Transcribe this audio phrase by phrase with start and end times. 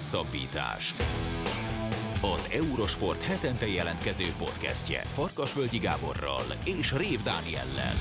[0.00, 0.94] Hosszabbítás.
[2.36, 7.94] Az Eurosport hetente jelentkező podcastje Farkasvölgyi Gáborral és Rév Dániellel.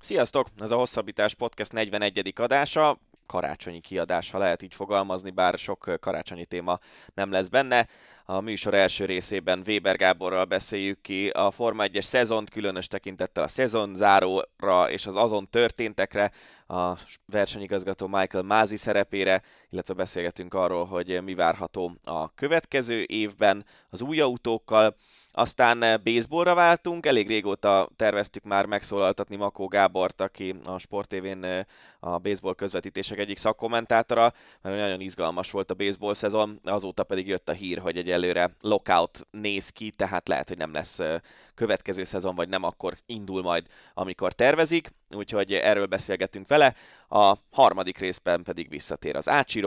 [0.00, 0.46] Sziasztok!
[0.58, 2.32] Ez a Hosszabbítás Podcast 41.
[2.36, 2.98] adása
[3.28, 6.78] karácsonyi kiadás, ha lehet így fogalmazni, bár sok karácsonyi téma
[7.14, 7.86] nem lesz benne.
[8.24, 13.48] A műsor első részében Weber Gáborral beszéljük ki a Forma 1-es szezont, különös tekintettel a
[13.48, 16.30] szezon záróra és az azon történtekre,
[16.66, 24.02] a versenyigazgató Michael Mázi szerepére, illetve beszélgetünk arról, hogy mi várható a következő évben az
[24.02, 24.96] új autókkal,
[25.38, 31.44] aztán eh, baseballra váltunk, elég régóta terveztük már megszólaltatni Makó Gábort, aki a Sport TV-n
[31.44, 31.64] eh,
[32.00, 34.32] a baseball közvetítések egyik szakkommentátora,
[34.62, 39.26] mert nagyon izgalmas volt a baseball szezon, azóta pedig jött a hír, hogy egyelőre lockout
[39.30, 41.20] néz ki, tehát lehet, hogy nem lesz eh,
[41.54, 46.74] következő szezon, vagy nem akkor indul majd, amikor tervezik, úgyhogy erről beszélgetünk vele.
[47.08, 49.60] A harmadik részben pedig visszatér az Ácsi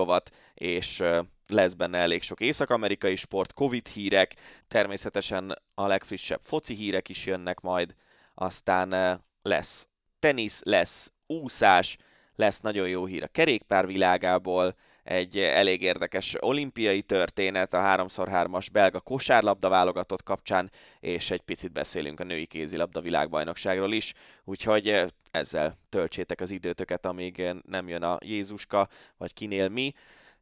[0.53, 1.03] és
[1.52, 4.34] lesz benne elég sok észak-amerikai sport, Covid hírek,
[4.68, 7.96] természetesen a legfrissebb foci hírek is jönnek majd,
[8.34, 9.88] aztán lesz
[10.20, 11.98] tenisz, lesz úszás,
[12.35, 18.99] lesz nagyon jó hír a kerékpár világából, egy elég érdekes olimpiai történet a 3x3-as belga
[18.99, 26.41] kosárlabda válogatott kapcsán, és egy picit beszélünk a női kézilabda világbajnokságról is, úgyhogy ezzel töltsétek
[26.41, 29.93] az időtöket, amíg nem jön a Jézuska, vagy kinél mi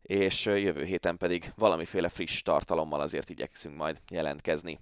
[0.10, 4.80] és jövő héten pedig valamiféle friss tartalommal azért igyekszünk majd jelentkezni.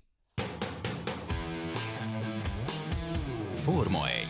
[3.51, 4.25] Forma 1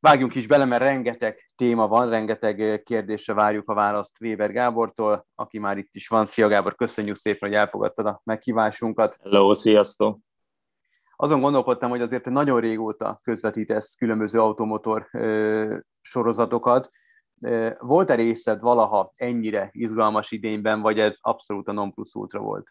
[0.00, 5.58] Vágjunk is bele, mert rengeteg téma van, rengeteg kérdésre várjuk a választ Weber Gábortól, aki
[5.58, 6.26] már itt is van.
[6.26, 9.16] Szia Gábor, köszönjük szépen, hogy elfogadtad a meghívásunkat.
[9.22, 10.18] Hello, sziasztok!
[11.16, 16.90] Azon gondolkodtam, hogy azért nagyon régóta közvetítesz különböző automotor ö, sorozatokat,
[17.78, 22.66] volt-e részed valaha ennyire izgalmas idényben, vagy ez abszolút a non plus ultra volt?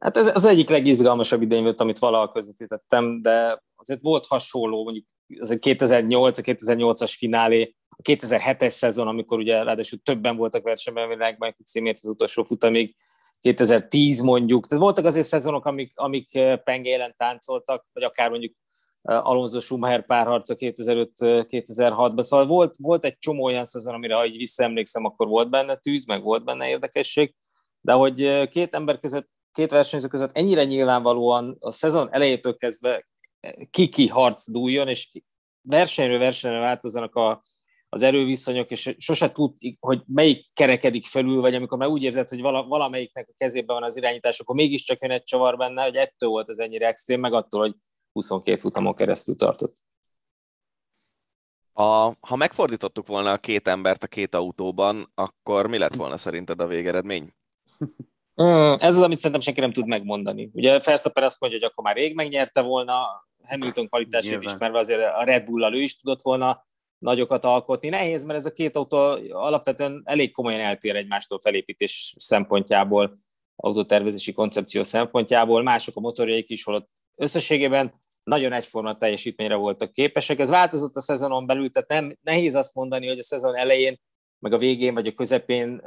[0.00, 5.06] Hát ez az egyik legizgalmasabb idény volt, amit valaha közvetítettem, de azért volt hasonló, mondjuk
[5.38, 11.04] az a 2008, a 2008-as finálé, a 2007-es szezon, amikor ugye ráadásul többen voltak versenyben
[11.04, 12.96] a világban, címért az utolsó futamig,
[13.40, 16.28] 2010 mondjuk, tehát voltak azért szezonok, amik, amik
[16.64, 18.54] pengélen táncoltak, vagy akár mondjuk
[19.02, 25.04] Alonso Schumacher párharca 2005-2006-ban, szóval volt, volt egy csomó olyan szezon, amire ha így visszaemlékszem,
[25.04, 27.34] akkor volt benne tűz, meg volt benne érdekesség,
[27.80, 33.06] de hogy két ember között, két versenyző között ennyire nyilvánvalóan a szezon elejétől kezdve
[33.70, 35.10] ki-ki harc dúljon, és
[35.62, 37.42] versenyről versenyre változzanak a,
[37.88, 42.40] az erőviszonyok, és sose tud, hogy melyik kerekedik felül, vagy amikor már úgy érzed, hogy
[42.40, 46.28] vala, valamelyiknek a kezében van az irányítás, akkor mégiscsak jön egy csavar benne, hogy ettől
[46.28, 47.74] volt ez ennyire extrém, meg attól, hogy
[48.12, 49.76] 22 futamon keresztül tartott.
[51.72, 56.60] A, ha megfordítottuk volna a két embert a két autóban, akkor mi lett volna szerinted
[56.60, 57.34] a végeredmény?
[58.78, 60.50] Ez az, amit szerintem senki nem tud megmondani.
[60.52, 65.24] Ugye Verstappen azt mondja, hogy akkor már rég megnyerte volna, Hamilton kvalitását ismerve azért a
[65.24, 66.66] Red Bull-al ő is tudott volna
[66.98, 67.88] nagyokat alkotni.
[67.88, 68.96] Nehéz, mert ez a két autó
[69.30, 73.18] alapvetően elég komolyan eltér egymástól felépítés szempontjából,
[73.56, 75.62] autótervezési koncepció szempontjából.
[75.62, 77.90] Mások a motorjaik is, holott összességében
[78.24, 80.38] nagyon egyforma teljesítményre voltak képesek.
[80.38, 84.00] Ez változott a szezonon belül, tehát nem, nehéz azt mondani, hogy a szezon elején,
[84.38, 85.82] meg a végén, vagy a közepén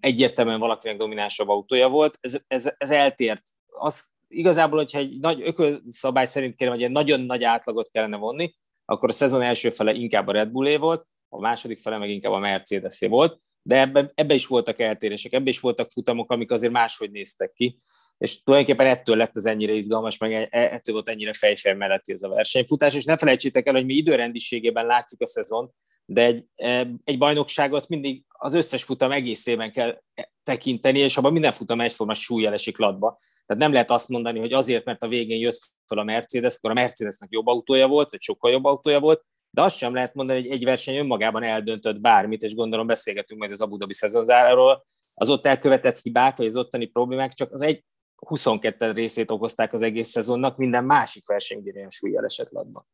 [0.00, 2.18] egyértelműen valakinek dominánsabb autója volt.
[2.20, 3.42] Ez, ez, ez eltért.
[3.66, 8.54] Az igazából, hogyha egy nagy ökölszabály szerint kérem, hogy egy nagyon nagy átlagot kellene vonni,
[8.84, 12.32] akkor a szezon első fele inkább a Red Bullé volt, a második fele meg inkább
[12.32, 16.72] a Mercedesé volt, de ebben ebbe is voltak eltérések, ebbe is voltak futamok, amik azért
[16.72, 17.78] máshogy néztek ki
[18.18, 22.22] és tulajdonképpen ettől lett az ennyire izgalmas, meg e- ettől volt ennyire fejfej melletti ez
[22.22, 25.70] a versenyfutás, és ne felejtsétek el, hogy mi időrendiségében látjuk a szezon,
[26.04, 30.02] de egy, e, egy bajnokságot mindig az összes futam egészében kell
[30.42, 33.18] tekinteni, és abban minden futam egyforma súlyjal esik latba.
[33.46, 36.70] Tehát nem lehet azt mondani, hogy azért, mert a végén jött fel a Mercedes, akkor
[36.70, 40.40] a Mercedesnek jobb autója volt, vagy sokkal jobb autója volt, de azt sem lehet mondani,
[40.40, 44.84] hogy egy verseny önmagában eldöntött bármit, és gondolom beszélgetünk majd az Abu Dhabi szezonzáráról,
[45.14, 47.84] az ott elkövetett hibák, vagy az ottani problémák csak az egy,
[48.26, 52.86] 22 részét okozták az egész szezonnak, minden másik versenyben ilyen súlyjel esett latba.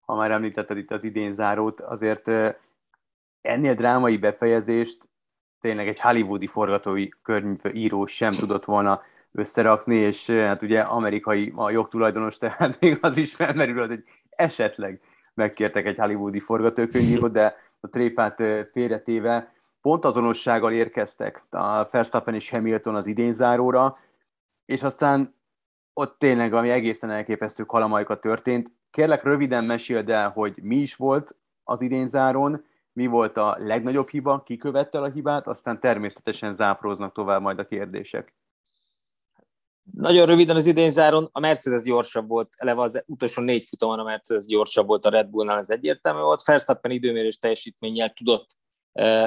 [0.00, 2.28] Ha már említetted itt az idén zárót, azért
[3.40, 5.08] ennél drámai befejezést
[5.60, 9.02] tényleg egy hollywoodi forgatói könyvíró sem tudott volna
[9.32, 15.00] összerakni, és hát ugye amerikai a jogtulajdonos, tehát még az is felmerül, hogy esetleg
[15.34, 18.42] megkértek egy hollywoodi forgatókönyvírót, de a tréfát
[18.72, 23.98] félretéve pont azonossággal érkeztek a Verstappen és Hamilton az idénzáróra,
[24.70, 25.34] és aztán
[25.92, 28.72] ott tényleg ami egészen elképesztő kalamajka történt.
[28.90, 34.08] Kérlek röviden meséld el, hogy mi is volt az idén záron, mi volt a legnagyobb
[34.08, 38.34] hiba, ki követte a hibát, aztán természetesen zápróznak tovább majd a kérdések.
[39.92, 44.04] Nagyon röviden az idén záron, a Mercedes gyorsabb volt, eleve az utolsó négy futamon a
[44.04, 46.44] Mercedes gyorsabb volt a Red Bullnál, ez egyértelmű volt.
[46.44, 48.56] Verstappen időmérés teljesítménnyel tudott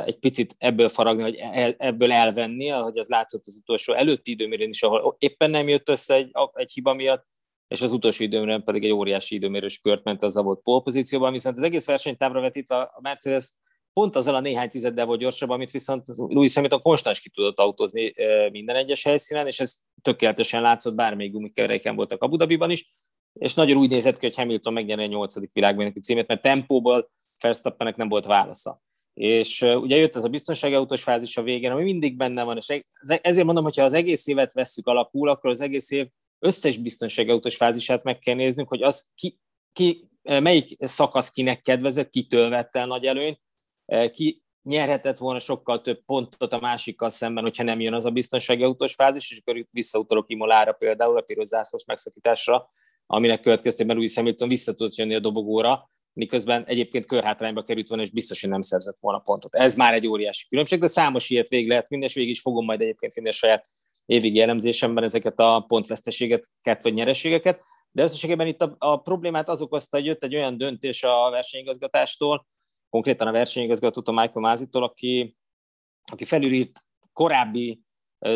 [0.05, 1.35] egy picit ebből faragni, vagy
[1.77, 6.13] ebből elvenni, ahogy az látszott az utolsó előtti időmérőn is, ahol éppen nem jött össze
[6.13, 7.25] egy, egy hiba miatt,
[7.67, 11.63] és az utolsó időmérőn pedig egy óriási időmérős kört ment az volt polpozícióban, viszont az
[11.63, 13.53] egész versenytávra vetítve a Mercedes
[13.93, 18.13] pont azzal a néhány tizeddel volt gyorsabb, amit viszont Louis Hamilton konstans ki tudott autózni
[18.51, 22.91] minden egyes helyszínen, és ez tökéletesen látszott, bármelyik gumikeréken voltak Abu Dhabiban is,
[23.33, 27.95] és nagyon úgy nézett ki, hogy Hamilton megnyeri a nyolcadik világbajnoki címét, mert tempóból Verstappennek
[27.95, 28.81] nem volt válasza.
[29.13, 32.69] És ugye jött ez a biztonsági autós fázis a végén, ami mindig benne van, és
[32.69, 36.07] e-, ezért mondom, hogyha az egész évet vesszük alapul, akkor az egész év
[36.39, 39.39] összes biztonsági autós fázisát meg kell néznünk, hogy az ki,
[39.73, 43.39] ki, melyik szakasz kinek kedvezett, kitől vette el nagy előnyt,
[44.11, 48.63] ki nyerhetett volna sokkal több pontot a másikkal szemben, hogyha nem jön az a biztonsági
[48.63, 52.69] autós fázis, és akkor visszautalok Imolára például a piros zászlós megszakításra,
[53.05, 58.09] aminek következtében Louis Hamilton vissza tudott jönni a dobogóra, miközben egyébként körhátrányba került volna, és
[58.09, 59.55] biztos, hogy nem szerzett volna pontot.
[59.55, 62.65] Ez már egy óriási különbség, de számos ilyet végig lehet vinni, és végig is fogom
[62.65, 63.67] majd egyébként vinni a saját
[64.05, 67.61] évig elemzésemben ezeket a pontveszteségeket vagy nyereségeket.
[67.91, 72.47] De összességében itt a, a problémát az okozta, hogy jött egy olyan döntés a versenyigazgatástól,
[72.89, 75.37] konkrétan a versenyigazgatótól Michael Mázitól, aki,
[76.11, 76.79] aki felülírt
[77.13, 77.81] korábbi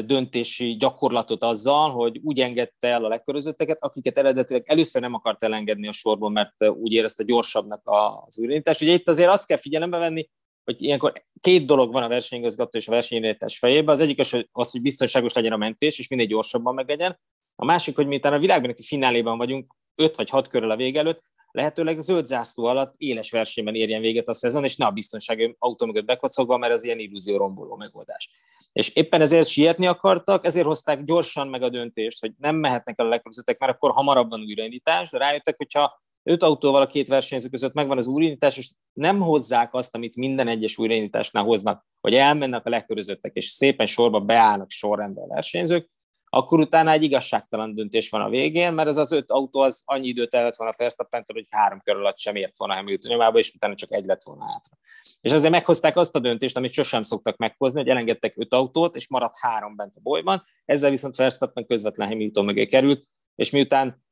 [0.05, 5.87] döntési gyakorlatot azzal, hogy úgy engedte el a legkörözötteket, akiket eredetileg először nem akart elengedni
[5.87, 8.81] a sorból, mert úgy érezte gyorsabbnak az újraindítás.
[8.81, 10.29] Ugye itt azért azt kell figyelembe venni,
[10.63, 13.93] hogy ilyenkor két dolog van a versenyigazgató és a versenyirányítás fejében.
[13.93, 14.19] Az egyik
[14.51, 17.19] az, hogy biztonságos legyen a mentés, és minél gyorsabban meglegyen.
[17.55, 20.99] A másik, hogy miután a világban aki fináléban vagyunk, öt vagy hat körül a vége
[20.99, 21.21] előtt,
[21.51, 25.85] lehetőleg zöld zászló alatt éles versenyben érjen véget a szezon, és ne a biztonsági autó
[25.85, 28.29] mögött bekocogva, mert az ilyen illúzió romboló megoldás.
[28.73, 33.05] És éppen ezért sietni akartak, ezért hozták gyorsan meg a döntést, hogy nem mehetnek el
[33.05, 37.49] a legközöttek, mert akkor hamarabb van újraindítás, de rájöttek, hogyha öt autóval a két versenyző
[37.49, 42.65] között megvan az újraindítás, és nem hozzák azt, amit minden egyes újraindításnál hoznak, hogy elmennek
[42.65, 45.89] a legkörözöttek, és szépen sorba beállnak sorrendben a versenyzők,
[46.29, 50.07] akkor utána egy igazságtalan döntés van a végén, mert ez az öt autó az annyi
[50.07, 53.53] időt el lett volna verstappen hogy három kör alatt sem ért volna Hamilton nyomába, és
[53.53, 54.77] utána csak egy lett volna hátra.
[55.21, 59.07] És azért meghozták azt a döntést, amit sosem szoktak meghozni, hogy elengedtek öt autót, és
[59.07, 64.05] maradt három bent a bolyban, ezzel viszont Verstappen közvetlen Hamilton mögé került, és miután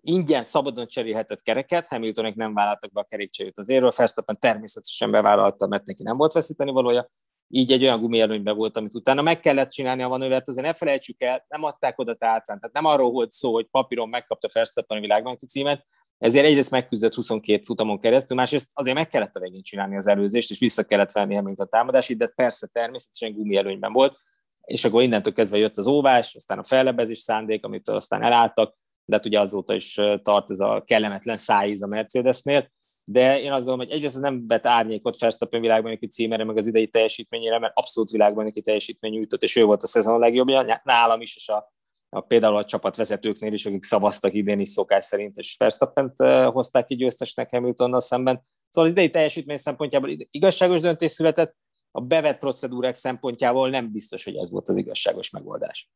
[0.00, 5.66] ingyen szabadon cserélhetett kereket, Hamiltonek nem vállaltak be a kerékcserét az érről, Verstappen természetesen bevállalta,
[5.66, 7.10] mert neki nem volt veszíteni valója,
[7.56, 11.22] így egy olyan gumielőnyben volt, amit utána meg kellett csinálni a manővert, azért ne felejtsük
[11.22, 15.00] el, nem adták oda tálcán, tehát nem arról volt szó, hogy papíron megkapta Verstappen a
[15.00, 15.86] világbajnoki címet,
[16.18, 20.50] ezért egyrészt megküzdött 22 futamon keresztül, másrészt azért meg kellett a végén csinálni az előzést,
[20.50, 24.16] és vissza kellett venni mint a támadást, de persze természetesen gumielőnyben volt,
[24.64, 28.74] és akkor innentől kezdve jött az óvás, aztán a fellebezés szándék, amitől aztán elálltak,
[29.04, 32.68] de hát ugye azóta is tart ez a kellemetlen szájíz a Mercedesnél,
[33.04, 36.88] de én azt gondolom, hogy egyrészt nem vet árnyékot Verstappen világbajnoki címére, meg az idei
[36.88, 41.48] teljesítményére, mert abszolút világbajnoki teljesítmény nyújtott, és ő volt a szezon legjobbja, nálam is, és
[41.48, 41.72] a,
[42.08, 46.14] a például a csapatvezetőknél is, akik szavaztak idén is szokás szerint, és Verstappent
[46.52, 48.44] hozták ki győztesnek Hamiltonnal szemben.
[48.68, 51.56] Szóval az idei teljesítmény szempontjából igazságos döntés született,
[51.90, 55.90] a bevett procedúrák szempontjából nem biztos, hogy ez volt az igazságos megoldás.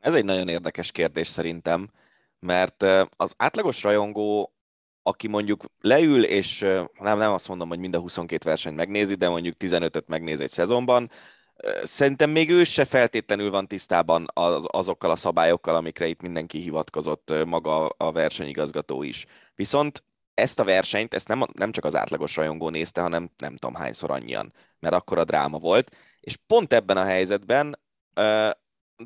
[0.00, 1.90] Ez egy nagyon érdekes kérdés szerintem,
[2.38, 2.82] mert
[3.16, 4.54] az átlagos rajongó
[5.02, 6.58] aki mondjuk leül, és
[6.98, 10.50] nem, nem azt mondom, hogy mind a 22 versenyt megnézi, de mondjuk 15-öt megnéz egy
[10.50, 11.10] szezonban,
[11.82, 14.26] szerintem még ő se feltétlenül van tisztában
[14.62, 19.26] azokkal a szabályokkal, amikre itt mindenki hivatkozott, maga a versenyigazgató is.
[19.54, 20.04] Viszont
[20.34, 24.10] ezt a versenyt, ezt nem, nem csak az átlagos rajongó nézte, hanem nem tudom hányszor
[24.10, 27.78] annyian, mert akkor a dráma volt, és pont ebben a helyzetben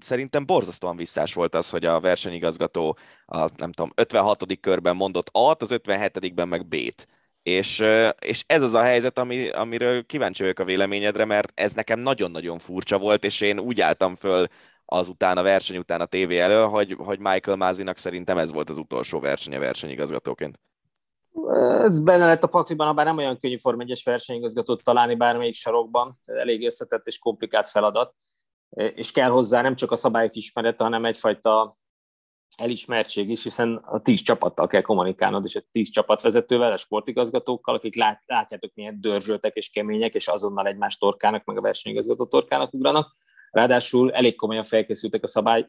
[0.01, 2.97] szerintem borzasztóan visszás volt az, hogy a versenyigazgató
[3.27, 4.61] a, nem tudom, 56.
[4.61, 7.07] körben mondott A-t, az 57-ben meg B-t.
[7.43, 7.85] És,
[8.19, 12.59] és ez az a helyzet, ami, amiről kíváncsi vagyok a véleményedre, mert ez nekem nagyon-nagyon
[12.59, 14.47] furcsa volt, és én úgy álltam föl
[14.85, 18.77] azután a verseny után a tévé elől, hogy, hogy Michael Mázinak szerintem ez volt az
[18.77, 20.59] utolsó versenye versenyigazgatóként.
[21.83, 26.19] Ez benne lett a pakliban, bár nem olyan könnyű Form 1 versenyigazgatót találni bármelyik sarokban,
[26.25, 28.15] elég összetett és komplikált feladat
[28.75, 31.79] és kell hozzá nem csak a szabályok ismerete, hanem egyfajta
[32.57, 37.97] elismertség is, hiszen a tíz csapattal kell kommunikálnod, és a tíz csapatvezetővel, a sportigazgatókkal, akik
[37.97, 43.15] lát, látjátok, milyen dörzsöltek és kemények, és azonnal egymás torkának, meg a versenyigazgató torkának ugranak.
[43.51, 45.69] Ráadásul elég komolyan felkészültek a szabály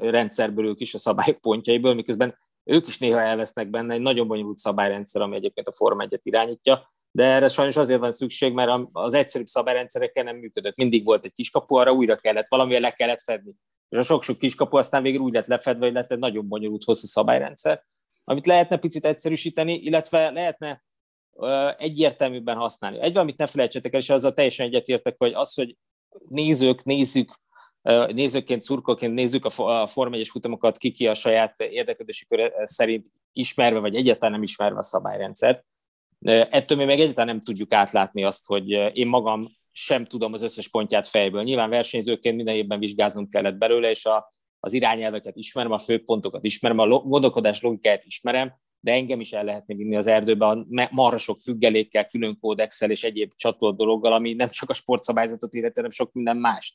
[0.00, 4.58] rendszerből ők is, a szabályok pontjaiból, miközben ők is néha elvesznek benne egy nagyon bonyolult
[4.58, 9.14] szabályrendszer, ami egyébként a Forma 1 irányítja, de erre sajnos azért van szükség, mert az
[9.14, 10.76] egyszerűbb szabályrendszerekkel nem működött.
[10.76, 13.54] Mindig volt egy kiskapu, arra újra kellett, valamivel le kellett fedni.
[13.88, 17.06] És a sok-sok kiskapu aztán végül úgy lett lefedve, hogy lett egy nagyon bonyolult hosszú
[17.06, 17.84] szabályrendszer,
[18.24, 20.84] amit lehetne picit egyszerűsíteni, illetve lehetne
[21.76, 23.00] egyértelműbben használni.
[23.00, 25.76] Egy valamit ne felejtsetek el, és azzal teljesen egyetértek, hogy az, hogy
[26.28, 27.40] nézők, nézzük,
[28.08, 33.78] nézőként, szurkolként nézzük a Form 1 futamokat, ki ki a saját érdeklődési kör szerint ismerve,
[33.78, 35.64] vagy egyáltalán nem ismerve a szabályrendszert.
[36.20, 40.68] Ettől mi meg egyáltalán nem tudjuk átlátni azt, hogy én magam sem tudom az összes
[40.68, 41.42] pontját fejből.
[41.42, 46.78] Nyilván versenyzőként minden évben vizsgáznunk kellett belőle, és a, az irányelveket ismerem, a főpontokat ismerem,
[46.78, 51.38] a gondolkodás logikáját ismerem, de engem is el lehetne vinni az erdőbe a marha sok
[51.38, 56.12] függelékkel, külön kódexel és egyéb csatolt dologgal, ami nem csak a sportszabályzatot illeti, hanem sok
[56.12, 56.74] minden mást.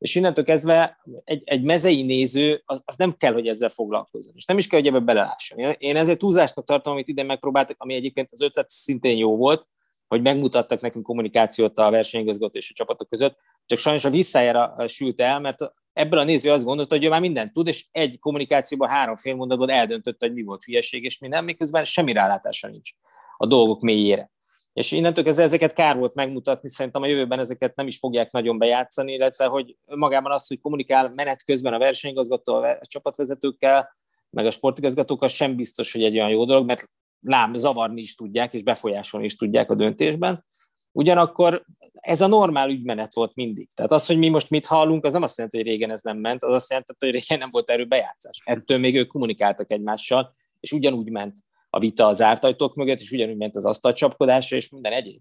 [0.00, 4.44] És innentől kezdve egy, egy mezei néző az, az, nem kell, hogy ezzel foglalkozzon, és
[4.44, 5.58] nem is kell, hogy ebbe belelásson.
[5.78, 9.66] Én ezért túlzásnak tartom, amit idén megpróbáltak, ami egyébként az ötlet szintén jó volt,
[10.08, 15.20] hogy megmutattak nekünk kommunikációt a versenyigazgató és a csapatok között, csak sajnos a visszájára sült
[15.20, 18.88] el, mert ebből a néző azt gondolta, hogy ő már mindent tud, és egy kommunikációban
[18.88, 22.90] három fél mondatban eldöntötte, hogy mi volt hülyeség, és mi nem, miközben semmi rálátása nincs
[23.36, 24.30] a dolgok mélyére.
[24.72, 28.58] És innentől kezdve ezeket kár volt megmutatni, szerintem a jövőben ezeket nem is fogják nagyon
[28.58, 33.96] bejátszani, illetve hogy magában az, hogy kommunikál menet közben a versenyigazgató, a csapatvezetőkkel,
[34.30, 38.54] meg a sportigazgatókkal sem biztos, hogy egy olyan jó dolog, mert lám, zavarni is tudják,
[38.54, 40.44] és befolyásolni is tudják a döntésben.
[40.92, 43.68] Ugyanakkor ez a normál ügymenet volt mindig.
[43.74, 46.18] Tehát az, hogy mi most mit hallunk, az nem azt jelenti, hogy régen ez nem
[46.18, 48.40] ment, az azt jelenti, hogy régen nem volt erő bejátszás.
[48.44, 51.36] Ettől még ők kommunikáltak egymással, és ugyanúgy ment
[51.70, 55.20] a vita az zárt ajtók mögött, és ugyanúgy ment az asztalcsapkodása, és minden egyéb.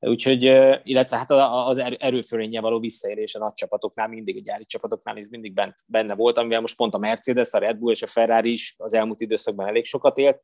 [0.00, 0.42] Úgyhogy,
[0.82, 1.30] illetve hát
[1.68, 6.38] az erőfölénye való visszaérés a nagy csapatoknál, mindig a gyári csapatoknál is mindig benne volt,
[6.38, 9.66] amivel most pont a Mercedes, a Red Bull és a Ferrari is az elmúlt időszakban
[9.66, 10.42] elég sokat élt,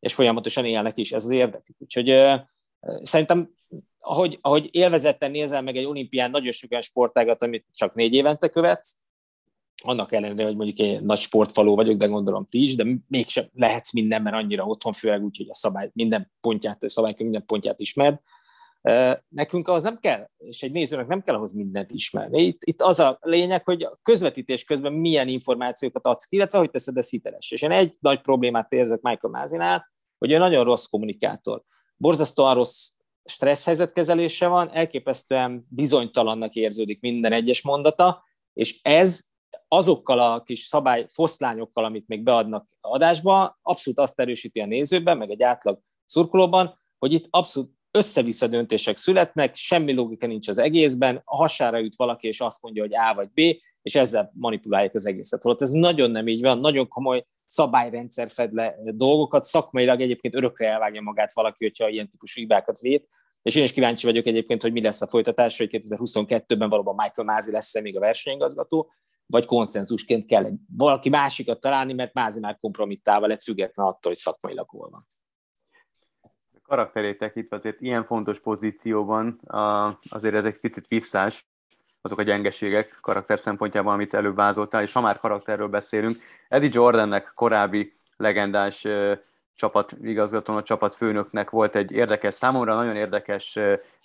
[0.00, 1.76] és folyamatosan élnek is, ez az érdekük.
[1.78, 2.12] Úgyhogy
[3.02, 3.54] szerintem,
[3.98, 8.48] ahogy, ahogy élvezetten nézel meg egy olimpián nagyon sok olyan sportágat, amit csak négy évente
[8.48, 8.96] követsz,
[9.82, 13.92] annak ellenére, hogy mondjuk egy nagy sportfaló vagyok, de gondolom ti is, de mégsem lehetsz
[13.92, 18.20] mindenben annyira otthon, főleg úgy, hogy a szabály minden pontját, a szabályok minden pontját ismered.
[19.28, 22.42] Nekünk az nem kell, és egy nézőnek nem kell ahhoz mindent ismerni.
[22.42, 26.70] Itt, itt az a lényeg, hogy a közvetítés közben milyen információkat adsz ki, illetve hogy
[26.70, 27.50] teszed ezt hiteles.
[27.50, 31.62] És én egy nagy problémát érzek Michael Mázinál, hogy ő nagyon rossz kommunikátor.
[31.96, 32.90] Borzasztóan rossz
[33.24, 39.28] stressz helyzetkezelése van, elképesztően bizonytalannak érződik minden egyes mondata, és ez
[39.68, 45.30] azokkal a kis szabály foszlányokkal, amit még beadnak adásba, abszolút azt erősíti a nézőben, meg
[45.30, 51.36] egy átlag szurkolóban, hogy itt abszolút össze-vissza döntések születnek, semmi logika nincs az egészben, a
[51.36, 53.40] hasára üt valaki, és azt mondja, hogy A vagy B,
[53.82, 55.42] és ezzel manipulálják az egészet.
[55.42, 60.68] Holott ez nagyon nem így van, nagyon komoly szabályrendszer fed le dolgokat, szakmailag egyébként örökre
[60.68, 63.08] elvágja magát valaki, hogyha ilyen típusú hibákat vét,
[63.42, 67.26] és én is kíváncsi vagyok egyébként, hogy mi lesz a folytatás, hogy 2022-ben valóban Michael
[67.26, 68.92] Mázi lesz-e még a versenyigazgató,
[69.30, 74.14] vagy konszenzusként kell egy, valaki másikat találni, mert Mázi már kompromittálva lett független attól, hogy
[74.14, 75.04] szakmailag hol van.
[76.52, 79.40] A karakterét tekintve azért ilyen fontos pozícióban
[80.10, 81.48] azért ez egy picit visszás,
[82.02, 86.16] azok a gyengeségek karakter szempontjában, amit előbb vázoltál, és ha már karakterről beszélünk,
[86.48, 88.86] Eddie Jordannek korábbi legendás
[89.54, 93.58] csapat igazgatónak, csapat főnöknek volt egy érdekes, számomra nagyon érdekes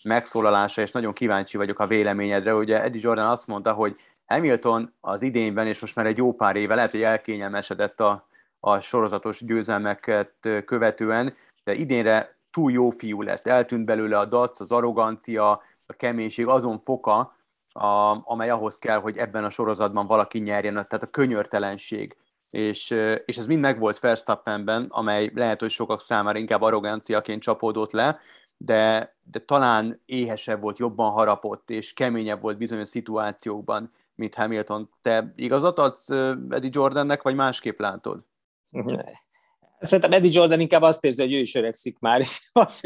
[0.04, 2.56] megszólalása, és nagyon kíváncsi vagyok a véleményedre.
[2.56, 6.56] Ugye Eddie Jordan azt mondta, hogy Hamilton az idényben, és most már egy jó pár
[6.56, 8.28] éve, lehet, hogy elkényelmesedett a,
[8.60, 10.34] a sorozatos győzelmeket
[10.66, 15.52] követően, de idénre túl jó fiú lett, eltűnt belőle a dac, az arrogancia,
[15.86, 17.36] a keménység, azon foka,
[17.74, 22.18] a, amely ahhoz kell, hogy ebben a sorozatban valaki nyerjen, tehát a könyörtelenség.
[22.50, 22.90] És,
[23.26, 28.20] és ez mind megvolt Verstappenben, amely lehet, hogy sokak számára inkább arroganciaként csapódott le,
[28.58, 34.90] de, de talán éhesebb volt, jobban harapott, és keményebb volt bizonyos szituációkban, mint Hamilton.
[35.02, 36.10] Te igazat adsz
[36.50, 38.26] Eddie Jordannek, vagy másképp látod?
[39.80, 42.82] Szerintem Eddie Jordan inkább azt érzi, hogy ő is öregszik már, és az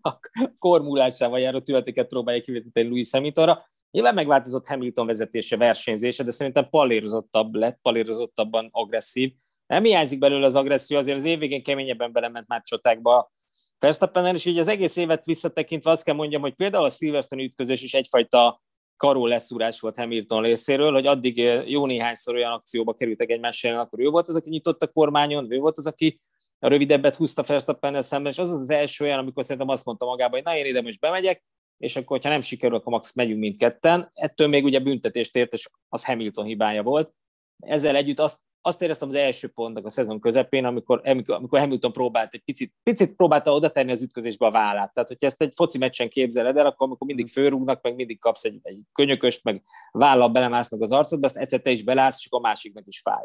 [0.00, 0.18] a
[0.58, 3.70] kormúlásával járó tületeket próbálja kivetíteni Louis Hamiltonra.
[3.90, 9.32] Nyilván megváltozott Hamilton vezetése, versenyzése, de szerintem palérozottabb lett, palérozottabban agresszív.
[9.66, 13.32] Nem hiányzik belőle az agresszió, azért az évvégén keményebben belement már csotákba
[13.78, 17.82] Verstappen, és így az egész évet visszatekintve azt kell mondjam, hogy például a Silverstone ütközés
[17.82, 18.62] is egyfajta
[18.96, 24.00] karó leszúrás volt Hamilton részéről, hogy addig jó néhányszor olyan akcióba kerültek egymás ellen, akkor
[24.00, 26.20] ő volt az, aki nyitott a kormányon, ő volt az, aki
[26.58, 30.34] a rövidebbet húzta Verstappen szemben, és az az első olyan, amikor szerintem azt mondta magába,
[30.34, 31.44] hogy na én ide most bemegyek,
[31.78, 34.10] és akkor, ha nem sikerül, akkor max megyünk mindketten.
[34.14, 37.12] Ettől még ugye büntetést ért, és az Hamilton hibája volt.
[37.58, 42.34] Ezzel együtt azt azt éreztem az első pontnak a szezon közepén, amikor, amikor Hamilton próbált
[42.34, 44.92] egy picit, picit próbálta oda tenni az ütközésbe a vállát.
[44.92, 48.44] Tehát, hogyha ezt egy foci meccsen képzeled el, akkor amikor mindig fölrúgnak, meg mindig kapsz
[48.44, 52.38] egy, egy könyököst, meg vállal belemásznak az arcodba, azt egyszer te is belász, és akkor
[52.38, 53.24] a másiknak is fáj.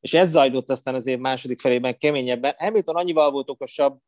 [0.00, 2.54] És ez zajlott aztán az év második felében keményebben.
[2.56, 3.98] Hamilton annyival volt okosabb,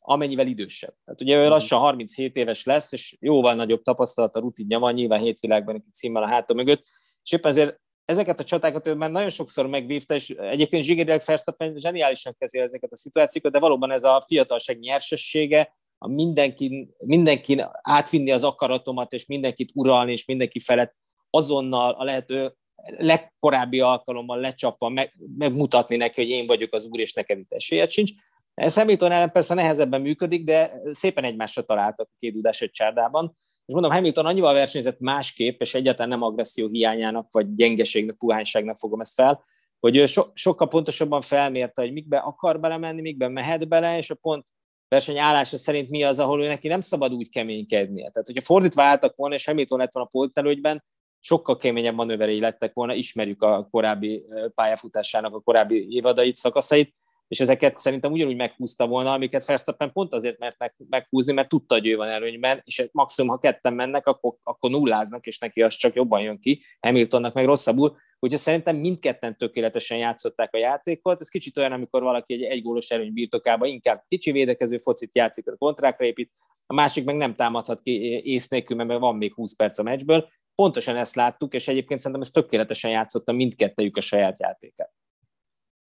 [0.00, 0.94] amennyivel idősebb.
[1.04, 5.20] Tehát ugye ő lassan 37 éves lesz, és jóval nagyobb tapasztalat a rutinja van, nyilván
[5.20, 6.84] hétvilágban egy címmel a háta mögött,
[7.22, 11.74] és éppen ezért ezeket a csatákat ő már nagyon sokszor megvívta, és egyébként Zsigeriek Verstappen
[11.76, 18.30] zseniálisan kezeli ezeket a szituációkat, de valóban ez a fiatalság nyersessége, a mindenki, mindenki átvinni
[18.30, 20.94] az akaratomat, és mindenkit uralni, és mindenki felett
[21.30, 22.54] azonnal a lehető
[22.96, 27.90] legkorábbi alkalommal lecsapva meg, megmutatni neki, hogy én vagyok az úr, és neked itt esélyed
[27.90, 28.10] sincs.
[28.54, 33.38] Ez Hamilton ellen persze nehezebben működik, de szépen egymásra találtak a két dudás egy csárdában.
[33.66, 39.00] És mondom, Hamilton annyival versenyzett másképp, és egyáltalán nem agresszió hiányának, vagy gyengeségnek, puhányságnak fogom
[39.00, 39.44] ezt fel,
[39.80, 44.14] hogy ő so, sokkal pontosabban felmérte, hogy mikbe akar belemenni, mikben mehet bele, és a
[44.14, 44.46] pont
[44.88, 48.10] verseny állása szerint mi az, ahol ő neki nem szabad úgy keménykednie.
[48.10, 50.84] Tehát, hogyha fordítva álltak volna, és Hamilton lett volna a poltelőgyben,
[51.20, 56.94] sokkal keményebb manőverei lettek volna, ismerjük a korábbi pályafutásának a korábbi évadait, szakaszait,
[57.32, 61.74] és ezeket szerintem ugyanúgy meghúzta volna, amiket Verstappen pont azért mert meg, meghúzni, mert tudta,
[61.74, 65.74] hogy ő van előnyben, és maximum, ha ketten mennek, akkor, akkor nulláznak, és neki az
[65.74, 71.20] csak jobban jön ki, Hamiltonnak meg rosszabbul, úgyhogy szerintem mindketten tökéletesen játszották a játékot.
[71.20, 75.56] Ez kicsit olyan, amikor valaki egy egygólos előny birtokában inkább kicsi védekező focit játszik, a
[75.56, 76.32] kontrákra épít,
[76.66, 80.28] a másik meg nem támadhat ki ész nélkül, mert van még 20 perc a meccsből.
[80.54, 84.92] Pontosan ezt láttuk, és egyébként szerintem ez tökéletesen játszotta mindkettejük a saját játékát.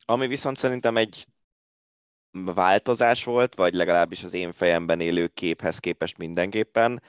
[0.06, 1.28] Ami viszont szerintem egy
[2.32, 7.02] változás volt, vagy legalábbis az én fejemben élő képhez képest mindenképpen,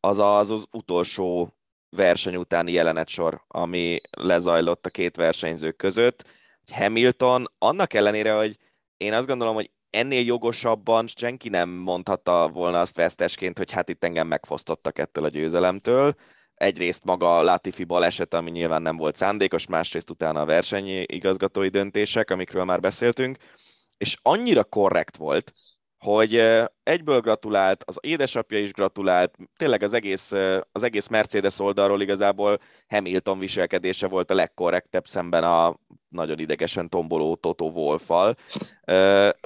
[0.00, 1.56] az az, az utolsó
[1.96, 6.24] verseny utáni jelenetsor, ami lezajlott a két versenyző között.
[6.72, 8.56] Hamilton annak ellenére, hogy
[8.96, 14.04] én azt gondolom, hogy ennél jogosabban senki nem mondhatta volna azt vesztesként, hogy hát itt
[14.04, 16.14] engem megfosztottak ettől a győzelemtől.
[16.54, 22.30] Egyrészt maga Latifi baleset, ami nyilván nem volt szándékos, másrészt utána a versenyi igazgatói döntések,
[22.30, 23.38] amikről már beszéltünk
[23.96, 25.52] és annyira korrekt volt,
[26.04, 26.42] hogy
[26.82, 30.32] egyből gratulált, az édesapja is gratulált, tényleg az egész,
[30.72, 35.76] az egész Mercedes oldalról igazából Hamilton viselkedése volt a legkorrektebb szemben a
[36.08, 38.36] nagyon idegesen tomboló Toto Wolffal.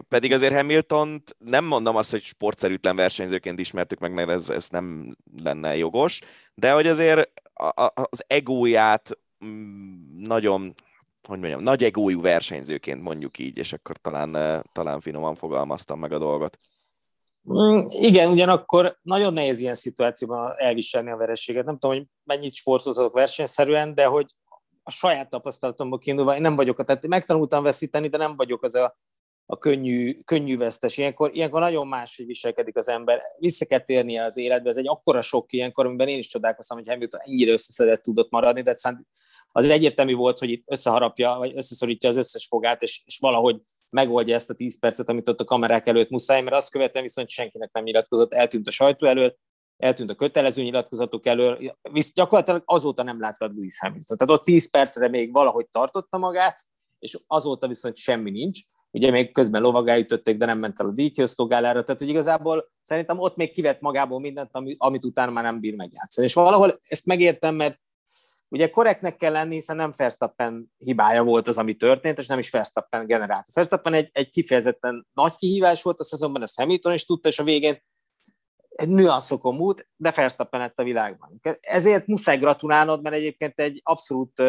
[0.09, 5.17] Pedig azért hamilton nem mondom azt, hogy sportszerűtlen versenyzőként ismertük meg, mert ez, ez nem
[5.43, 6.21] lenne jogos,
[6.55, 7.31] de hogy azért
[7.95, 10.75] az egóját mm, nagyon
[11.29, 16.13] hogy mondjam, nagy egójú versenyzőként mondjuk így, és akkor talán, eh, talán finoman fogalmaztam meg
[16.13, 16.59] a dolgot.
[17.53, 21.65] Mm, igen, ugyanakkor nagyon nehéz ilyen szituációban elviselni a vereséget.
[21.65, 24.27] Nem tudom, hogy mennyit sportoltatok versenyszerűen, de hogy
[24.83, 28.99] a saját tapasztalatomból kiindulva, én nem vagyok, tehát megtanultam veszíteni, de nem vagyok az a,
[29.47, 30.97] a könnyű, könnyű vesztes.
[30.97, 33.23] Ilyenkor, ilyenkor nagyon máshogy viselkedik az ember.
[33.39, 36.89] Vissza kell térnie az életbe, ez egy akkora sok ilyenkor, amiben én is csodálkoztam, hogy
[36.89, 38.75] Hamilton ennyire összeszedett tudott maradni, de
[39.53, 44.35] az egyértelmű volt, hogy itt összeharapja, vagy összeszorítja az összes fogát, és, és valahogy megoldja
[44.35, 47.73] ezt a 10 percet, amit ott a kamerák előtt muszáj, mert azt követően viszont senkinek
[47.73, 49.37] nem nyilatkozott, eltűnt a sajtó elől,
[49.77, 54.17] eltűnt a kötelező nyilatkozatok elől, visz gyakorlatilag azóta nem láttad Louis Hamilton.
[54.17, 56.65] Tehát ott 10 percre még valahogy tartotta magát,
[56.99, 58.61] és azóta viszont semmi nincs.
[58.91, 63.37] Ugye még közben lovagáütötték, de nem ment el a díjkiosztógálára, tehát hogy igazából szerintem ott
[63.37, 66.27] még kivett magából mindent, amit utána már nem bír megjátszani.
[66.27, 67.81] És valahol ezt megértem, mert
[68.49, 72.51] Ugye korrektnek kell lenni, hiszen nem Verstappen hibája volt az, ami történt, és nem is
[72.51, 73.53] Verstappen generált.
[73.53, 77.45] Verstappen egy, egy kifejezetten nagy kihívás volt a szezonban, ezt Hamilton is tudta, és a
[77.45, 77.83] végén
[78.69, 81.41] egy nüanszokon múlt, de Verstappen lett a világban.
[81.61, 84.43] Ezért muszáj gratulálnod, mert egyébként egy abszolút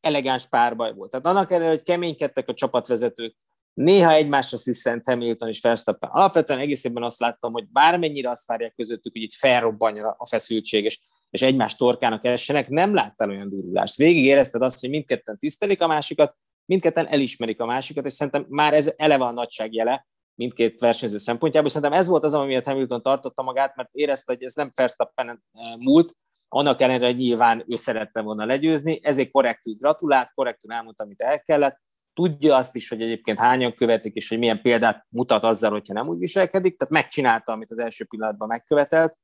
[0.00, 1.10] elegáns párbaj volt.
[1.10, 3.36] Tehát annak ellenére, hogy keménykedtek a csapatvezetők,
[3.74, 6.10] néha egymásra sziszent Hamilton és Verstappen.
[6.10, 10.84] Alapvetően egész évben azt láttam, hogy bármennyire azt várják közöttük, hogy itt felrobbanja a feszültség,
[10.84, 11.00] és
[11.36, 13.96] és egymás torkának essenek, nem láttál olyan durulást.
[13.96, 18.74] Végig érezted azt, hogy mindketten tisztelik a másikat, mindketten elismerik a másikat, és szerintem már
[18.74, 21.70] ez eleve a nagyság jele mindkét versenyző szempontjából.
[21.70, 25.28] Szerintem ez volt az, ami miatt Hamilton tartotta magát, mert érezte, hogy ez nem Verstappen
[25.28, 25.36] eh,
[25.78, 26.14] múlt,
[26.48, 31.40] annak ellenére, hogy nyilván ő szerette volna legyőzni, ezért korrektül gratulált, korrektül elmondta, amit el
[31.40, 31.80] kellett,
[32.14, 36.08] tudja azt is, hogy egyébként hányan követik, és hogy milyen példát mutat azzal, hogyha nem
[36.08, 39.16] úgy viselkedik, tehát megcsinálta, amit az első pillanatban megkövetelt,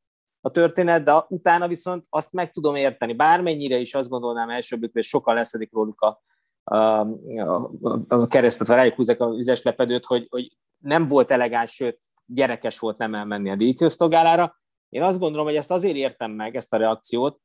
[0.44, 3.12] a történet, de utána viszont azt meg tudom érteni.
[3.12, 6.22] Bármennyire is azt gondolnám elsőbbük, hogy sokkal leszedik róluk a,
[6.64, 6.76] a,
[7.40, 7.70] a,
[8.08, 12.78] a keresztet, vagy rájuk húzzák a vizes lepedőt, hogy, hogy nem volt elegáns, sőt, gyerekes
[12.78, 14.60] volt nem elmenni a díjköztogálára.
[14.88, 17.40] Én azt gondolom, hogy ezt azért értem meg, ezt a reakciót,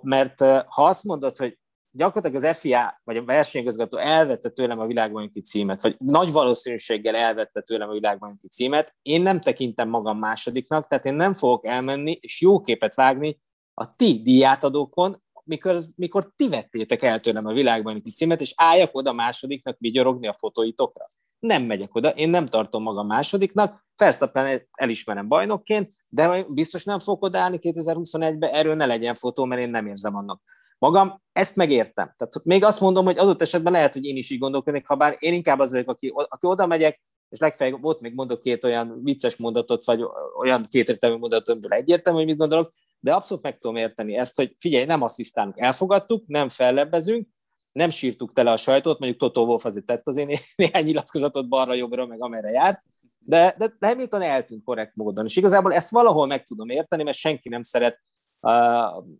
[0.00, 1.58] mert ha azt mondod, hogy
[1.96, 7.60] gyakorlatilag az FIA, vagy a versenyigazgató elvette tőlem a világbajnoki címet, vagy nagy valószínűséggel elvette
[7.60, 12.40] tőlem a világbajnoki címet, én nem tekintem magam másodiknak, tehát én nem fogok elmenni és
[12.40, 13.40] jó képet vágni
[13.74, 19.12] a ti díjátadókon, mikor, mikor ti vettétek el tőlem a világbajnoki címet, és álljak oda
[19.12, 21.06] másodiknak vigyorogni a fotóitokra.
[21.38, 27.22] Nem megyek oda, én nem tartom magam másodiknak, Verstappen elismerem bajnokként, de biztos nem fogok
[27.22, 30.42] odaállni 2021-ben, erről ne legyen fotó, mert én nem érzem annak
[30.78, 32.14] magam, ezt megértem.
[32.16, 35.16] Tehát még azt mondom, hogy adott esetben lehet, hogy én is így gondolkodnék, ha bár
[35.18, 39.00] én inkább az vagyok, aki, aki oda megyek, és legfeljebb volt még mondok két olyan
[39.02, 40.04] vicces mondatot, vagy
[40.38, 44.54] olyan kétértelmű mondatot, amiből egyértelmű, hogy mit gondolok, de abszolút meg tudom érteni ezt, hogy
[44.58, 47.28] figyelj, nem asszisztálunk, elfogadtuk, nem fellebbezünk,
[47.72, 52.22] nem sírtuk tele a sajtót, mondjuk Toto Wolff azért tett azért néhány nyilatkozatot balra-jobbra, meg
[52.22, 52.82] amerre járt,
[53.18, 55.24] de, de Hamilton eltűnt korrekt módon.
[55.24, 58.00] És igazából ezt valahol meg tudom érteni, mert senki nem szeret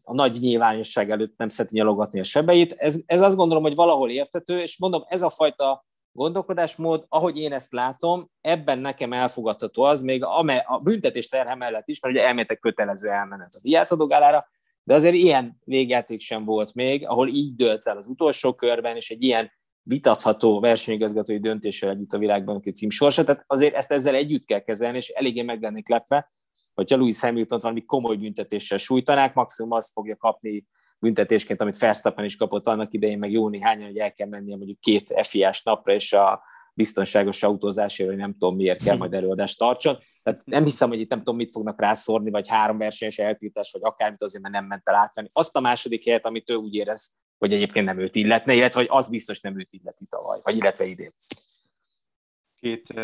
[0.03, 2.73] a nagy nyilvánosság előtt nem szereti nyalogatni a sebeit.
[2.73, 7.53] Ez, ez azt gondolom, hogy valahol értető, és mondom, ez a fajta gondolkodásmód, ahogy én
[7.53, 12.25] ezt látom, ebben nekem elfogadható az, még a, a büntetés terhe mellett is, mert ugye
[12.25, 14.47] elméletek kötelező elmenet a diátszadógálára,
[14.83, 19.11] de azért ilyen végjáték sem volt még, ahol így dölt el az utolsó körben, és
[19.11, 23.25] egy ilyen vitatható versenyigazgatói döntéssel együtt a világban a cím sorsa.
[23.25, 26.33] Tehát azért ezt ezzel együtt kell kezelni, és eléggé meg lennék lepve,
[26.75, 30.67] hogyha Louis Hamilton valami komoly büntetéssel sújtanák, maximum azt fogja kapni
[30.99, 34.81] büntetésként, amit Verstappen is kapott annak idején, meg jó néhányan, hogy el kell mennie mondjuk
[34.81, 36.43] két FIA-s napra, és a
[36.75, 39.99] biztonságos autózásért, hogy nem tudom miért kell majd előadást tartson.
[40.23, 43.83] Tehát nem hiszem, hogy itt nem tudom, mit fognak rászórni, vagy három versenyes eltiltás, vagy
[43.85, 45.29] akármit azért, mert nem ment el átvenni.
[45.33, 48.89] Azt a második helyet, amit ő úgy érez, hogy egyébként nem őt illetne, illetve hogy
[48.91, 51.15] az biztos nem őt illeti tavaly, vagy illetve idén.
[52.57, 52.95] Két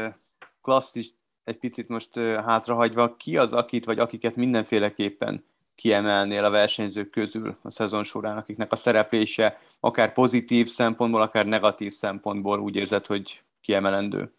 [0.60, 1.14] klasszis
[1.50, 7.70] egy picit most hátrahagyva, ki az, akit vagy akiket mindenféleképpen kiemelnél a versenyzők közül a
[7.70, 14.32] szezon során, akiknek a szereplése akár pozitív szempontból, akár negatív szempontból úgy érzed, hogy kiemelendő?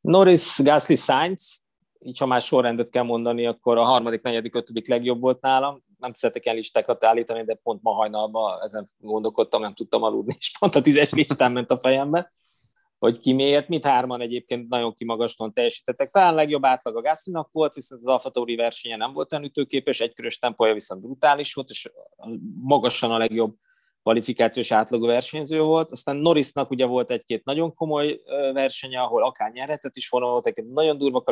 [0.00, 1.62] Norris, Gasly, Sainz,
[2.00, 5.82] így ha már sorrendet kell mondani, akkor a harmadik, negyedik, ötödik legjobb volt nálam.
[5.98, 10.52] Nem szeretek el listákat állítani, de pont ma hajnalban ezen gondolkodtam, nem tudtam aludni, és
[10.58, 12.32] pont a tízes listán ment a fejembe
[12.98, 16.10] hogy ki miért, mit hárman egyébként nagyon kimagaslóan teljesítettek.
[16.10, 20.00] Talán legjobb átlag a Gaslynak volt, viszont az Alfa Tauri versenye nem volt olyan ütőképes,
[20.00, 21.90] egykörös tempója viszont brutális volt, és
[22.60, 23.54] magasan a legjobb
[24.02, 25.90] kvalifikációs átlagú versenyző volt.
[25.90, 28.20] Aztán Norrisnak ugye volt egy-két nagyon komoly
[28.52, 31.24] versenye, ahol akár nyerhetett is volna, volt egy nagyon durva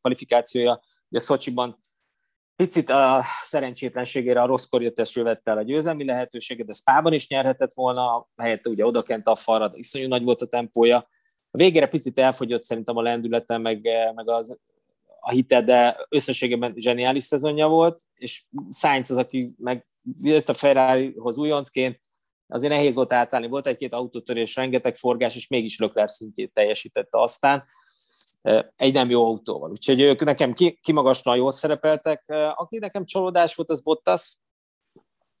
[0.00, 0.80] kvalifikációja.
[1.08, 1.78] Ugye Szocsiban
[2.62, 7.72] picit a szerencsétlenségére a rossz korjöttesről vette el a győzelmi lehetőséget, de Spában is nyerhetett
[7.72, 10.96] volna, helyette ugye odakent a falra, iszonyú nagy volt a tempója.
[11.50, 14.56] A végére picit elfogyott szerintem a lendülete, meg, meg az,
[15.20, 19.86] a hite, de összességében zseniális szezonja volt, és Sainz az, aki meg
[20.22, 22.00] jött a Ferrarihoz újoncként,
[22.46, 27.64] azért nehéz volt átállni, volt egy-két autótörés, rengeteg forgás, és mégis Lökler szintjét teljesítette aztán
[28.76, 29.70] egy nem jó autóval.
[29.70, 32.24] Úgyhogy ők nekem kimagaslóan jól szerepeltek.
[32.54, 34.36] Aki nekem csalódás volt, az Bottas.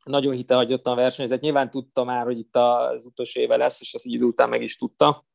[0.04, 1.40] Nagyon hitehagyottan versenyzett.
[1.40, 4.76] Nyilván tudta már, hogy itt az utolsó éve lesz, és azt idő után meg is
[4.76, 5.26] tudta.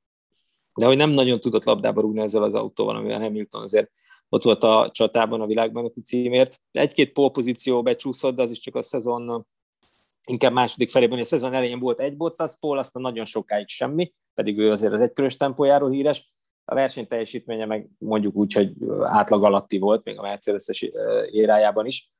[0.73, 3.91] De hogy nem nagyon tudott labdába rúgni ezzel az autóval, amivel Hamilton azért
[4.29, 6.61] ott volt a csatában a világbajnoki címért.
[6.71, 9.47] Egy-két polpozíció becsúszott, de az is csak a szezon
[10.29, 14.57] inkább második felében, a szezon elején volt egy Bottas pól, aztán nagyon sokáig semmi, pedig
[14.57, 16.33] ő azért az egykörös tempójáról híres.
[16.69, 20.89] A verseny teljesítménye meg mondjuk úgy, hogy átlag alatti volt, még a Mercedes-es
[21.31, 22.11] érájában is.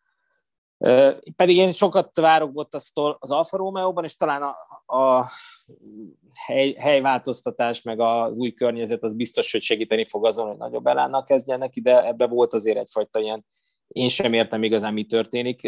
[1.35, 4.55] Pedig én sokat várok Bottasztól az Alfa Romeo-ban, és talán a,
[4.97, 5.25] a
[6.45, 11.23] hely, helyváltoztatás, meg az új környezet az biztos, hogy segíteni fog azon, hogy nagyobb elánnal
[11.23, 12.05] kezdjenek ide.
[12.05, 13.45] Ebbe volt azért egyfajta ilyen,
[13.87, 15.61] én sem értem igazán, mi történik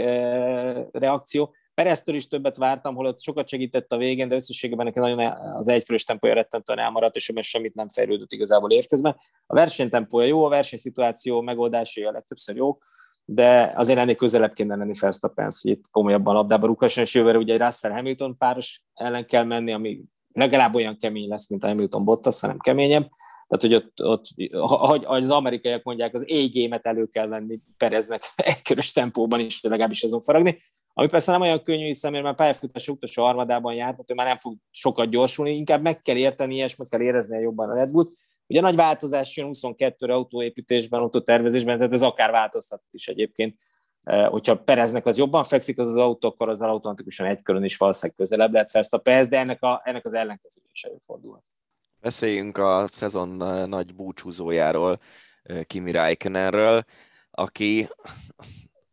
[0.91, 1.53] reakció.
[1.79, 5.19] Pereztől is többet vártam, holott sokat segített a végén, de összességében neki nagyon
[5.57, 9.15] az egykörös tempója rettentően elmaradt, és ebben semmit nem fejlődött igazából évközben.
[9.45, 12.85] A versenytempója jó, a versenyszituáció megoldásai a legtöbbször jók,
[13.25, 17.53] de azért ennél közelebb kéne lenni Verstappenhez, hogy itt komolyabban labdába rúghasson, és jövőre ugye
[17.53, 20.01] egy Russell Hamilton páros ellen kell menni, ami
[20.33, 23.09] legalább olyan kemény lesz, mint a Hamilton Bottas, hanem keményebb.
[23.47, 28.91] Tehát, hogy ott, ott ahogy az amerikaiak mondják, az A-gémet elő kell venni Pereznek egykörös
[28.91, 30.61] tempóban is, legalábbis azon faragni.
[30.99, 34.38] Ami persze nem olyan könnyű, hiszen mert már pályafutás utolsó harmadában járt, ő már nem
[34.38, 38.13] fog sokat gyorsulni, inkább meg kell érteni, és meg kell érezni jobban a Red Bull-t.
[38.47, 43.55] Ugye nagy változás jön 22-re autóépítésben, autótervezésben, tehát ez akár változtat is egyébként.
[44.03, 47.77] E, hogyha Pereznek az jobban fekszik az az autó, akkor az automatikusan egy körön is
[47.77, 51.43] valószínűleg közelebb lehet a Perez, de ennek, a, ennek az ellenkező is előfordul.
[52.01, 53.29] Beszéljünk a szezon
[53.69, 54.99] nagy búcsúzójáról,
[55.43, 56.83] e, Kimi Räikkönenről,
[57.31, 57.89] aki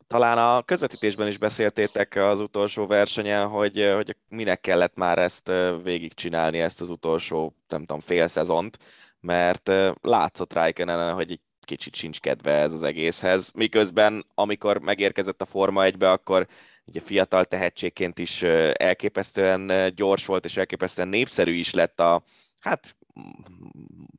[0.06, 6.60] talán a közvetítésben is beszéltétek az utolsó versenyen, hogy, hogy minek kellett már ezt végigcsinálni,
[6.60, 8.78] ezt az utolsó, nem tudom, fél szezont,
[9.20, 15.46] mert látszott Raikkonen, hogy egy kicsit sincs kedve ez az egészhez, miközben amikor megérkezett a
[15.46, 16.46] Forma 1-be, akkor
[16.84, 18.42] ugye fiatal tehetségként is
[18.72, 22.22] elképesztően gyors volt, és elképesztően népszerű is lett a,
[22.60, 22.96] hát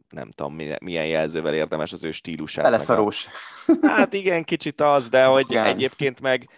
[0.09, 2.63] nem tudom, milyen jelzővel érdemes az ő stílusát.
[2.63, 3.27] Beleszarós.
[3.67, 3.87] A...
[3.87, 5.65] Hát igen, kicsit az, de hogy igen.
[5.65, 6.49] egyébként meg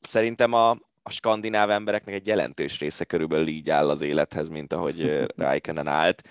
[0.00, 0.70] szerintem a,
[1.02, 6.22] a skandináv embereknek egy jelentős része körülbelül így áll az élethez, mint ahogy Raikkonen állt.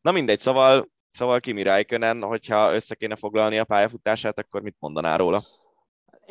[0.00, 5.16] Na mindegy, szóval, szóval Kimi Raikkonen, hogyha össze kéne foglalni a pályafutását, akkor mit mondaná
[5.16, 5.42] róla?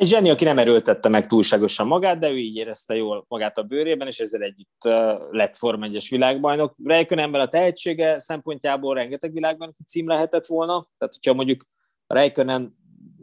[0.02, 3.62] Egy zseni, aki nem erőltette meg túlságosan magát, de ő így érezte jól magát a
[3.62, 4.82] bőrében, és ezzel együtt
[5.30, 6.74] lett Form 1 világbajnok.
[6.84, 11.66] Raikkonenben a tehetsége szempontjából rengeteg világbajnoki cím lehetett volna, tehát hogyha mondjuk
[12.06, 12.76] Raikkonen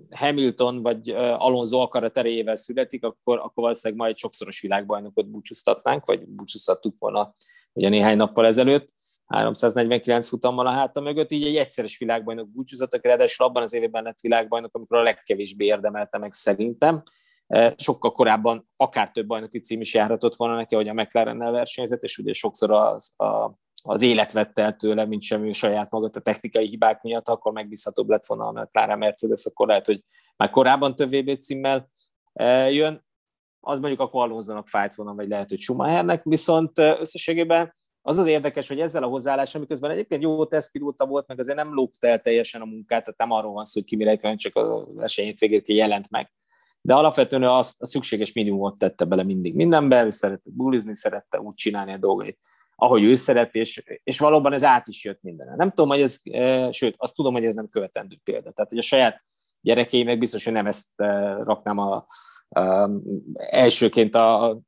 [0.09, 6.27] Hamilton vagy Alonso akarat erejével születik, akkor, akkor valószínűleg majd egy sokszoros világbajnokot búcsúztatnánk, vagy
[6.27, 7.33] búcsúztattuk volna
[7.73, 8.93] ugye néhány nappal ezelőtt.
[9.29, 14.19] 349 futammal a háta mögött, így egy egyszeres világbajnok búcsúzottak, ráadásul abban az évben lett
[14.19, 17.03] világbajnok, amikor a legkevésbé érdemelte meg szerintem.
[17.47, 22.03] E, sokkal korábban akár több bajnoki cím is járhatott volna neki, hogy a McLaren-nel versenyzett,
[22.03, 23.51] és ugye sokszor az, a,
[23.83, 27.51] az élet vette el tőle, mint sem ő saját maga a technikai hibák miatt, akkor
[27.51, 30.03] megbízhatóbb lett volna a McLaren Mercedes, akkor lehet, hogy
[30.37, 31.89] már korábban több VB címmel
[32.33, 33.07] e, jön.
[33.59, 38.67] Az mondjuk a Alonso-nak fájt volna, vagy lehet, hogy Schumachernek, viszont összességében az az érdekes,
[38.67, 42.61] hogy ezzel a hozzáállással, miközben egyébként jó tesztpilóta volt, meg azért nem lógta el teljesen
[42.61, 46.09] a munkát, tehát nem arról van szó, hogy Kimi Räikkönen csak a esélyét végét jelent
[46.09, 46.31] meg.
[46.81, 51.55] De alapvetően azt a szükséges minimumot tette bele mindig mindenbe, ő szerette bulizni, szerette úgy
[51.55, 52.39] csinálni a dolgait,
[52.75, 55.53] ahogy ő szeret, és, és valóban ez át is jött minden.
[55.55, 58.51] Nem tudom, hogy ez, e, sőt, azt tudom, hogy ez nem követendő példa.
[58.51, 59.21] Tehát, hogy a saját
[59.61, 62.05] gyerekeim meg biztos, hogy nem ezt e, raknám a,
[62.49, 62.89] a,
[63.35, 64.59] elsőként a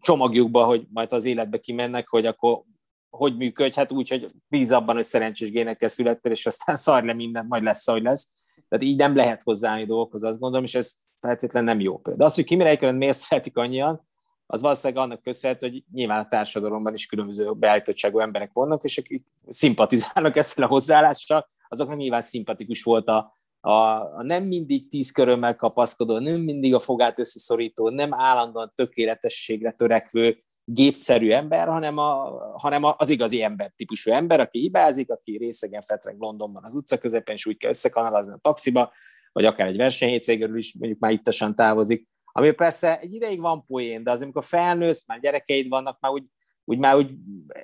[0.00, 2.62] csomagjukba, hogy majd az életbe kimennek, hogy akkor
[3.10, 7.12] hogy működj, hát úgy, hogy bíz abban, hogy szerencsés génekkel születtél, és aztán szar le
[7.12, 8.32] minden, majd lesz, ahogy lesz.
[8.68, 12.24] Tehát így nem lehet hozzáállni dolgokhoz, azt gondolom, és ez feltétlenül nem jó példa.
[12.24, 14.06] Az, hogy Kimi Räikkönen miért szeretik annyian,
[14.46, 19.24] az valószínűleg annak köszönhető, hogy nyilván a társadalomban is különböző beállítottságú emberek vannak, és akik
[19.48, 25.56] szimpatizálnak ezzel a hozzáállással, azoknak nyilván szimpatikus volt a, a, a nem mindig tíz körömmel
[25.56, 32.82] kapaszkodó, nem mindig a fogát összeszorító, nem állandóan tökéletességre törekvő, gépszerű ember, hanem, a, hanem
[32.96, 37.46] az igazi ember típusú ember, aki hibázik, aki részegen fetreg Londonban az utca közepén, és
[37.46, 38.92] úgy kell összekanalazni a taxiba,
[39.32, 42.08] vagy akár egy verseny hétvégéről is mondjuk már ittasan távozik.
[42.32, 46.24] Ami persze egy ideig van poén, de az, amikor felnősz, már gyerekeid vannak, már úgy,
[46.64, 47.10] úgy már úgy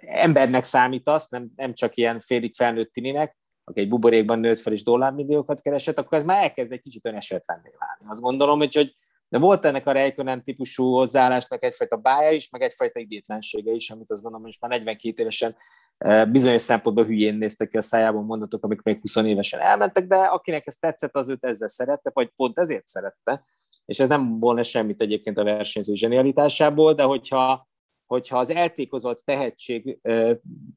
[0.01, 3.40] embernek számítasz, nem, nem csak ilyen félig felnőtt tininek,
[3.71, 7.71] aki egy buborékban nőtt fel és dollármilliókat keresett, akkor ez már elkezd egy kicsit önesetlenné
[7.79, 8.05] válni.
[8.09, 8.93] Azt gondolom, hogy, hogy
[9.29, 14.11] de volt ennek a Reikönen típusú hozzáállásnak egyfajta bája is, meg egyfajta idétlensége is, amit
[14.11, 15.57] azt gondolom, hogy már 42 évesen
[15.99, 20.17] eh, bizonyos szempontból hülyén néztek ki a szájában mondatok, amik még 20 évesen elmentek, de
[20.17, 23.45] akinek ez tetszett, az őt ezzel szerette, vagy pont ezért szerette,
[23.85, 27.69] és ez nem volna semmit egyébként a versenyző zsenialitásából, de hogyha
[28.11, 29.99] hogyha az eltékozott tehetség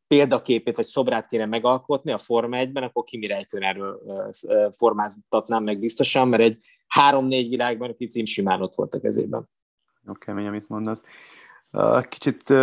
[0.07, 3.83] példaképét vagy szobrát kéne megalkotni a Forma 1-ben, akkor Kimi Räikkönen
[4.71, 9.49] formáztatnám meg biztosan, mert egy három-négy világban a cím simán ott volt a kezében.
[10.05, 11.03] Jó kemény, amit mondasz.
[12.09, 12.53] Kicsit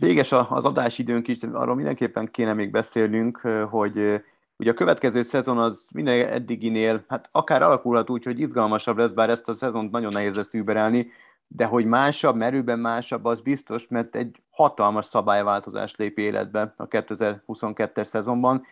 [0.00, 3.38] véges az adásidőnk is, arról mindenképpen kéne még beszélnünk,
[3.70, 4.22] hogy
[4.56, 9.30] ugye a következő szezon az minden eddiginél, hát akár alakulhat úgy, hogy izgalmasabb lesz, bár
[9.30, 11.10] ezt a szezont nagyon nehéz lesz überelni,
[11.52, 18.04] de hogy másabb, merőben másabb, az biztos, mert egy hatalmas szabályváltozás lép életbe a 2022-es
[18.04, 18.64] szezonban.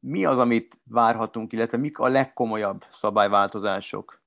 [0.00, 4.22] Mi az, amit várhatunk, illetve mik a legkomolyabb szabályváltozások?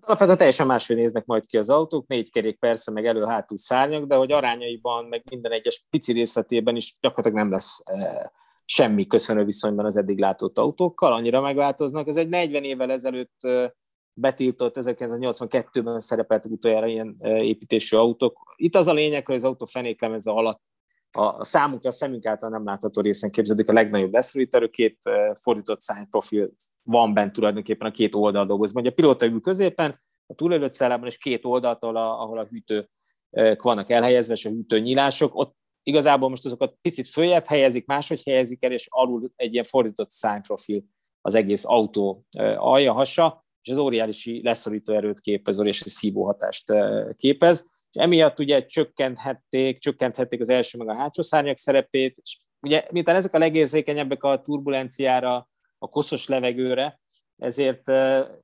[0.00, 4.14] Alapvetően teljesen máshogy néznek majd ki az autók, négy kerék persze, meg elő-hátul szárnyak, de
[4.14, 8.32] hogy arányaiban, meg minden egyes pici részletében is gyakorlatilag nem lesz e,
[8.64, 12.08] semmi köszönő viszonyban az eddig látott autókkal, annyira megváltoznak.
[12.08, 13.74] Ez egy 40 évvel ezelőtt e,
[14.14, 18.54] betiltott, 1982-ben szerepeltek utoljára ilyen e, építésű autók.
[18.56, 20.60] Itt az a lényeg, hogy az autó fenéklemeze alatt
[21.10, 25.80] a számunkra a szemünk által nem látható részen képződik a legnagyobb leszorító, két e, fordított
[25.80, 26.48] szányprofil
[26.82, 28.74] van bent tulajdonképpen a két oldal dolgozik.
[28.74, 29.94] Mondja a pilóta ül középen,
[30.26, 32.90] a túlélőtt szellában, és két oldalt, ahol a, ahol a hűtők
[33.30, 38.64] e, vannak elhelyezve, és a hűtőnyílások, ott igazából most azokat picit följebb helyezik, máshogy helyezik
[38.64, 40.82] el, és alul egy ilyen fordított szányprofil
[41.20, 42.24] az egész autó
[42.56, 48.64] alja, hasa, és az óriási leszorító erőt képez, óriási szívóhatást eh, képez, és emiatt ugye
[48.64, 54.22] csökkenthették, csökkenthették az első meg a hátsó szárnyak szerepét, és ugye miután ezek a legérzékenyebbek
[54.22, 55.48] a turbulenciára,
[55.78, 57.00] a koszos levegőre,
[57.36, 57.88] ezért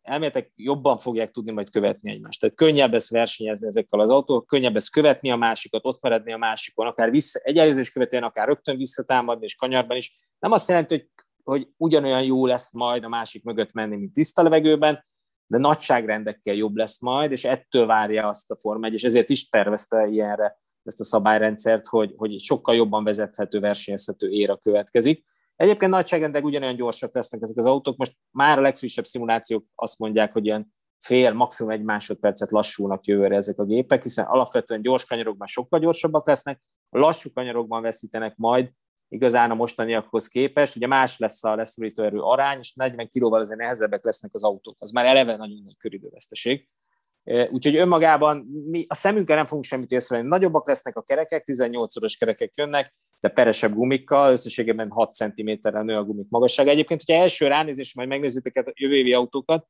[0.02, 2.40] elméletek jobban fogják tudni majd követni egymást.
[2.40, 6.36] Tehát könnyebb lesz versenyezni ezekkel az autók, könnyebb lesz követni a másikat, ott maradni a
[6.36, 10.18] másikon, akár vissza, egy előzés követően, akár rögtön visszatámadni, és kanyarban is.
[10.38, 11.08] Nem azt jelenti, hogy,
[11.48, 15.04] hogy ugyanolyan jó lesz majd a másik mögött menni, mint tiszta levegőben,
[15.46, 19.48] de nagyságrendekkel jobb lesz majd, és ettől várja azt a Forma 1, és ezért is
[19.48, 25.24] tervezte ilyenre ezt a szabályrendszert, hogy, hogy sokkal jobban vezethető, versenyezhető éra következik.
[25.56, 27.96] Egyébként nagyságrendek ugyanolyan gyorsak lesznek ezek az autók.
[27.96, 33.36] Most már a legfrissebb szimulációk azt mondják, hogy ilyen fél, maximum egy másodpercet lassulnak jövőre
[33.36, 38.70] ezek a gépek, hiszen alapvetően gyors kanyarokban sokkal gyorsabbak lesznek, a lassú kanyarokban veszítenek majd,
[39.08, 40.76] igazán a mostaniakhoz képest.
[40.76, 44.76] Ugye más lesz a leszorító erő arány, és 40 kilóval azért nehezebbek lesznek az autók.
[44.78, 46.68] Az már eleve nagyon nagy köridőveszteség.
[47.50, 50.28] Úgyhogy önmagában mi a szemünkkel nem fogunk semmit észrevenni.
[50.28, 56.04] Nagyobbak lesznek a kerekek, 18-szoros kerekek jönnek, de peresebb gumikkal, összességében 6 cm-rel nő a
[56.04, 56.70] gumik magassága.
[56.70, 59.66] Egyébként, hogyha első ránézés, majd megnézitek a jövő évi autókat,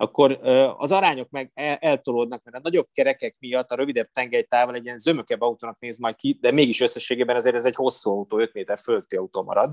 [0.00, 0.38] akkor
[0.76, 5.40] az arányok meg eltolódnak, mert a nagyobb kerekek miatt a rövidebb tengelytával egy ilyen zömökebb
[5.40, 9.16] autónak néz majd ki, de mégis összességében azért ez egy hosszú autó, 5 méter fölötti
[9.16, 9.70] autó marad.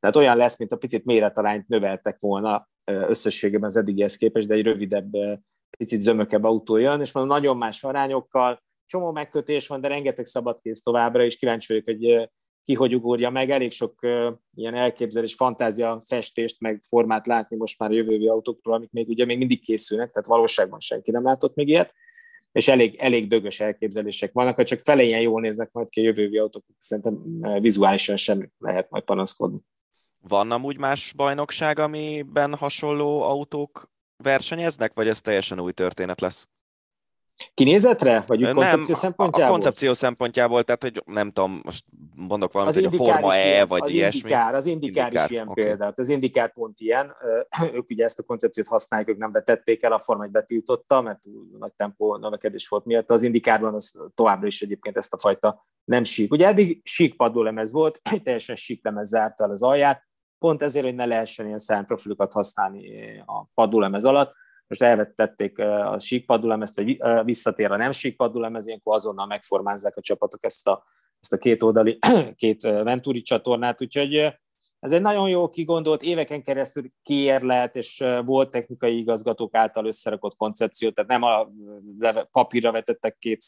[0.00, 4.62] Tehát olyan lesz, mint a picit méretarányt növeltek volna összességében az eddigihez képest, de egy
[4.62, 5.12] rövidebb,
[5.78, 10.82] picit zömökebb autó jön, és mondom, nagyon más arányokkal, csomó megkötés van, de rengeteg szabadkész
[10.82, 12.30] továbbra, és kíváncsi vagyok, hogy
[12.64, 13.50] ki hogy ugorja meg.
[13.50, 18.74] Elég sok uh, ilyen elképzelés, fantázia, festést, meg formát látni most már a jövővi autókról,
[18.74, 21.92] amik még ugye még mindig készülnek, tehát valóságban senki nem látott még ilyet,
[22.52, 26.02] és elég, elég dögös elképzelések vannak, ha csak fele ilyen jól néznek majd ki a
[26.02, 29.58] jövővi autók, szerintem vizuálisan sem lehet majd panaszkodni.
[30.28, 36.48] Van amúgy más bajnokság, amiben hasonló autók versenyeznek, vagy ez teljesen új történet lesz?
[37.54, 38.24] Kinézetre?
[38.26, 39.48] Vagy úgy koncepció nem, szempontjából?
[39.48, 43.64] A koncepció szempontjából, tehát hogy nem tudom, most mondok valamit, az hogy a Forma E,
[43.64, 44.18] vagy az ilyesmi.
[44.18, 45.64] Indikár, az indikár, indikár is ilyen okay.
[45.64, 45.92] például.
[45.96, 47.16] Az indikár pont ilyen.
[47.74, 51.18] ők ugye ezt a koncepciót használják, ők nem vetették el, a Forma 1 betiltotta, mert
[51.58, 53.10] nagy tempó növekedés volt miatt.
[53.10, 56.32] Az indikárban az továbbra is egyébként ezt a fajta nem sík.
[56.32, 60.94] Ugye eddig sík padlólemez volt, teljesen sík lemez zárta el az alját, pont ezért, hogy
[60.94, 64.32] ne lehessen ilyen szárnyprofilokat használni a padlólemez alatt
[64.70, 70.68] most elvettették a síkpadulemezt, hogy visszatér a nem síkpadulemez, ilyenkor azonnal megformázzák a csapatok ezt
[70.68, 70.84] a,
[71.20, 71.98] ezt a két oldali,
[72.34, 74.14] két Venturi csatornát, úgyhogy
[74.80, 80.90] ez egy nagyon jó kigondolt, éveken keresztül kiérlelt, és volt technikai igazgatók által összerakott koncepció,
[80.90, 81.48] tehát nem a
[82.30, 83.40] papírra vetettek két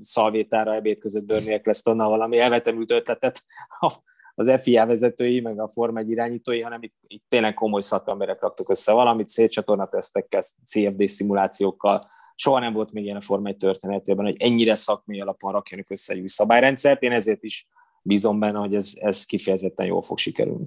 [0.00, 3.42] szalvétára ebéd között bőrniek lesz onna valami elvetemült ötletet
[4.38, 8.68] az FIA vezetői, meg a Forma 1 irányítói, hanem itt, itt tényleg komoly szakemberek raktak
[8.68, 12.00] össze valamit, szétcsatornatesztekkel, CFD szimulációkkal,
[12.34, 16.12] soha nem volt még ilyen a Forma 1 történetében, hogy ennyire szakmai alapon rakjanak össze
[16.12, 17.68] egy új szabályrendszert, én ezért is
[18.02, 20.66] bízom benne, hogy ez, ez kifejezetten jól fog sikerülni.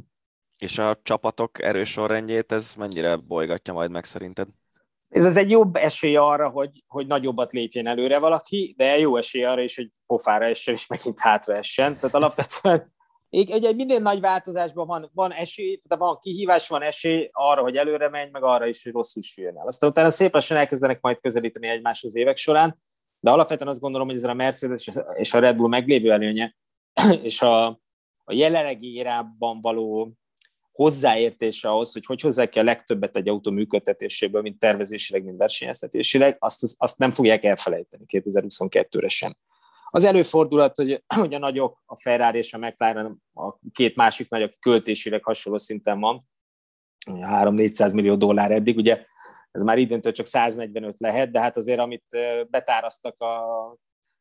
[0.59, 4.47] És a csapatok erős sorrendjét ez mennyire bolygatja majd meg szerinted?
[5.09, 9.43] Ez az egy jobb esély arra, hogy, hogy nagyobbat lépjen előre valaki, de jó esély
[9.43, 11.95] arra is, hogy pofára essen, és megint hátra essen.
[11.95, 12.93] Tehát alapvetően
[13.31, 18.09] egy minden nagy változásban van, van esély, de van kihívás, van esély arra, hogy előre
[18.09, 19.67] menj, meg arra is, hogy rosszul süljön el.
[19.67, 22.81] Aztán utána szép lassan elkezdenek majd közelíteni egymáshoz évek során,
[23.19, 26.55] de alapvetően azt gondolom, hogy ez a Mercedes és a Red Bull meglévő előnye,
[27.21, 27.65] és a,
[28.23, 30.13] a jelenlegi érában való
[30.71, 36.35] hozzáértése ahhoz, hogy hogy hozzák ki a legtöbbet egy autó működtetéséből, mint tervezésileg, mint versenyeztetésileg,
[36.39, 39.37] azt, azt nem fogják elfelejteni 2022-re sem.
[39.93, 44.41] Az előfordulhat, hogy, hogy a nagyok, a Ferrari és a McLaren, a két másik nagy,
[44.41, 46.29] aki költésileg hasonló szinten van,
[47.05, 49.05] 3-400 millió dollár eddig, ugye
[49.51, 52.05] ez már időntől csak 145 lehet, de hát azért amit
[52.49, 53.41] betárasztak a,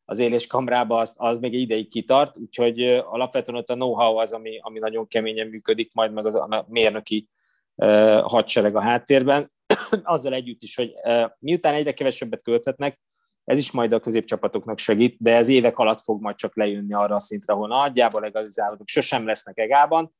[0.05, 4.79] az éléskamrába, az, az még ideig kitart, úgyhogy alapvetően ott a know-how az, ami, ami
[4.79, 7.29] nagyon keményen működik, majd meg az, a mérnöki
[7.75, 9.47] uh, hadsereg a háttérben,
[10.03, 10.93] azzal együtt is, hogy
[11.39, 12.99] miután egyre kevesebbet költhetnek,
[13.43, 17.13] ez is majd a középcsapatoknak segít, de ez évek alatt fog majd csak lejönni arra
[17.13, 20.13] a szintre, ahol nagyjából legalizálódok sosem lesznek egában,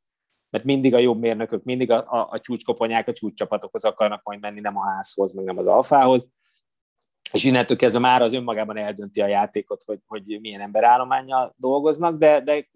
[0.49, 4.59] mert mindig a jobb mérnökök, mindig a, a, a csúcskoponyák a csúcscsapatokhoz akarnak majd menni,
[4.59, 6.27] nem a házhoz, meg nem az alfához.
[7.31, 12.41] És innentől kezdve már az önmagában eldönti a játékot, hogy, hogy milyen emberállományjal dolgoznak, de,
[12.41, 12.67] de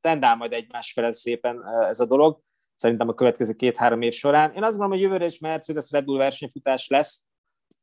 [0.00, 2.40] tendál majd egymás felé szépen ez a dolog,
[2.74, 4.52] szerintem a következő két-három év során.
[4.52, 7.26] Én azt gondolom, hogy jövőre is Mercedes Red Bull versenyfutás lesz,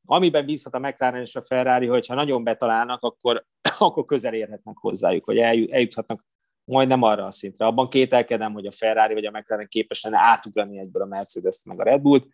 [0.06, 3.46] Amiben bízhat a McLaren és a Ferrari, hogy ha nagyon betalálnak, akkor,
[3.78, 6.26] akkor közel érhetnek hozzájuk, vagy eljuthatnak
[6.64, 7.66] majdnem arra a szintre.
[7.66, 11.80] Abban kételkedem, hogy a Ferrari vagy a McLaren képes lenne átugrani egyből a Mercedes-t meg
[11.80, 12.28] a Red Bullt,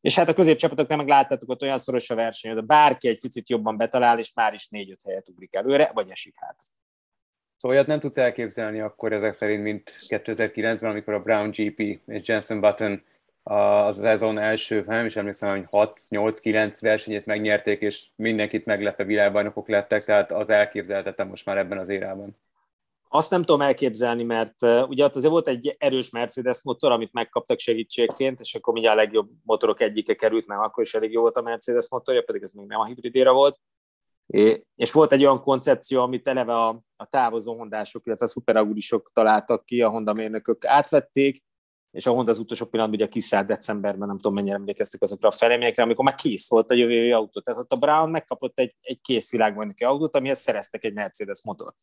[0.00, 3.48] és hát a középcsapatoknál meg láttátok, hogy olyan szoros a verseny, hogy bárki egy picit
[3.48, 6.60] jobban betalál, és már is négy-öt helyet ugrik előre, vagy esik hát.
[7.58, 12.28] Szóval olyat nem tudsz elképzelni akkor ezek szerint, mint 2009-ben, amikor a Brown GP és
[12.28, 13.02] Jensen Button
[13.42, 20.04] az szezon első, nem is emlékszem, hogy 6-8-9 versenyét megnyerték, és mindenkit meglepve világbajnokok lettek,
[20.04, 22.36] tehát az elképzelhetetlen most már ebben az érában.
[23.08, 27.58] Azt nem tudom elképzelni, mert ugye ott azért volt egy erős Mercedes motor, amit megkaptak
[27.58, 31.36] segítségként, és akkor ugye a legjobb motorok egyike került, mert akkor is elég jó volt
[31.36, 33.58] a Mercedes motorja, pedig ez még nem a hibridéra volt.
[34.76, 39.64] És volt egy olyan koncepció, amit eleve a, a távozó hondások, illetve a szuperagurisok találtak
[39.64, 41.42] ki, a Honda mérnökök átvették,
[41.92, 45.32] és a Honda az utolsó pillanatban ugye kiszállt decemberben, nem tudom mennyire emlékeztek azokra a
[45.32, 47.40] feleményekre, amikor már kész volt a jövő autó.
[47.40, 51.76] Tehát ott a Brown megkapott egy, egy kész világbajnoki autót, amihez szereztek egy Mercedes motort.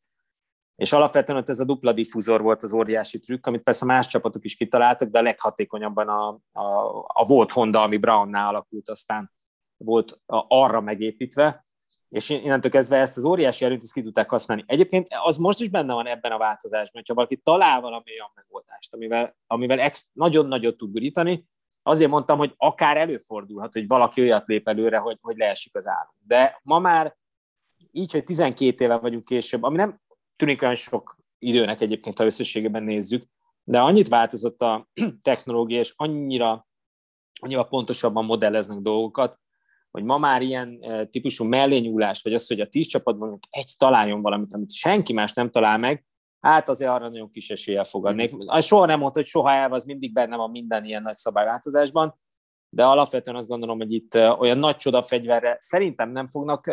[0.75, 4.45] És alapvetően ott ez a dupla diffúzor volt az óriási trükk, amit persze más csapatok
[4.45, 9.31] is kitaláltak, de a leghatékonyabban a, a, a volt Honda, ami Brownnál alakult, aztán
[9.77, 11.67] volt arra megépítve,
[12.09, 14.63] és innentől kezdve ezt az óriási erőt is ki tudták használni.
[14.67, 18.93] Egyébként az most is benne van ebben a változásban, hogyha valaki talál valami olyan megoldást,
[18.93, 21.45] amivel, amivel ex, nagyon nagyot tud gurítani,
[21.83, 26.13] azért mondtam, hogy akár előfordulhat, hogy valaki olyat lép előre, hogy, hogy leesik az állam.
[26.27, 27.17] De ma már
[27.91, 30.01] így, hogy 12 éve vagyunk később, ami nem
[30.35, 33.25] tűnik olyan sok időnek egyébként, ha összességében nézzük,
[33.63, 34.87] de annyit változott a
[35.21, 36.67] technológia, és annyira,
[37.41, 39.39] annyira pontosabban modelleznek dolgokat,
[39.91, 40.79] hogy ma már ilyen
[41.11, 45.51] típusú mellényúlás, vagy az, hogy a tíz csapatban egy találjon valamit, amit senki más nem
[45.51, 46.05] talál meg,
[46.39, 48.33] hát azért arra nagyon kis eséllyel fogadnék.
[48.59, 52.19] Soha nem mondta, hogy soha elv, az mindig benne van minden ilyen nagy szabályváltozásban,
[52.69, 56.65] de alapvetően azt gondolom, hogy itt olyan nagy csoda fegyverre szerintem nem fognak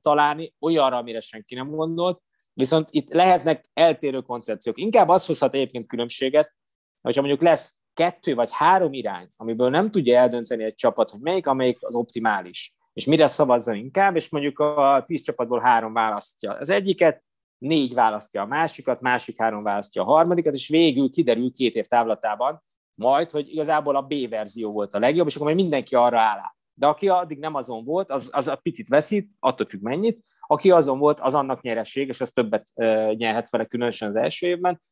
[0.00, 4.78] találni, olyanra, amire senki nem gondolt, viszont itt lehetnek eltérő koncepciók.
[4.78, 6.54] Inkább az hozhat egyébként különbséget,
[7.00, 11.46] hogyha mondjuk lesz kettő vagy három irány, amiből nem tudja eldönteni egy csapat, hogy melyik,
[11.46, 16.68] amelyik az optimális, és mire szavazzon inkább, és mondjuk a tíz csapatból három választja az
[16.68, 17.22] egyiket,
[17.58, 22.62] négy választja a másikat, másik három választja a harmadikat, és végül kiderül két év távlatában
[22.94, 26.38] majd, hogy igazából a B verzió volt a legjobb, és akkor majd mindenki arra áll
[26.38, 26.56] át.
[26.74, 30.70] De aki addig nem azon volt, az, az a picit veszít, attól függ mennyit, aki
[30.70, 32.72] azon volt, az annak nyereség, és az többet
[33.16, 34.82] nyerhet vele, különösen az első évben,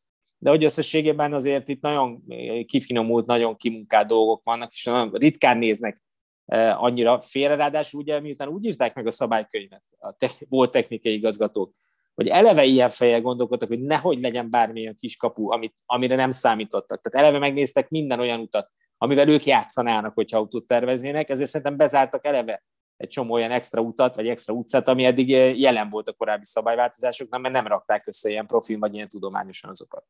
[0.42, 2.22] de hogy összességében azért itt nagyon
[2.66, 6.02] kifinomult, nagyon kimunkált dolgok vannak, és nagyon ritkán néznek
[6.44, 11.12] eh, annyira félre, ráadásul ugye miután úgy írták meg a szabálykönyvet, a te, volt technikai
[11.12, 11.74] igazgatók,
[12.14, 17.00] hogy eleve ilyen fejjel gondolkodtak, hogy nehogy legyen bármilyen kiskapu, amit, amire nem számítottak.
[17.00, 22.26] Tehát eleve megnéztek minden olyan utat, amivel ők játszanának, hogyha autót terveznének, ezért szerintem bezártak
[22.26, 22.64] eleve
[22.96, 25.28] egy csomó olyan extra utat, vagy extra utcát, ami eddig
[25.58, 30.04] jelen volt a korábbi szabályváltozásoknál, mert nem rakták össze ilyen profil, vagy ilyen tudományosan azokat.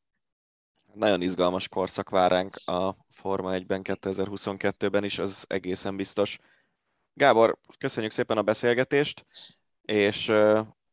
[0.95, 6.39] Nagyon izgalmas korszak vár ránk a Forma 1-ben 2022-ben is, az egészen biztos.
[7.15, 9.27] Gábor, köszönjük szépen a beszélgetést,
[9.83, 10.33] és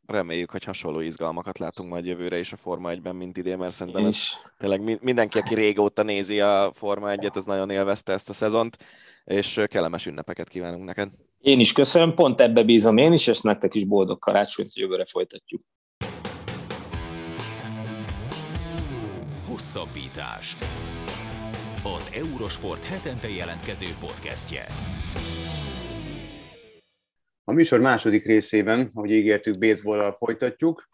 [0.08, 4.06] reméljük, hogy hasonló izgalmakat látunk majd jövőre is a Forma 1-ben, mint idén, mert szerintem
[4.06, 4.20] ez
[4.58, 8.78] tényleg mindenki, aki régóta nézi a Forma 1-et, az nagyon élvezte ezt a szezont,
[9.24, 11.10] és kellemes ünnepeket kívánunk neked.
[11.40, 15.62] Én is köszönöm, pont ebbe bízom én is, és nektek is boldog karácsonyt, jövőre folytatjuk.
[19.58, 20.58] Hosszabbítás.
[21.84, 24.66] Az Eurosport hetente jelentkező podcastje.
[27.44, 30.90] A műsor második részében, ahogy ígértük, baseballral folytatjuk.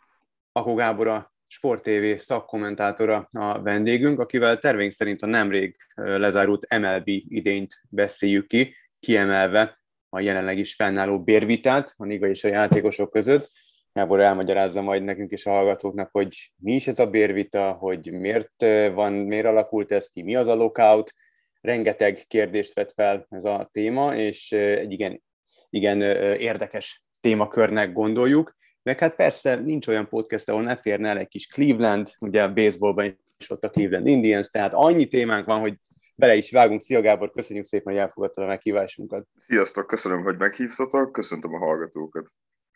[0.51, 7.07] Akó Gábor a Sport TV szakkommentátora a vendégünk, akivel tervénk szerint a nemrég lezárult MLB
[7.07, 13.51] idényt beszéljük ki, kiemelve a jelenleg is fennálló bérvitát a Niga és a játékosok között.
[13.93, 18.65] Gábor elmagyarázza majd nekünk is a hallgatóknak, hogy mi is ez a bérvita, hogy miért
[18.93, 21.13] van, miért alakult ez ki, mi az a lockout.
[21.61, 25.23] Rengeteg kérdést vett fel ez a téma, és egy igen,
[25.69, 26.01] igen
[26.37, 28.55] érdekes témakörnek gondoljuk.
[28.83, 32.53] Meg hát persze nincs olyan podcast, ahol ne férne el egy kis Cleveland, ugye a
[32.53, 35.75] baseballban is ott a Cleveland Indians, tehát annyi témánk van, hogy
[36.15, 36.81] bele is vágunk.
[36.81, 39.27] Szia Gábor, köszönjük szépen, hogy elfogadtad a meghívásunkat.
[39.39, 42.27] Sziasztok, köszönöm, hogy meghívtatok, köszöntöm a hallgatókat.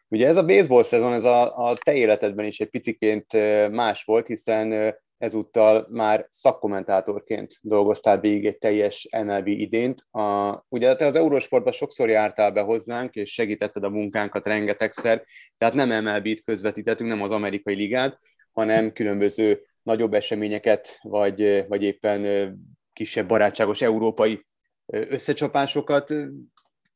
[0.09, 3.31] Ugye ez a baseball szezon, ez a, a te életedben is egy piciként
[3.71, 10.01] más volt, hiszen ezúttal már szakkommentátorként dolgoztál végig egy teljes MLB idént.
[10.11, 15.23] A, ugye te az Eurosportban sokszor jártál be hozzánk, és segítetted a munkánkat rengetegszer,
[15.57, 18.19] tehát nem MLB-t közvetítettünk, nem az amerikai ligát,
[18.51, 22.53] hanem különböző nagyobb eseményeket, vagy, vagy éppen
[22.93, 24.45] kisebb barátságos európai
[24.85, 26.13] összecsapásokat.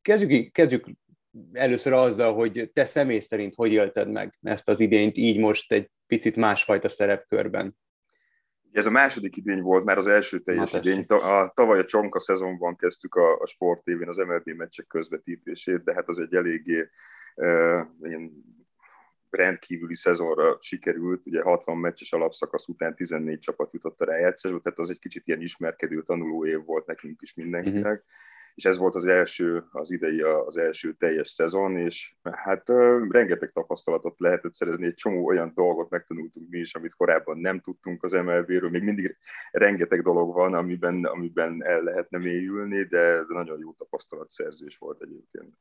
[0.01, 0.85] Kezdjük, kezdjük
[1.53, 5.89] először azzal, hogy te személy szerint hogy élted meg ezt az idényt így most egy
[6.07, 7.77] picit másfajta szerepkörben?
[8.71, 11.05] Ez a második idény volt, már az első teljes idény.
[11.07, 15.93] A, tavaly a Csonka szezonban kezdtük a, a Sport tv az MLB meccsek közvetítését, de
[15.93, 16.89] hát az egy eléggé
[17.35, 18.31] uh, ilyen
[19.29, 24.89] rendkívüli szezonra sikerült, ugye 60 meccses alapszakasz után 14 csapat jutott a rájátszásba, tehát az
[24.89, 27.83] egy kicsit ilyen ismerkedő tanuló év volt nekünk is mindenkinek.
[27.83, 28.05] Uh-huh
[28.55, 32.69] és ez volt az első, az idei az első teljes szezon, és hát
[33.09, 38.03] rengeteg tapasztalatot lehetett szerezni, egy csomó olyan dolgot megtanultunk mi is, amit korábban nem tudtunk
[38.03, 39.17] az MLB-ről, még mindig
[39.51, 45.53] rengeteg dolog van, amiben, amiben el lehetne mélyülni, de nagyon jó tapasztalatszerzés volt egyébként.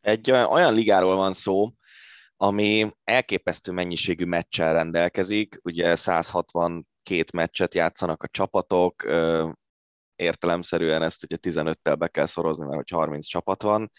[0.00, 1.72] Egy olyan ligáról van szó,
[2.36, 9.04] ami elképesztő mennyiségű meccsel rendelkezik, ugye 162 meccset játszanak a csapatok,
[10.18, 13.90] értelemszerűen ezt ugye 15-tel be kell szorozni, mert hogy 30 csapat van,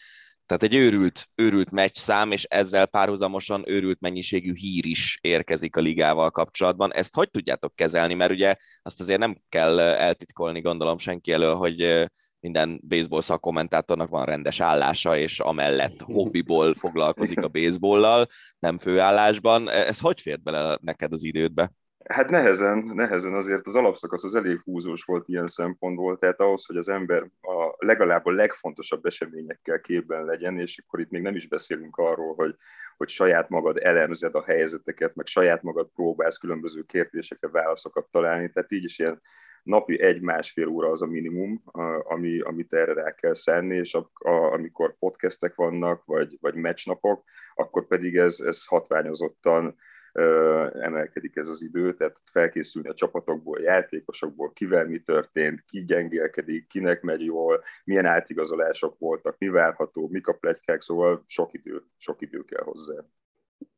[0.49, 5.82] tehát egy őrült, őrült meccs szám, és ezzel párhuzamosan őrült mennyiségű hír is érkezik a
[5.82, 6.93] ligával kapcsolatban.
[6.93, 8.13] Ezt hogy tudjátok kezelni?
[8.13, 12.07] Mert ugye azt azért nem kell eltitkolni, gondolom senki elől, hogy
[12.39, 18.28] minden baseball szakkommentátornak van rendes állása, és amellett hobbiból foglalkozik a baseballlal,
[18.59, 19.70] nem főállásban.
[19.70, 21.72] Ez hogy fért bele neked az idődbe?
[22.06, 26.78] Hát nehezen, nehezen azért az alapszakasz az elég húzós volt ilyen szempontból, tehát ahhoz, hogy
[26.78, 31.47] az ember a legalább a legfontosabb eseményekkel képben legyen, és akkor itt még nem is
[31.47, 32.56] beszélünk arról, hogy,
[32.97, 38.72] hogy saját magad elemzed a helyzeteket, meg saját magad próbálsz különböző kérdésekre válaszokat találni, tehát
[38.72, 39.22] így is ilyen
[39.64, 41.64] napi egy-másfél óra az a minimum,
[42.04, 47.24] ami, amit erre rá kell szenni, és a, a, amikor podcastek vannak, vagy, vagy meccsnapok,
[47.56, 49.76] akkor pedig ez, ez hatványozottan
[50.82, 57.01] emelkedik ez az idő, tehát felkészülni a csapatokból, játékosokból, kivel mi történt, ki gyengélkedik, kinek
[57.01, 62.43] megy jól, milyen átigazolások voltak, mi várható, mik a plegykák, szóval sok idő, sok idő
[62.43, 62.95] kell hozzá.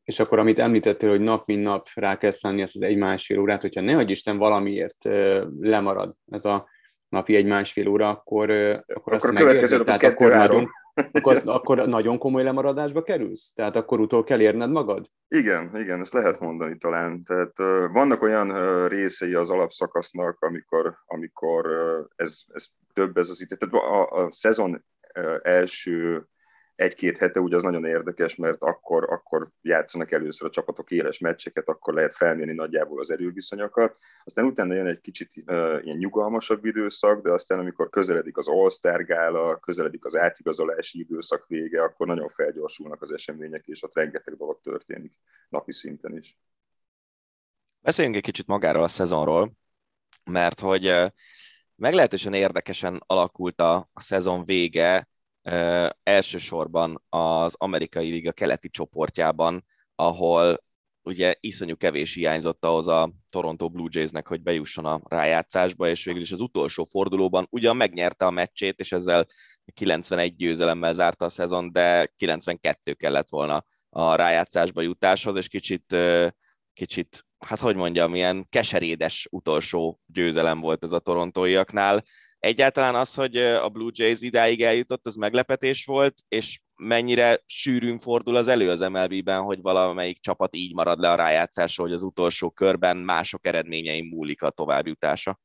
[0.04, 3.60] És akkor, amit említettél, hogy nap mint nap rá kell szállni ezt az egy-másfél órát,
[3.60, 5.04] hogyha ne Isten valamiért
[5.60, 6.68] lemarad ez a
[7.08, 10.70] napi egy-másfél óra, akkor, akkor, akkor azt megérzed, tehát akkor nagyon,
[11.12, 13.52] akkor, akkor nagyon komoly lemaradásba kerülsz?
[13.52, 15.10] Tehát akkor utól kell érned magad?
[15.28, 17.22] Igen, igen, ezt lehet mondani talán.
[17.24, 17.56] Tehát
[17.92, 21.66] vannak olyan részei az alapszakasznak, amikor, amikor
[22.16, 23.58] ez, ez több ez az itt.
[23.58, 24.84] Tehát a, a szezon
[25.42, 26.26] első
[26.82, 31.68] egy-két hete ugye az nagyon érdekes, mert akkor, akkor játszanak először a csapatok éles meccseket,
[31.68, 33.96] akkor lehet felmérni nagyjából az erőviszonyokat.
[34.24, 39.04] Aztán utána jön egy kicsit uh, ilyen nyugalmasabb időszak, de aztán amikor közeledik az All-Star
[39.04, 44.60] gála, közeledik az átigazolási időszak vége, akkor nagyon felgyorsulnak az események, és ott rengeteg dolog
[44.60, 45.12] történik
[45.48, 46.36] napi szinten is.
[47.80, 49.52] Beszéljünk egy kicsit magáról a szezonról,
[50.30, 50.94] mert hogy
[51.74, 55.10] meglehetősen érdekesen alakult a, a szezon vége,
[56.02, 59.64] elsősorban az amerikai liga keleti csoportjában,
[59.94, 60.64] ahol
[61.02, 66.20] ugye iszonyú kevés hiányzott ahhoz a Toronto Blue Jaysnek, hogy bejusson a rájátszásba, és végül
[66.22, 69.26] is az utolsó fordulóban ugyan megnyerte a meccsét, és ezzel
[69.74, 75.96] 91 győzelemmel zárta a szezon, de 92 kellett volna a rájátszásba jutáshoz, és kicsit,
[76.72, 82.04] kicsit hát hogy mondjam, ilyen keserédes utolsó győzelem volt ez a torontóiaknál.
[82.42, 88.36] Egyáltalán az, hogy a Blue Jays idáig eljutott, az meglepetés volt, és mennyire sűrűn fordul
[88.36, 92.50] az elő az MLB-ben, hogy valamelyik csapat így marad le a rájátszásról, hogy az utolsó
[92.50, 95.40] körben mások eredményei múlik a továbbjutása?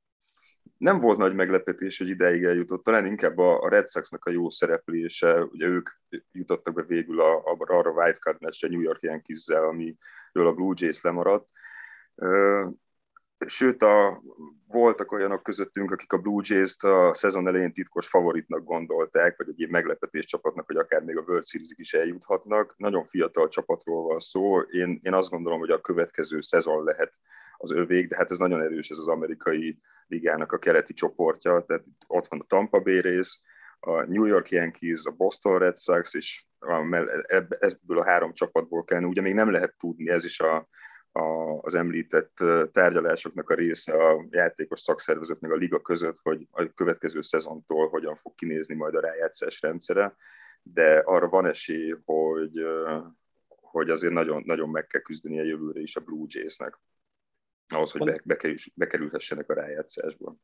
[0.78, 5.44] Nem volt nagy meglepetés, hogy ideig eljutott, talán inkább a Red Sox-nak a jó szereplése,
[5.44, 5.90] ugye ők
[6.32, 10.74] jutottak be végül a, a, arra a wildcard meccsre New York Yankees-zel, amiről a Blue
[10.78, 11.50] Jays lemaradt
[13.46, 14.22] Sőt, a,
[14.68, 19.60] voltak olyanok közöttünk, akik a Blue Jays-t a szezon elején titkos favoritnak gondolták, vagy egy
[19.60, 22.74] ilyen meglepetés csapatnak, hogy akár még a World series is eljuthatnak.
[22.78, 24.60] Nagyon fiatal csapatról van szó.
[24.60, 27.14] Én, én azt gondolom, hogy a következő szezon lehet
[27.58, 31.64] az övék, de hát ez nagyon erős, ez az amerikai ligának a keleti csoportja.
[31.68, 33.42] Tehát ott van a Tampa Bay rész,
[33.80, 36.46] a New York Yankees, a Boston Red Sox, és
[37.60, 40.68] ebből a három csapatból kell, ugye még nem lehet tudni, ez is a,
[41.18, 46.74] a, az említett tárgyalásoknak a része a játékos szakszervezet meg a liga között, hogy a
[46.76, 50.16] következő szezontól hogyan fog kinézni majd a rájátszás rendszere,
[50.64, 52.66] de arra van esély, hogy,
[53.48, 56.80] hogy azért nagyon, nagyon meg kell küzdeni a jövőre is a Blue Jays-nek
[57.74, 60.36] ahhoz, hogy be, bekerül, bekerülhessenek a rájátszásba.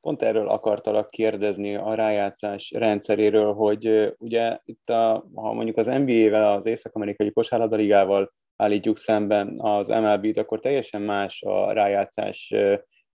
[0.00, 6.52] Pont erről akartalak kérdezni a rájátszás rendszeréről, hogy ugye itt, a, ha mondjuk az NBA-vel,
[6.52, 12.54] az Észak-Amerikai Kosárlabdaligával állítjuk szemben az MLB-t, akkor teljesen más a rájátszás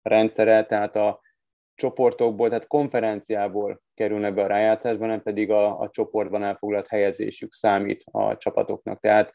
[0.03, 1.21] rendszere, tehát a
[1.75, 8.05] csoportokból, tehát konferenciából kerülnek be a rájátszásban, nem pedig a, a csoportban elfoglalt helyezésük számít
[8.11, 9.01] a csapatoknak.
[9.01, 9.33] Tehát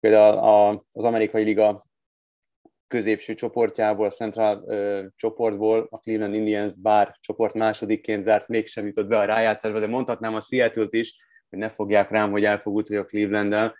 [0.00, 1.82] például a, az amerikai liga
[2.86, 9.06] középső csoportjából, a Central ö, csoportból a Cleveland Indians bár csoport másodikként zárt, mégsem jutott
[9.06, 11.16] be a rájátszásba, de mondhatnám a Seattle-t is,
[11.50, 13.74] hogy ne fogják rám, hogy elfog a Cleveland-del,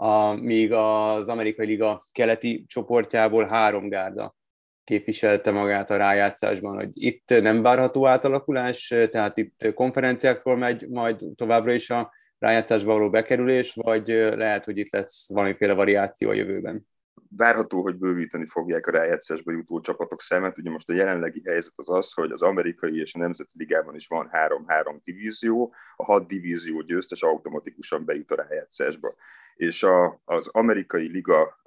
[0.00, 4.36] a, míg az amerikai liga keleti csoportjából három gárda
[4.84, 11.72] képviselte magát a rájátszásban, hogy itt nem várható átalakulás, tehát itt konferenciákról megy majd továbbra
[11.72, 16.86] is a rájátszásba való bekerülés, vagy lehet, hogy itt lesz valamiféle variáció a jövőben?
[17.30, 20.58] Várható, hogy bővíteni fogják a rájátszásba jutó csapatok szemet.
[20.58, 24.06] Ugye most a jelenlegi helyzet az az, hogy az amerikai és a nemzeti ligában is
[24.06, 29.14] van három-három divízió, a hat divízió győztes automatikusan bejut a rájátszásba.
[29.54, 31.62] És a, az amerikai liga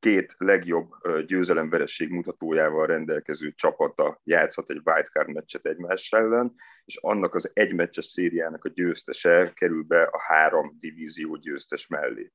[0.00, 0.90] két legjobb
[1.26, 6.54] győzelemveresség mutatójával rendelkező csapata játszhat egy wildcard meccset egymás ellen,
[6.84, 12.32] és annak az egymeccses szériának a győztese kerül be a három divízió győztes mellé.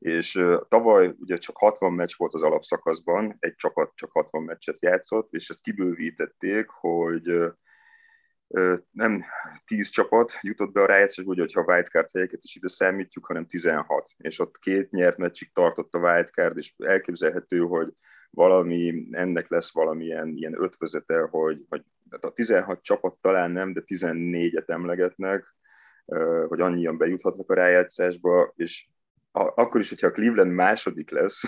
[0.00, 5.32] És tavaly ugye csak 60 meccs volt az alapszakaszban, egy csapat csak 60 meccset játszott,
[5.32, 7.52] és ezt kibővítették, hogy
[8.90, 9.24] nem
[9.64, 13.46] 10 csapat jutott be a rájátszásba, ugye, hogyha a wildcard helyeket is ide számítjuk, hanem
[13.46, 14.10] 16.
[14.16, 17.92] És ott két nyert meccsig tartott a wildcard, és elképzelhető, hogy
[18.30, 23.82] valami, ennek lesz valamilyen ilyen ötvözete, hogy, hogy tehát a 16 csapat talán nem, de
[23.86, 25.54] 14-et emlegetnek,
[26.48, 28.88] hogy annyian bejuthatnak a rájátszásba, és
[29.32, 31.42] akkor is, hogyha a Cleveland második lesz,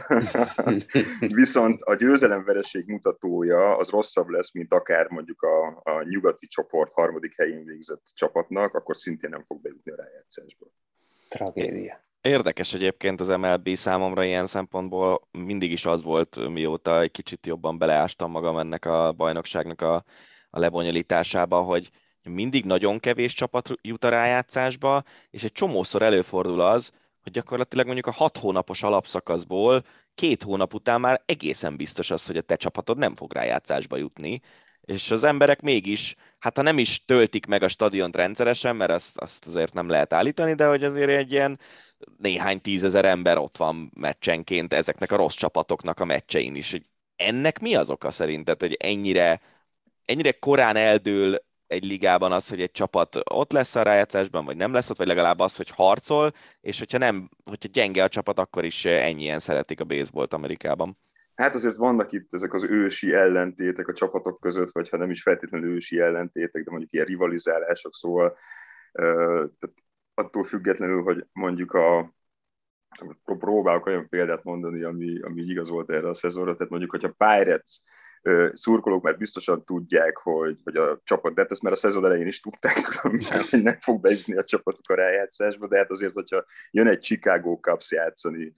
[1.43, 7.37] viszont a győzelemvereség mutatója az rosszabb lesz, mint akár mondjuk a, a nyugati csoport harmadik
[7.37, 10.67] helyén végzett csapatnak, akkor szintén nem fog bejutni a rájátszásba.
[11.29, 12.01] Tragédia.
[12.21, 17.79] Érdekes egyébként az MLB számomra ilyen szempontból mindig is az volt, mióta egy kicsit jobban
[17.79, 19.95] beleástam magam ennek a bajnokságnak a,
[20.51, 21.91] a lebonyolításába, hogy
[22.23, 26.93] mindig nagyon kevés csapat jut a rájátszásba, és egy csomószor előfordul az,
[27.23, 32.37] hogy gyakorlatilag mondjuk a hat hónapos alapszakaszból két hónap után már egészen biztos az, hogy
[32.37, 34.41] a te csapatod nem fog rájátszásba jutni,
[34.85, 39.19] és az emberek mégis, hát ha nem is töltik meg a stadiont rendszeresen, mert azt,
[39.19, 41.59] azt azért nem lehet állítani, de hogy azért egy ilyen
[42.19, 46.77] néhány tízezer ember ott van meccsenként ezeknek a rossz csapatoknak a meccsein is.
[47.17, 49.41] Ennek mi az oka szerinted, hogy ennyire,
[50.05, 51.39] ennyire korán eldől
[51.73, 55.07] egy ligában az, hogy egy csapat ott lesz a rájátszásban, vagy nem lesz ott, vagy
[55.07, 59.81] legalább az, hogy harcol, és hogyha nem, hogyha gyenge a csapat, akkor is ennyien szeretik
[59.81, 60.99] a baseballt Amerikában.
[61.35, 65.23] Hát azért vannak itt ezek az ősi ellentétek a csapatok között, vagy ha nem is
[65.23, 68.37] feltétlenül ősi ellentétek, de mondjuk ilyen rivalizálások, szóval
[68.93, 69.75] tehát
[70.15, 72.15] attól függetlenül, hogy mondjuk a
[73.25, 77.83] próbálok olyan példát mondani, ami, ami igaz volt erre a szezonra, tehát mondjuk, hogyha Pirates
[78.53, 82.27] szurkolók már biztosan tudják, hogy, hogy a csapat, de hát ezt már a szezon elején
[82.27, 83.27] is tudták, hogy
[83.63, 87.91] nem fog bejutni a csapatok a rájátszásba, de hát azért, hogyha jön egy Chicago Cubs
[87.91, 88.55] játszani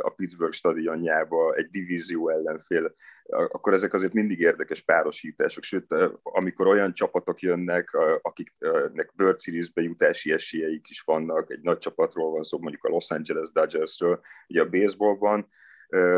[0.00, 2.94] a Pittsburgh stadionjába, egy divízió ellenfél,
[3.28, 10.32] akkor ezek azért mindig érdekes párosítások, sőt, amikor olyan csapatok jönnek, akiknek World Series-be jutási
[10.32, 14.68] esélyeik is vannak, egy nagy csapatról van szó, mondjuk a Los Angeles Dodgersről, ugye a
[14.68, 15.48] baseballban,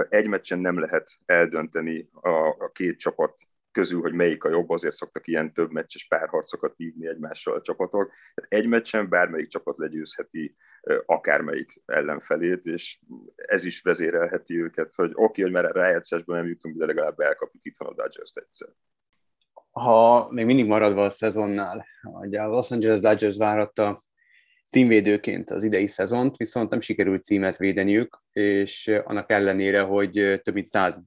[0.08, 3.34] egy meccsen nem lehet eldönteni a, a két csapat
[3.72, 8.12] közül, hogy melyik a jobb, azért szoktak ilyen több meccses párharcokat vívni egymással a csapatok.
[8.34, 10.56] Tehát egy meccsen bármelyik csapat legyőzheti
[11.06, 12.98] akármelyik ellenfelét, és
[13.34, 17.64] ez is vezérelheti őket, hogy oké, okay, hogy már rájátszásban nem jutunk, de legalább elkapjuk
[17.64, 18.68] itthon a Dodgers-t egyszer.
[19.70, 24.04] Ha még mindig maradva a szezonnál, ugye a Los Angeles Dodgers várhatta
[24.70, 30.66] címvédőként az idei szezont, viszont nem sikerült címet védeniük, és annak ellenére, hogy több mint
[30.66, 31.00] száz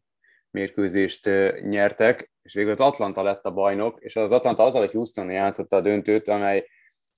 [0.52, 1.30] mérkőzést
[1.62, 5.76] nyertek, és végül az Atlanta lett a bajnok, és az Atlanta azzal, hogy Houston játszotta
[5.76, 6.68] a döntőt, amely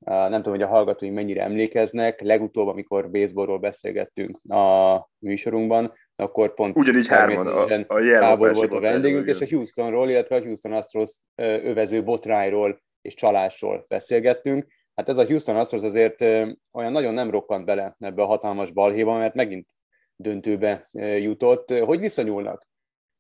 [0.05, 6.75] nem tudom, hogy a hallgatói mennyire emlékeznek, legutóbb, amikor baseballról beszélgettünk a műsorunkban, akkor pont
[6.75, 12.03] Ugyanígy hárman a, a volt a vendégünk, és a Houstonról, illetve a Houston Astros övező
[12.03, 14.65] botrányról és csalásról beszélgettünk,
[14.95, 16.21] hát ez a Houston Astros azért
[16.71, 19.67] olyan nagyon nem rokkant bele ebbe a hatalmas balhéba, mert megint
[20.15, 20.87] döntőbe
[21.19, 21.69] jutott.
[21.79, 22.67] Hogy viszonyulnak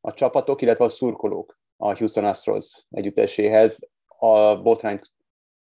[0.01, 5.11] a csapatok, illetve a szurkolók a Houston Astros együtteséhez a botrányt,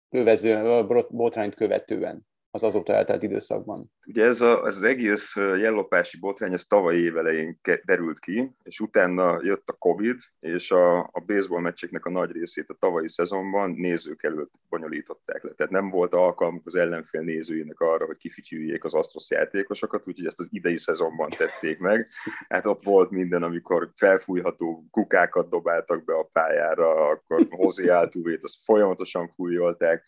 [0.09, 2.29] övező, a botrányt követően?
[2.53, 3.91] Az azóta eltelt időszakban.
[4.07, 9.39] Ugye ez, a, ez az egész jellopási botrány, ez tavalyi évelején derült ki, és utána
[9.43, 14.23] jött a Covid, és a, a baseball meccseknek a nagy részét a tavalyi szezonban nézők
[14.23, 15.51] előtt bonyolították le.
[15.51, 20.39] Tehát nem volt alkalmuk az ellenfél nézőinek arra, hogy kifityüljék az Astros játékosokat, úgyhogy ezt
[20.39, 22.07] az idei szezonban tették meg.
[22.49, 28.63] Hát ott volt minden, amikor felfújható kukákat dobáltak be a pályára, akkor Hozi Altuvét, azt
[28.63, 30.03] folyamatosan fújolták,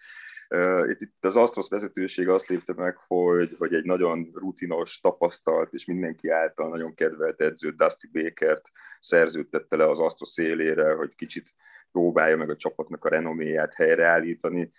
[0.89, 5.86] itt, itt az Astros vezetőség azt lépte meg, hogy, hogy egy nagyon rutinos, tapasztalt és
[5.86, 11.54] mindenki által nagyon kedvelt edző Dusty Bakert szerződtette le az Astros szélére, hogy kicsit
[11.91, 14.72] próbálja meg a csapatnak a renoméját helyreállítani.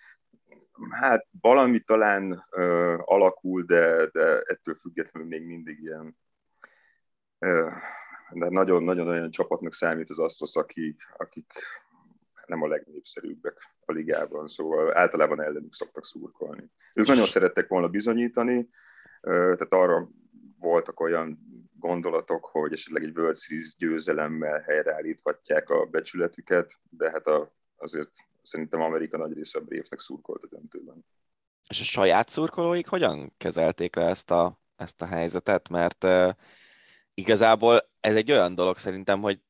[0.91, 6.17] Hát valami talán ö, alakul, de, de ettől függetlenül még mindig ilyen
[8.31, 11.53] de nagyon-nagyon olyan csapatnak számít az Astros, akik, akik
[12.55, 16.71] nem a legnépszerűbbek a ligában, szóval általában ellenük szoktak szurkolni.
[16.95, 18.69] Ők nagyon szerettek volna bizonyítani,
[19.21, 20.09] tehát arra
[20.59, 21.39] voltak olyan
[21.79, 28.11] gondolatok, hogy esetleg egy World Series győzelemmel helyreállíthatják a becsületüket, de hát a, azért
[28.43, 31.05] szerintem Amerika nagy része a Bravesnek szurkolt a döntőben.
[31.69, 35.69] És a saját szurkolóik hogyan kezelték le ezt a, ezt a helyzetet?
[35.69, 36.31] Mert uh,
[37.15, 39.41] igazából ez egy olyan dolog szerintem, hogy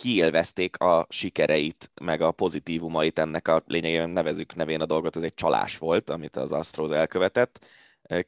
[0.00, 5.34] kiélvezték a sikereit, meg a pozitívumait ennek a lényegében nevezük nevén a dolgot, ez egy
[5.34, 7.66] csalás volt, amit az Astros elkövetett.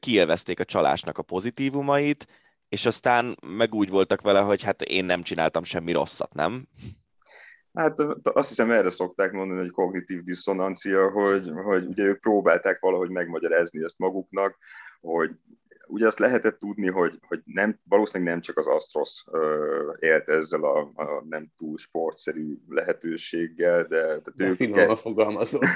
[0.00, 2.26] Kiélvezték a csalásnak a pozitívumait,
[2.68, 6.66] és aztán meg úgy voltak vele, hogy hát én nem csináltam semmi rosszat, nem?
[7.74, 13.10] Hát azt hiszem erre szokták mondani, hogy kognitív diszonancia, hogy, hogy ugye ők próbálták valahogy
[13.10, 14.56] megmagyarázni ezt maguknak,
[15.00, 15.30] hogy
[15.93, 19.24] ugye azt lehetett tudni, hogy, hogy nem, valószínűleg nem csak az Astros
[19.99, 24.20] élt ezzel a, a nem túl sportszerű lehetőséggel, de...
[24.34, 25.61] de ők finoman fogalmazom.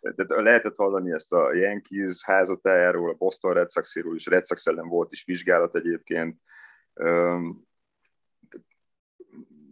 [0.00, 4.88] Tehát lehetett hallani ezt a Yankees házatájáról, a Boston Red Sox-ról is, Red Sox ellen
[4.88, 6.40] volt is vizsgálat egyébként.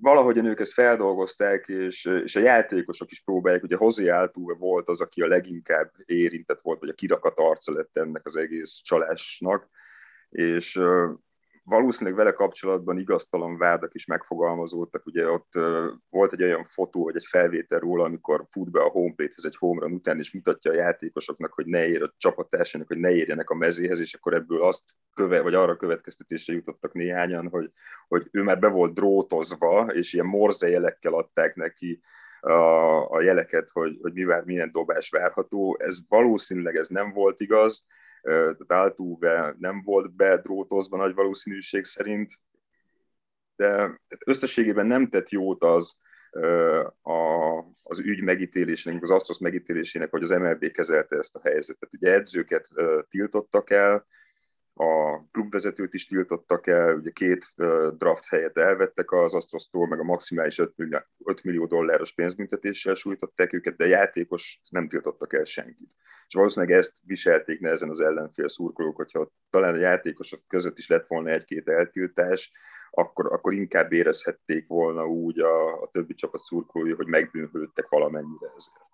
[0.01, 5.01] Valahogyan ők ezt feldolgozták, és, és a játékosok is próbálják, ugye Hozi Altuve volt az,
[5.01, 9.69] aki a leginkább érintett volt, vagy a kirakat arca lett ennek az egész csalásnak,
[10.29, 10.81] és
[11.69, 15.07] valószínűleg vele kapcsolatban igaztalan vádak is megfogalmazódtak.
[15.07, 15.53] Ugye ott
[16.11, 19.93] volt egy olyan fotó, vagy egy felvétel róla, amikor fut be a homeplate-hez egy homerun
[19.93, 24.01] után, és mutatja a játékosoknak, hogy ne ér a csapattársának, hogy ne érjenek a mezéhez,
[24.01, 27.71] és akkor ebből azt köve, vagy arra következtetésre jutottak néhányan, hogy,
[28.09, 32.01] hogy ő már be volt drótozva, és ilyen morze jelekkel adták neki
[32.41, 35.77] a, jeleket, hogy, hogy mivel milyen dobás várható.
[35.81, 37.87] Ez valószínűleg ez nem volt igaz,
[38.23, 42.41] tehát Altuve nem volt bedrótozva nagy valószínűség szerint,
[43.57, 45.99] de összességében nem tett jót az,
[47.03, 51.93] a, az ügy megítélésének, az Astros megítélésének, hogy az MLB kezelte ezt a helyzetet.
[51.93, 52.69] Ugye edzőket
[53.09, 54.07] tiltottak el,
[54.79, 57.45] a klubvezetőt is tiltottak el, ugye két
[57.99, 63.53] draft helyet elvettek az Astrostól, meg a maximális 5 millió, 5 millió dolláros pénzbüntetéssel sújtották
[63.53, 65.95] őket, de játékos nem tiltottak el senkit.
[66.27, 71.07] És valószínűleg ezt viselték nehezen az ellenfél szurkolók, hogyha talán a játékosok között is lett
[71.07, 72.53] volna egy-két eltiltás,
[72.91, 78.87] akkor, akkor inkább érezhették volna úgy a, a többi csapat szurkolói, hogy megbűnhődtek valamennyire ezért.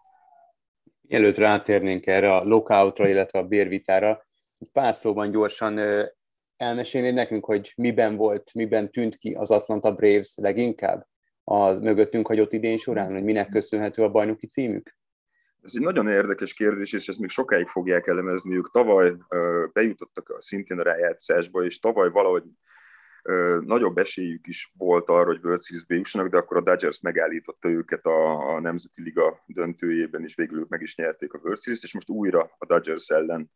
[1.09, 4.25] Mielőtt rátérnénk erre a lockoutra, illetve a bérvitára,
[4.73, 5.81] pár szóban gyorsan
[6.57, 11.07] elmesélnéd nekünk, hogy miben volt, miben tűnt ki az Atlanta Braves leginkább
[11.45, 14.97] a mögöttünk hagyott idén során, hogy minek köszönhető a bajnoki címük?
[15.63, 18.57] Ez egy nagyon érdekes kérdés, és ezt még sokáig fogják elemezni.
[18.57, 19.15] Ők tavaly
[19.73, 22.43] bejutottak szintén a rájátszásba, és tavaly valahogy
[23.61, 28.05] nagyobb esélyük is volt arra, hogy World Series-be jussanak, de akkor a Dodgers megállította őket
[28.05, 31.95] a, a Nemzeti Liga döntőjében, és végül ők meg is nyerték a World Series-t, és
[31.95, 33.51] most újra a Dodgers ellen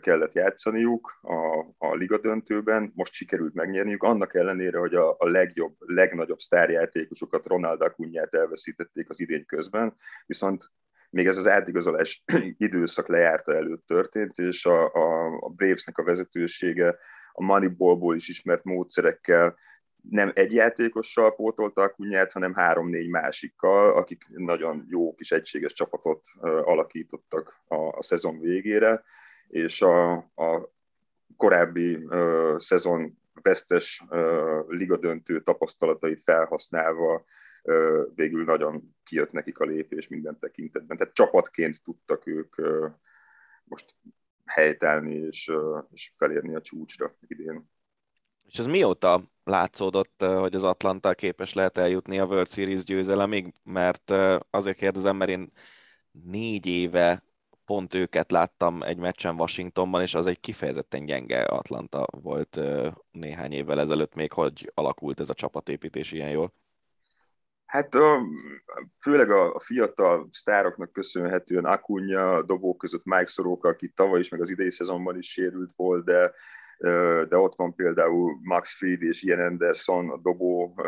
[0.00, 5.74] kellett játszaniuk a, a liga döntőben, most sikerült megnyerniük, annak ellenére, hogy a, a legjobb,
[5.78, 9.96] legnagyobb sztárjátékosokat, Ronald Acunyát elveszítették az idény közben,
[10.26, 10.70] viszont
[11.10, 12.24] még ez az átigazolás
[12.56, 16.98] időszak lejárta előtt történt, és a, a, a Bravesnek a vezetősége
[17.32, 19.56] a Moneyballból is ismert módszerekkel
[20.10, 26.24] nem egy játékossal pótolta a kunyát, hanem három-négy másikkal, akik nagyon jó kis egységes csapatot
[26.40, 29.02] alakítottak a, a szezon végére
[29.52, 30.72] és a, a
[31.36, 37.24] korábbi uh, szezon vesztes uh, ligadöntő tapasztalatait felhasználva
[37.62, 40.96] uh, végül nagyon kijött nekik a lépés minden tekintetben.
[40.96, 42.90] Tehát csapatként tudtak ők uh,
[43.64, 43.94] most
[44.44, 47.70] helytállni és, uh, és felérni a csúcsra idén.
[48.42, 53.54] És ez mióta látszódott, hogy az Atlanta képes lehet eljutni a World Series győzelemig?
[53.62, 54.10] Mert
[54.50, 55.52] azért kérdezem, mert én
[56.10, 57.22] négy éve
[57.64, 62.60] pont őket láttam egy meccsen Washingtonban, és az egy kifejezetten gyenge Atlanta volt
[63.10, 66.52] néhány évvel ezelőtt még, hogy alakult ez a csapatépítés ilyen jól.
[67.66, 67.88] Hát
[69.00, 74.40] főleg a fiatal sztároknak köszönhetően Akunya, a dobók között Mike Soroka, aki tavaly is, meg
[74.40, 76.32] az idei szezonban is sérült volt, de
[77.28, 80.80] de ott van például Max Fried és Ian Anderson a dobó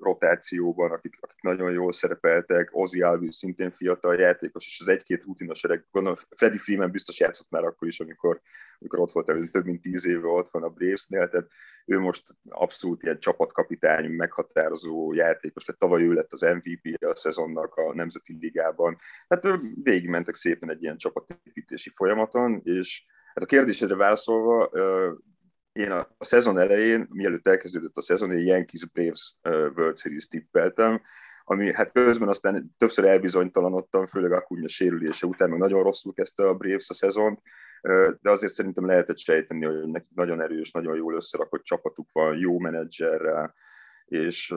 [0.00, 5.64] rotációban, akik, akik nagyon jól szerepeltek, Ozzy Alvis szintén fiatal játékos, és az egy-két rutinos
[5.64, 8.40] öreg, gondolom Freddy Freeman biztos játszott már akkor is, amikor,
[8.78, 11.48] amikor ott volt előtt, több mint tíz éve ott van a Bravesnél, tehát
[11.86, 17.74] ő most abszolút ilyen csapatkapitány, meghatározó játékos, tehát tavaly ő lett az MVP a szezonnak
[17.74, 18.98] a Nemzeti Ligában.
[19.28, 19.46] Hát
[19.82, 23.04] végigmentek szépen egy ilyen csapatépítési folyamaton, és
[23.34, 24.70] Hát a kérdésedre válaszolva,
[25.72, 31.00] én a, a szezon elején, mielőtt elkezdődött a szezon, én Yankees Braves World Series tippeltem,
[31.44, 36.54] ami hát közben aztán többször elbizonytalanodtam, főleg a sérülése után, meg nagyon rosszul kezdte a
[36.54, 37.40] Braves a szezont,
[38.20, 42.58] de azért szerintem lehetett sejteni, hogy nekik nagyon erős, nagyon jól összerakott csapatuk van, jó
[42.58, 43.54] menedzserrel,
[44.04, 44.54] és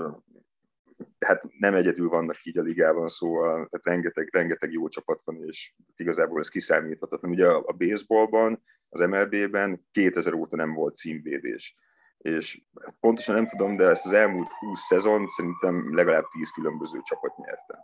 [1.19, 5.73] hát nem egyedül vannak így a ligában, szóval tehát rengeteg, rengeteg jó csapat van, és
[5.95, 7.31] igazából ez kiszámíthatatlan.
[7.31, 11.77] Ugye a, a baseballban, az MLB-ben 2000 óta nem volt címvédés.
[12.17, 12.61] És
[12.99, 17.79] pontosan nem tudom, de ezt az elmúlt 20 szezon szerintem legalább 10 különböző csapat nyerte.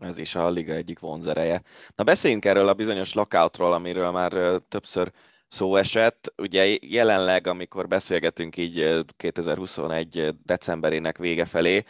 [0.00, 1.62] Ez is a liga egyik vonzereje.
[1.94, 4.32] Na beszéljünk erről a bizonyos lockoutról, amiről már
[4.68, 5.12] többször
[5.48, 6.32] szó esett.
[6.36, 11.84] Ugye jelenleg, amikor beszélgetünk így 2021 decemberének vége felé,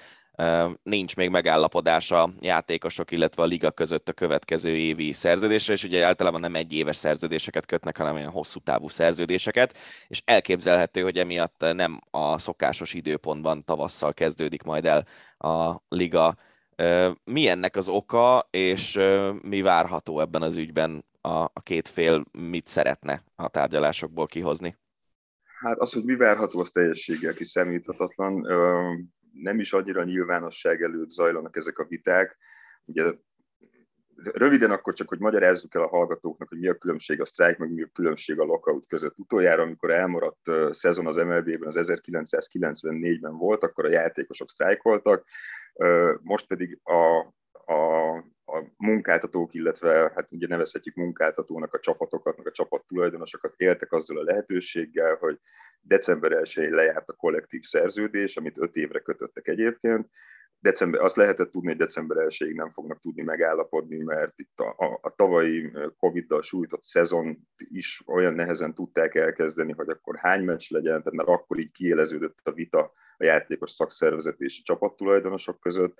[0.82, 6.04] nincs még megállapodás a játékosok, illetve a liga között a következő évi szerződésre, és ugye
[6.04, 11.64] általában nem egy éves szerződéseket kötnek, hanem olyan hosszú távú szerződéseket, és elképzelhető, hogy emiatt
[11.72, 15.06] nem a szokásos időpontban tavasszal kezdődik majd el
[15.38, 16.36] a liga.
[17.24, 18.98] Mi ennek az oka, és
[19.42, 24.76] mi várható ebben az ügyben a, a két fél mit szeretne a tárgyalásokból kihozni?
[25.60, 28.46] Hát az, hogy mi várható, az teljességgel kiszámíthatatlan.
[29.32, 32.38] Nem is annyira nyilvánosság előtt zajlanak ezek a viták.
[32.84, 33.12] Ugye
[34.22, 37.72] röviden akkor csak, hogy magyarázzuk el a hallgatóknak, hogy mi a különbség a sztrájk, meg
[37.72, 39.18] mi a különbség a lockout között.
[39.18, 45.24] Utoljára, amikor elmaradt szezon az MLB-ben, az 1994-ben volt, akkor a játékosok sztrájkoltak,
[46.22, 47.18] most pedig a,
[47.72, 53.92] a a munkáltatók, illetve hát ugye nevezhetjük munkáltatónak a csapatokat, meg a csapat tulajdonosokat éltek
[53.92, 55.38] azzal a lehetőséggel, hogy
[55.80, 60.08] december 1-én lejárt a kollektív szerződés, amit öt évre kötöttek egyébként.
[60.60, 64.98] December, azt lehetett tudni, hogy december 1 nem fognak tudni megállapodni, mert itt a, a,
[65.02, 71.02] a tavalyi Covid-dal sújtott szezon is olyan nehezen tudták elkezdeni, hogy akkor hány meccs legyen,
[71.02, 75.98] tehát már akkor így kiéleződött a vita a játékos szakszervezetési csapattulajdonosok között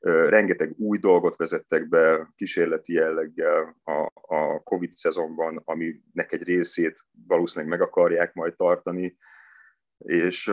[0.00, 7.78] rengeteg új dolgot vezettek be kísérleti jelleggel a, a Covid szezonban, aminek egy részét valószínűleg
[7.78, 9.16] meg akarják majd tartani,
[9.98, 10.44] és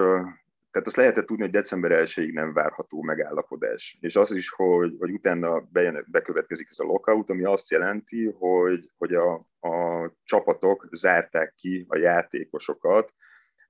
[0.71, 3.97] tehát azt lehetett tudni, hogy december 1 nem várható megállapodás.
[4.01, 5.67] És az is, hogy, hogy utána
[6.05, 11.97] bekövetkezik ez a lockout, ami azt jelenti, hogy, hogy a, a csapatok zárták ki a
[11.97, 13.13] játékosokat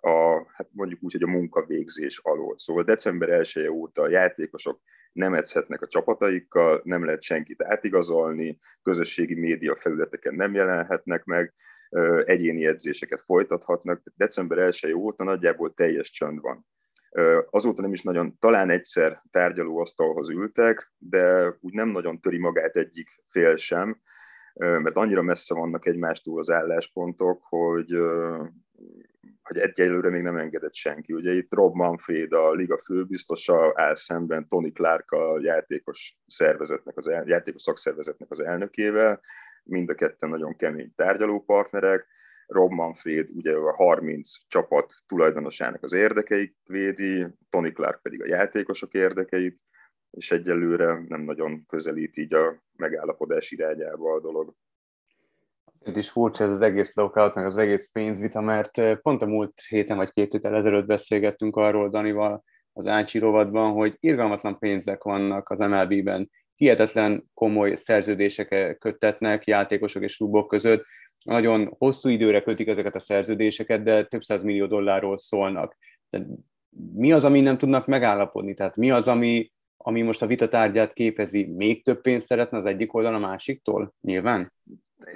[0.05, 2.55] a, hát mondjuk úgy, hogy a munkavégzés alól.
[2.57, 4.79] Szóval december 1 -e óta a játékosok
[5.11, 11.53] nem edzhetnek a csapataikkal, nem lehet senkit átigazolni, közösségi média felületeken nem jelenhetnek meg,
[12.25, 14.01] egyéni edzéseket folytathatnak.
[14.15, 16.65] December 1 óta nagyjából teljes csönd van.
[17.49, 23.09] Azóta nem is nagyon, talán egyszer tárgyalóasztalhoz ültek, de úgy nem nagyon töri magát egyik
[23.29, 24.01] fél sem,
[24.53, 27.97] mert annyira messze vannak egymástól az álláspontok, hogy
[29.45, 31.13] hogy egyelőre még nem engedett senki.
[31.13, 37.07] Ugye itt Rob Manfred, a liga főbiztosa áll szemben Tony Clark, a játékos szervezetnek, az
[37.07, 39.21] el, játékos szakszervezetnek az elnökével,
[39.63, 42.07] mind a ketten nagyon kemény tárgyalópartnerek.
[42.47, 48.93] Rob Manfred ugye a 30 csapat tulajdonosának az érdekeit védi, Tony Clark pedig a játékosok
[48.93, 49.59] érdekeit,
[50.11, 54.55] és egyelőre nem nagyon közelít így a megállapodás irányába a dolog.
[55.87, 59.61] Itt is furcsa ez az egész lockout, meg az egész pénzvita, mert pont a múlt
[59.69, 65.49] héten vagy két héttel ezelőtt beszélgettünk arról Danival az Ácsi rovatban, hogy irgalmatlan pénzek vannak
[65.49, 70.85] az MLB-ben, hihetetlen komoly szerződések köttetnek játékosok és klubok között,
[71.23, 75.77] nagyon hosszú időre kötik ezeket a szerződéseket, de több száz millió dollárról szólnak.
[76.09, 76.25] De
[76.93, 78.53] mi az, ami nem tudnak megállapodni?
[78.53, 81.45] Tehát mi az, ami, ami most a vitatárgyát képezi?
[81.45, 83.93] Még több pénzt szeretne az egyik oldal a másiktól?
[84.01, 84.53] Nyilván?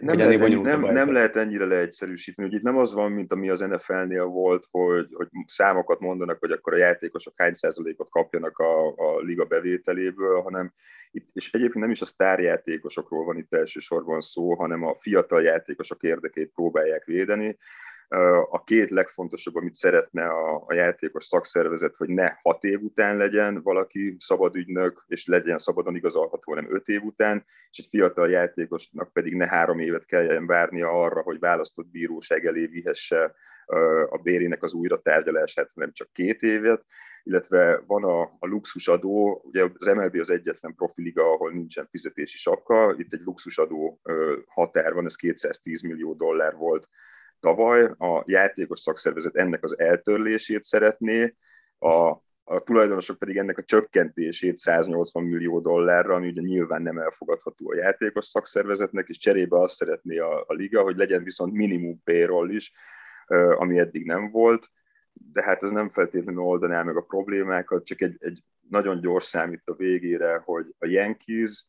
[0.01, 3.49] Nem, lehet, ennyi, nem, nem lehet ennyire leegyszerűsíteni, hogy itt nem az van, mint ami
[3.49, 8.87] az NFL-nél volt, hogy, hogy számokat mondanak, hogy akkor a játékosok hány százalékot kapjanak a,
[8.87, 10.73] a liga bevételéből, hanem
[11.11, 16.03] itt, és egyébként nem is a sztárjátékosokról van itt elsősorban szó, hanem a fiatal játékosok
[16.03, 17.57] érdekét próbálják védeni,
[18.49, 23.61] a két legfontosabb, amit szeretne a, a játékos szakszervezet, hogy ne hat év után legyen
[23.61, 29.35] valaki szabadügynök, és legyen szabadon igazolható, hanem öt év után, és egy fiatal játékosnak pedig
[29.35, 33.35] ne három évet kelljen várnia arra, hogy választott bíróság elé vihesse
[34.09, 36.85] a bérének az újra tárgyalását, hanem csak két évet,
[37.23, 42.95] illetve van a, a luxusadó, ugye az MLB az egyetlen profiliga, ahol nincsen fizetési sapka,
[42.97, 44.01] itt egy luxusadó
[44.47, 46.89] határ van, ez 210 millió dollár volt
[47.39, 51.35] tavaly, a játékos szakszervezet ennek az eltörlését szeretné,
[51.77, 52.09] a,
[52.43, 57.75] a tulajdonosok pedig ennek a csökkentését 180 millió dollárra, ami ugye nyilván nem elfogadható a
[57.75, 62.73] játékos szakszervezetnek, és cserébe azt szeretné a, a liga, hogy legyen viszont minimum payroll is,
[63.55, 64.69] ami eddig nem volt,
[65.13, 69.61] de hát ez nem feltétlenül oldaná meg a problémákat, csak egy, egy nagyon gyors számít
[69.65, 71.65] a végére, hogy a Yankees,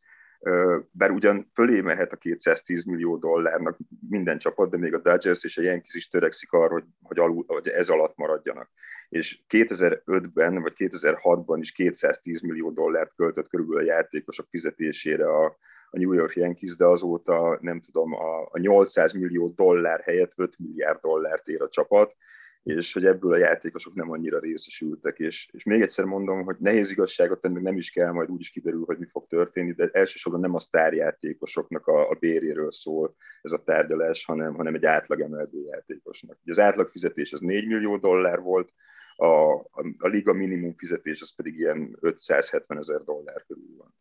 [0.91, 3.79] bár ugyan fölé mehet a 210 millió dollárnak
[4.09, 7.45] minden csapat, de még a Dodgers és a Yankees is törekszik arra, hogy, hogy, alul,
[7.47, 8.71] hogy ez alatt maradjanak.
[9.09, 15.45] És 2005-ben vagy 2006-ban is 210 millió dollárt költött körülbelül a játékosok fizetésére a,
[15.91, 20.59] a New York Yankees, de azóta nem tudom, a, a 800 millió dollár helyett 5
[20.59, 22.17] milliárd dollárt ér a csapat,
[22.63, 25.19] és hogy ebből a játékosok nem annyira részesültek.
[25.19, 28.51] És, és még egyszer mondom, hogy nehéz igazságot tenni, nem is kell, majd úgy is
[28.51, 33.53] kiderül, hogy mi fog történni, de elsősorban nem a sztárjátékosoknak a, a béréről szól ez
[33.53, 36.39] a tárgyalás, hanem, hanem egy átlag emelő játékosnak.
[36.43, 38.73] Ugye az átlag fizetés az 4 millió dollár volt,
[39.17, 43.95] a, a, a liga minimum fizetés az pedig ilyen 570 ezer dollár körül van.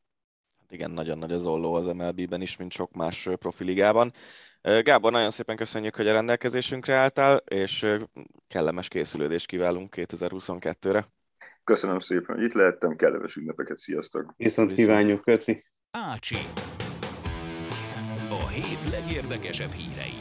[0.70, 4.12] Hát igen, nagyon nagy az olló az MLB-ben is, mint sok más profiligában.
[4.62, 7.98] Gábor, nagyon szépen köszönjük, hogy a rendelkezésünkre álltál, és
[8.48, 11.08] kellemes készülődést kívánunk 2022-re.
[11.64, 14.34] Köszönöm szépen, hogy itt lehettem, kellemes ünnepeket, sziasztok!
[14.38, 15.66] Viszont kívánjuk, köszi!
[15.92, 16.38] Ácsi.
[18.30, 20.18] A hét legérdekesebb hírei.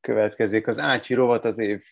[0.00, 1.82] Következik az Ácsi rovat az év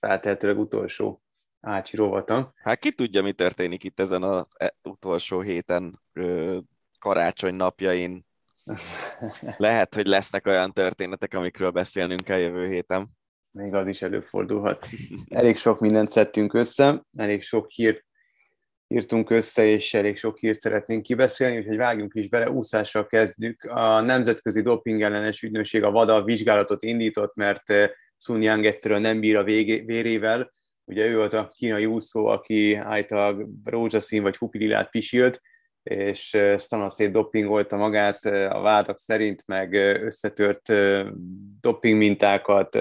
[0.00, 1.22] feltehetőleg utolsó
[1.60, 2.52] Ácsi rovata.
[2.56, 6.02] Hát ki tudja, mi történik itt ezen az e, utolsó héten,
[6.98, 8.26] karácsony napjain,
[9.56, 13.08] lehet, hogy lesznek olyan történetek, amikről beszélnünk kell jövő héten.
[13.52, 14.86] Még az is előfordulhat.
[15.28, 18.04] Elég sok mindent szedtünk össze, elég sok hír
[18.88, 23.64] írtunk össze, és elég sok hírt szeretnénk kibeszélni, úgyhogy vágjunk is bele, úszással kezdjük.
[23.64, 27.64] A Nemzetközi Doping ellenes ügynökség a VADA vizsgálatot indított, mert
[28.18, 30.52] Sun Yang egyszerűen nem bír a végé, vérével.
[30.90, 35.40] Ugye ő az a kínai úszó, aki által rózsaszín vagy hupililát pisilt,
[35.82, 39.72] és szanaszét dopingolta magát a vádak szerint, meg
[40.04, 40.72] összetört
[41.60, 42.78] doping mintákat,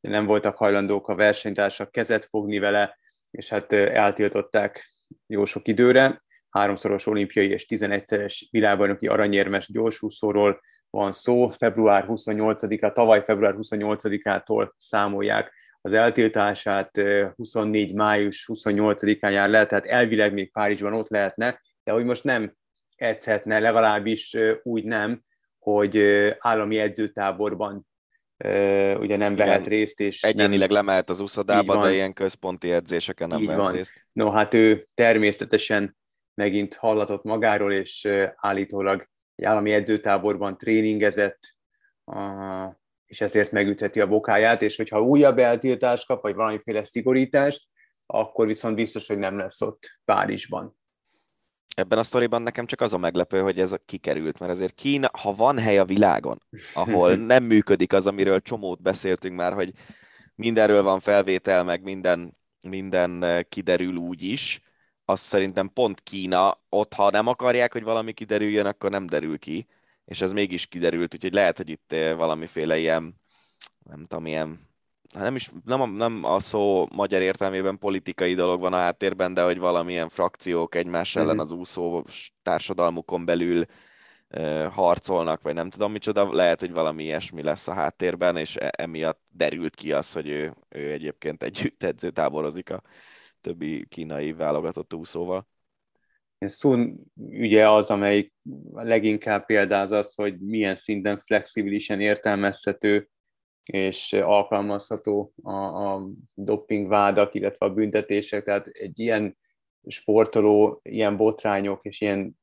[0.00, 2.98] nem voltak hajlandók a versenytársak kezet fogni vele,
[3.30, 4.88] és hát eltiltották
[5.26, 6.22] jó sok időre.
[6.50, 11.48] Háromszoros olimpiai és 11-szeres világbajnoki aranyérmes gyorsúszóról van szó.
[11.48, 17.00] Február 28-a, tavaly február 28-ától számolják az eltiltását,
[17.36, 17.94] 24.
[17.94, 22.54] május 28-án jár le, tehát elvileg még Párizsban ott lehetne, de hogy most nem
[22.96, 25.22] edzhetne, legalábbis úgy nem,
[25.58, 25.98] hogy
[26.38, 27.86] állami edzőtáborban
[28.98, 29.46] ugye nem Igen.
[29.46, 30.00] vehet részt.
[30.00, 30.76] És Egyénileg nem...
[30.76, 34.06] lemehet az uszodába, de ilyen központi edzéseken nem vehet részt.
[34.12, 35.96] No, hát ő természetesen
[36.34, 41.56] megint hallatott magáról, és állítólag egy állami edzőtáborban tréningezett,
[43.08, 47.68] és ezért megütheti a bokáját, és hogyha újabb eltiltást kap, vagy valamiféle szigorítást,
[48.06, 50.76] akkor viszont biztos, hogy nem lesz ott Párizsban.
[51.76, 55.34] Ebben a sztoriban nekem csak az a meglepő, hogy ez kikerült, mert azért Kína, ha
[55.34, 56.42] van hely a világon,
[56.74, 59.72] ahol nem működik az, amiről csomót beszéltünk már, hogy
[60.34, 64.60] mindenről van felvétel, meg minden, minden eh, kiderül úgy is,
[65.04, 69.66] azt szerintem pont Kína, ott ha nem akarják, hogy valami kiderüljön, akkor nem derül ki,
[70.08, 73.14] és ez mégis kiderült, úgyhogy lehet, hogy itt eh, valamiféle ilyen,
[73.84, 74.68] nem tudom, ilyen
[75.14, 79.42] Hát nem is, nem, nem a szó magyar értelmében politikai dolog van a háttérben, de
[79.42, 81.44] hogy valamilyen frakciók egymás ellen mhm.
[81.44, 82.04] az úszó
[82.42, 83.64] társadalmukon belül
[84.28, 88.72] e, harcolnak, vagy nem tudom micsoda, lehet, hogy valami ilyesmi lesz a háttérben, és e,
[88.76, 92.82] emiatt derült ki az, hogy ő, ő egyébként együtt edzőtáborozik a
[93.40, 95.46] többi kínai válogatott úszóval.
[96.46, 98.32] Sun ugye az, amelyik
[98.72, 103.08] leginkább példáz az, hogy milyen szinten flexibilisen értelmezhető
[103.62, 109.38] és alkalmazható a, a dopingvádak, illetve a büntetések, tehát egy ilyen
[109.86, 112.38] sportoló, ilyen botrányok és ilyen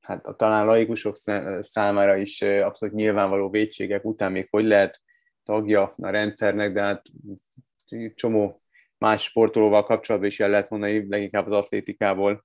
[0.00, 1.16] hát talán laikusok
[1.60, 5.00] számára is abszolút nyilvánvaló védségek után még hogy lehet
[5.42, 7.02] tagja a rendszernek, de hát
[8.14, 8.62] csomó
[8.98, 12.44] más sportolóval kapcsolatban is el lehet mondani, leginkább az atlétikából,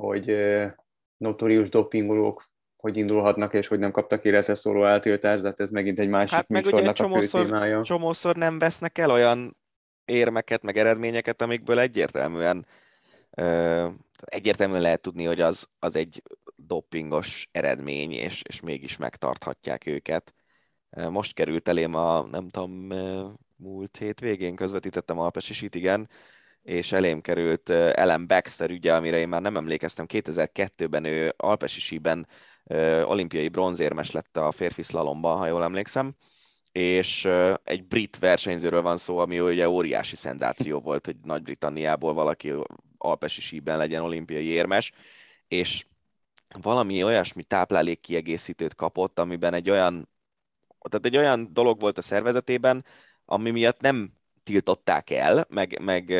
[0.00, 0.36] hogy
[1.16, 5.98] notorius dopingolók hogy indulhatnak, és hogy nem kaptak életre szóló eltiltást, de hát ez megint
[5.98, 9.56] egy másik hát meg ugye csomószor, a csomószor nem vesznek el olyan
[10.04, 12.66] érmeket, meg eredményeket, amikből egyértelműen
[13.30, 13.88] ö,
[14.24, 16.22] egyértelműen lehet tudni, hogy az, az egy
[16.56, 20.34] dopingos eredmény, és, és mégis megtarthatják őket.
[21.10, 22.88] Most került elém a, nem tudom,
[23.56, 26.08] múlt hétvégén közvetítettem Alpesi igen,
[26.62, 30.06] és elém került Ellen Baxter ügye, amire én már nem emlékeztem.
[30.08, 32.26] 2002-ben ő Alpesi síben
[33.04, 36.14] olimpiai bronzérmes lett a férfi szlalomban, ha jól emlékszem,
[36.72, 37.28] és
[37.64, 42.52] egy brit versenyzőről van szó, ami ugye óriási szenzáció volt, hogy Nagy-Britanniából valaki
[42.98, 44.92] alpesi síben legyen olimpiai érmes,
[45.48, 45.86] és
[46.60, 50.08] valami olyasmi táplálék kiegészítőt kapott, amiben egy olyan,
[50.88, 52.84] tehát egy olyan dolog volt a szervezetében,
[53.24, 56.14] ami miatt nem tiltották el, meg, meg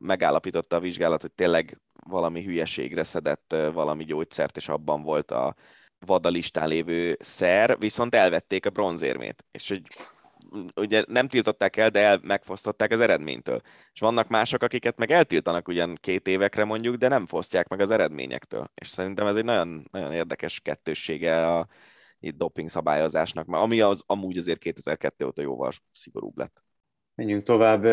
[0.00, 5.54] megállapította a vizsgálat, hogy tényleg valami hülyeségre szedett valami gyógyszert, és abban volt a
[6.06, 9.44] vadalistán lévő szer, viszont elvették a bronzérmét.
[9.50, 9.82] És hogy
[10.76, 13.60] ugye nem tiltották el, de el, megfosztották az eredménytől.
[13.92, 17.90] És vannak mások, akiket meg eltiltanak ugyan két évekre mondjuk, de nem fosztják meg az
[17.90, 18.70] eredményektől.
[18.74, 21.66] És szerintem ez egy nagyon, nagyon érdekes kettőssége a
[22.20, 26.62] itt doping szabályozásnak, ami az, amúgy azért 2002 óta jóval szigorúbb lett.
[27.18, 27.84] Menjünk tovább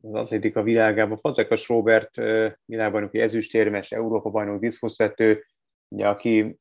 [0.00, 1.16] az atlétika világába.
[1.16, 2.16] Fazekas Robert
[2.64, 5.46] világbajnoki ezüstérmes, Európa bajnok diszkoszvető,
[5.88, 6.58] ugye, aki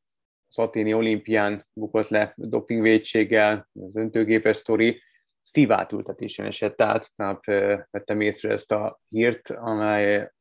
[0.47, 5.01] az aténi olimpián bukott le dopingvédséggel, az öntőgépes sztori,
[5.41, 7.45] szívátültetésen esett át, tehát
[7.91, 10.31] vettem észre ezt a hírt, amely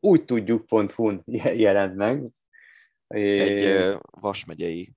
[0.00, 0.64] úgy tudjuk
[0.94, 1.16] hu
[1.66, 2.22] jelent meg.
[3.06, 4.92] Egy Vasmegyei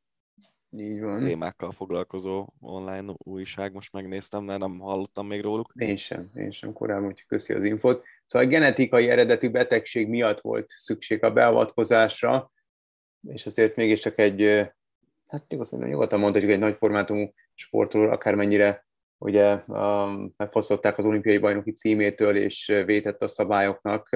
[0.78, 1.26] így van.
[1.26, 5.72] témákkal foglalkozó online újság, most megnéztem, mert nem hallottam még róluk.
[5.76, 8.04] Én sem, én sem korábban, hogy köszi az infot.
[8.26, 12.52] Szóval a genetikai eredetű betegség miatt volt szükség a beavatkozásra,
[13.28, 14.42] és azért mégiscsak egy,
[15.28, 18.86] hát nyugodtan mondhatjuk, egy nagy formátumú sportoló, akármennyire
[19.18, 24.10] ugye um, megfosztották az olimpiai bajnoki címétől, és vétett a szabályoknak,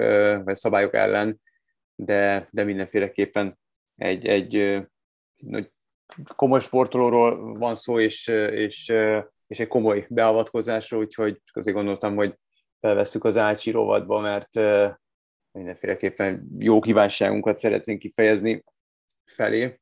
[0.44, 1.40] vagy szabályok ellen,
[1.94, 3.58] de, de mindenféleképpen
[3.96, 4.56] egy, egy,
[5.50, 5.72] egy
[6.36, 8.92] komoly sportolóról van szó, és, és,
[9.46, 12.38] és egy komoly beavatkozásról, úgyhogy azért gondoltam, hogy
[12.80, 14.54] felvesszük az Ácsi rovatba, mert
[15.52, 18.64] mindenféleképpen jó kívánságunkat szeretnénk kifejezni
[19.24, 19.80] felé,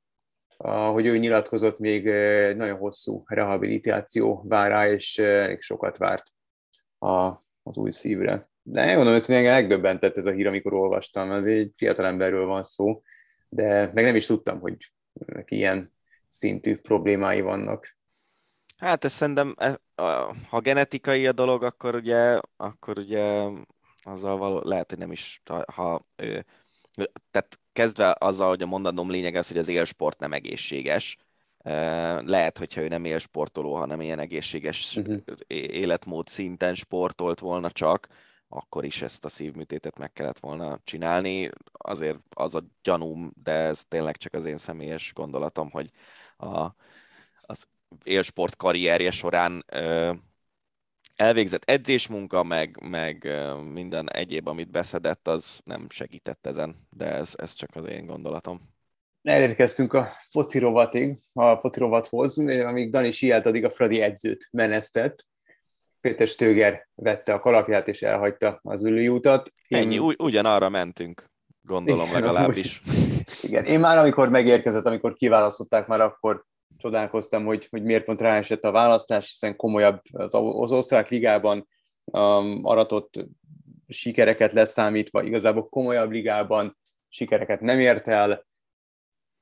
[0.93, 2.05] hogy ő nyilatkozott, még
[2.57, 5.23] nagyon hosszú rehabilitáció vár rá, és
[5.59, 6.33] sokat várt
[6.99, 7.15] a,
[7.63, 8.49] az új szívre.
[8.63, 13.03] De én mondom, hogy megdöbbentett ez a hír, amikor olvastam, ez egy fiatalemberről van szó,
[13.49, 14.77] de meg nem is tudtam, hogy
[15.45, 15.96] ilyen
[16.29, 17.97] szintű problémái vannak.
[18.77, 19.81] Hát ez szerintem, e,
[20.49, 23.49] ha genetikai a dolog, akkor ugye, akkor ugye
[24.03, 26.07] azzal való, lehet, hogy nem is, ha, ha
[27.31, 31.17] tehát kezdve azzal, hogy a mondanom lényeg az, hogy az élsport nem egészséges.
[32.25, 35.21] Lehet, hogyha ő nem élsportoló, hanem ilyen egészséges uh-huh.
[35.47, 38.09] életmód szinten sportolt volna csak,
[38.49, 41.51] akkor is ezt a szívműtétet meg kellett volna csinálni.
[41.73, 45.91] Azért az a gyanúm, de ez tényleg csak az én személyes gondolatom, hogy
[46.37, 46.75] a,
[47.41, 47.67] az
[48.05, 49.65] élsport karrierje során
[51.17, 53.29] elvégzett edzésmunka, meg, meg
[53.73, 58.75] minden egyéb, amit beszedett, az nem segített ezen, de ez, ez csak az én gondolatom.
[59.23, 65.27] Elérkeztünk a foci rovatig, a foci rovathoz, amíg Dani sielt, addig a Fradi edzőt menesztett.
[66.07, 69.53] Péter Stöger vette a kalapját és elhagyta az ülőjútat.
[69.69, 69.79] Én...
[69.79, 71.31] Ennyi, ugy, ugyanarra mentünk,
[71.61, 72.83] gondolom igen, legalábbis.
[73.43, 76.45] Igen, én már amikor megérkezett, amikor kiválasztották, már akkor
[76.77, 81.69] csodálkoztam, hogy, hogy miért pont ráesett a választás, hiszen komolyabb az, az osztrák ligában
[82.05, 83.27] um, aratott
[83.89, 86.79] sikereket leszámítva, igazából komolyabb ligában
[87.09, 88.47] sikereket nem ért el.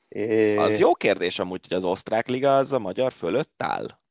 [0.09, 0.57] É...
[0.57, 4.03] Az jó kérdés amúgy, hogy az osztrák liga az a magyar fölött áll?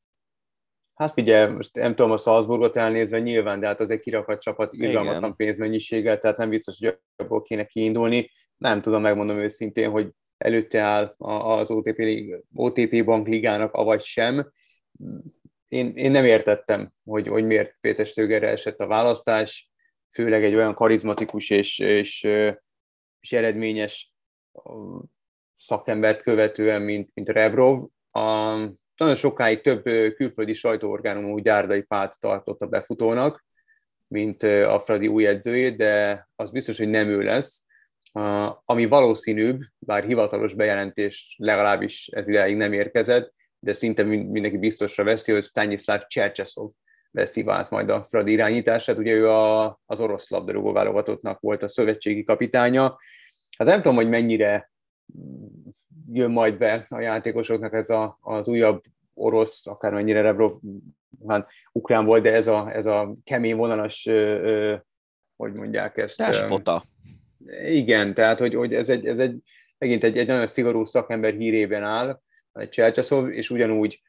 [0.94, 4.72] Hát figyelj, most nem tudom a Salzburgot elnézve nyilván, de hát az egy kirakat csapat
[4.72, 8.30] irgalmatlan pénzmennyiséggel, tehát nem biztos, hogy abból kéne kiindulni.
[8.56, 12.02] Nem tudom, megmondom őszintén, hogy előtte áll az OTP,
[12.54, 14.50] OTP bankligának, avagy sem.
[15.68, 19.70] Én, én nem értettem, hogy, hogy miért Péter Stögerre esett a választás,
[20.10, 22.22] főleg egy olyan karizmatikus és, és,
[23.20, 24.12] és eredményes
[25.54, 27.88] szakembert követően, mint, mint Rebrov.
[28.10, 28.54] A,
[28.96, 29.82] nagyon sokáig több
[30.14, 33.44] külföldi sajtóorgánum úgy Gyárdai Pát tartotta befutónak,
[34.06, 37.64] mint a Fradi új edzőjét, de az biztos, hogy nem ő lesz
[38.64, 45.32] ami valószínűbb, bár hivatalos bejelentés legalábbis ez ideig nem érkezett, de szinte mindenki biztosra veszi,
[45.32, 46.70] hogy Stanislav Csercseszov
[47.10, 48.98] veszi át majd a Fradi irányítását.
[48.98, 52.98] Ugye ő a, az orosz labdarúgó válogatottnak volt a szövetségi kapitánya.
[53.58, 54.70] Hát nem tudom, hogy mennyire
[56.12, 58.82] jön majd be a játékosoknak ez a, az újabb
[59.14, 60.52] orosz, akármennyire Rebrov
[61.26, 64.12] hát ukrán volt, de ez a, ez a kemény vonalas, ö,
[64.42, 64.74] ö,
[65.36, 66.18] hogy mondják ezt?
[66.18, 66.82] Despota.
[67.66, 69.36] Igen, tehát hogy, hogy ez, egy, ez egy,
[69.78, 72.20] megint egy, egy nagyon szigorú szakember hírében áll,
[72.52, 74.02] egy Cselcsaszov, és ugyanúgy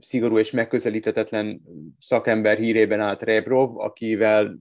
[0.00, 1.62] szigorú és megközelíthetetlen
[1.98, 4.58] szakember hírében állt Rebrov, akivel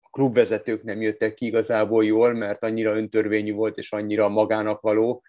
[0.00, 5.22] a klubvezetők nem jöttek ki igazából jól, mert annyira öntörvényű volt és annyira magának való.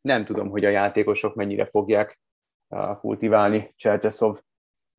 [0.00, 2.20] Nem tudom, hogy a játékosok mennyire fogják
[3.00, 4.40] kultiválni Csercseszov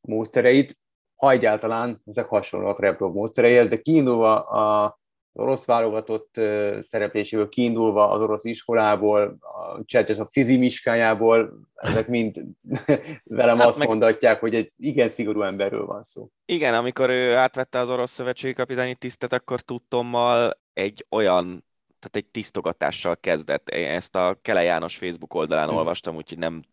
[0.02, 0.78] módszereit.
[1.16, 4.98] Ha egyáltalán ezek hasonlóak Rebrov módszereihez, de kiindulva a
[5.38, 6.42] orosz válogatott
[6.80, 12.42] szerepléséből kiindulva, az orosz iskolából, a a fizimiskájából, ezek mind
[13.24, 13.88] velem hát azt meg...
[13.88, 16.30] mondatják, hogy egy igen szigorú emberről van szó.
[16.46, 21.66] Igen, amikor ő átvette az orosz szövetségi kapitányi tisztet, akkor tudtommal egy olyan
[22.06, 23.70] tehát egy tisztogatással kezdett.
[23.70, 25.78] Én ezt a Kele János Facebook oldalán hmm.
[25.78, 26.64] olvastam, úgyhogy nem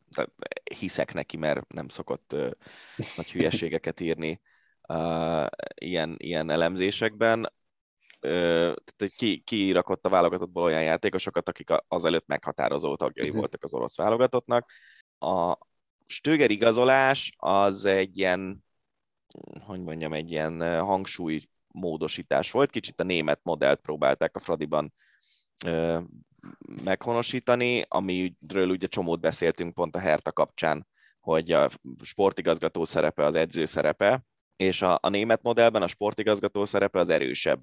[0.78, 2.50] hiszek neki, mert nem szokott uh,
[3.16, 4.40] nagy hülyeségeket írni
[4.88, 7.52] uh, ilyen, ilyen elemzésekben
[8.20, 13.40] tehát ki, kirakott a válogatottból olyan játékosokat, akik azelőtt meghatározó tagjai uh-huh.
[13.40, 14.70] voltak az orosz válogatottnak.
[15.18, 15.58] A
[16.06, 18.64] Stöger igazolás az egy ilyen,
[19.66, 22.70] hogy mondjam, egy ilyen hangsúly módosítás volt.
[22.70, 24.92] Kicsit a német modellt próbálták a Fradiban
[26.84, 30.86] meghonosítani, amiről ugye csomót beszéltünk pont a Herta kapcsán,
[31.20, 31.68] hogy a
[32.02, 34.24] sportigazgató szerepe az edző szerepe,
[34.56, 37.60] és a, a német modellben a sportigazgató szerepe az erősebb.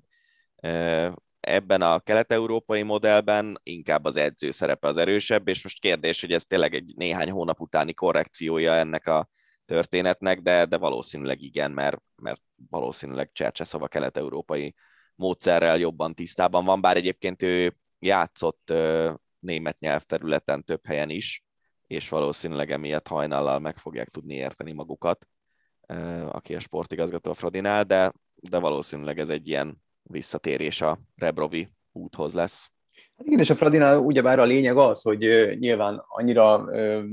[1.40, 6.46] Ebben a kelet-európai modellben inkább az edző szerepe az erősebb, és most kérdés, hogy ez
[6.46, 9.30] tényleg egy néhány hónap utáni korrekciója ennek a
[9.66, 14.76] történetnek, de, de valószínűleg igen, mert, mert valószínűleg Csercseszava kelet-európai
[15.20, 18.74] módszerrel jobban tisztában van, bár egyébként ő játszott
[19.40, 21.44] német nyelvterületen több helyen is,
[21.88, 25.28] és valószínűleg emiatt hajnallal meg fogják tudni érteni magukat,
[26.26, 32.34] aki a sportigazgató a Fradinál, de, de valószínűleg ez egy ilyen visszatérés a Rebrovi úthoz
[32.34, 32.72] lesz.
[33.20, 35.20] Hát igen, és a Fradinál ugyebár a lényeg az, hogy
[35.60, 36.58] nyilván annyira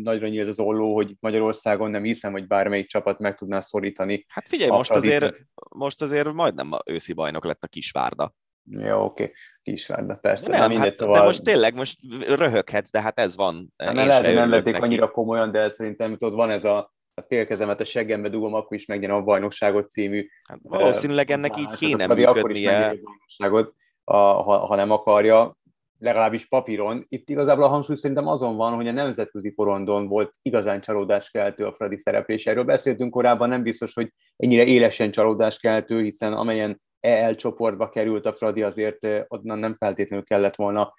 [0.03, 4.25] nagyra nyílt az olló, hogy Magyarországon nem hiszem, hogy bármelyik csapat meg tudná szorítani.
[4.29, 5.37] Hát figyelj, most azért,
[5.69, 8.35] most azért majdnem a őszi bajnok lett a Kisvárda.
[8.71, 9.33] Jó, oké.
[9.63, 10.49] Kisvárda, persze.
[10.49, 11.19] Nem, mindegy, hát, szóval...
[11.19, 13.73] de most tényleg, most röhöghetsz, de hát ez van.
[13.77, 17.81] Hát, lehet, hogy nem vették annyira komolyan, de szerintem tudod, van ez a a félkezemet
[17.81, 20.29] a seggembe dugom, akkor is megnyerem a bajnokságot című.
[20.49, 22.29] Hát valószínűleg ennek így kéne működnie.
[22.29, 23.75] Akkor is a bajnokságot,
[24.05, 25.57] a, ha, ha nem akarja,
[25.99, 27.05] legalábbis papíron.
[27.09, 31.73] Itt igazából a hangsúly szerintem azon van, hogy a nemzetközi porondon volt igazán csalódáskeltő a
[31.73, 32.51] Fradi szereplése.
[32.51, 38.33] Erről beszéltünk korábban, nem biztos, hogy ennyire élesen csalódáskeltő, hiszen amelyen EL csoportba került a
[38.33, 40.95] Fradi, azért onnan nem feltétlenül kellett volna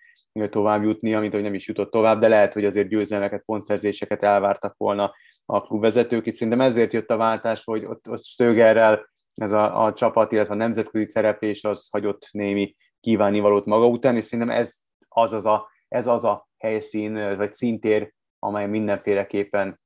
[0.49, 4.75] tovább jutni, amit hogy nem is jutott tovább, de lehet, hogy azért győzelmeket, pontszerzéseket elvártak
[4.77, 5.13] volna
[5.45, 6.25] a klubvezetők.
[6.25, 10.53] Itt szerintem ezért jött a váltás, hogy ott, ott Stögerrel ez a, a csapat, illetve
[10.53, 14.75] a nemzetközi szereplés az hagyott némi kívánivalót maga után, és szerintem ez
[15.17, 19.79] az, az a, ez az a helyszín, vagy szintér, amely mindenféleképpen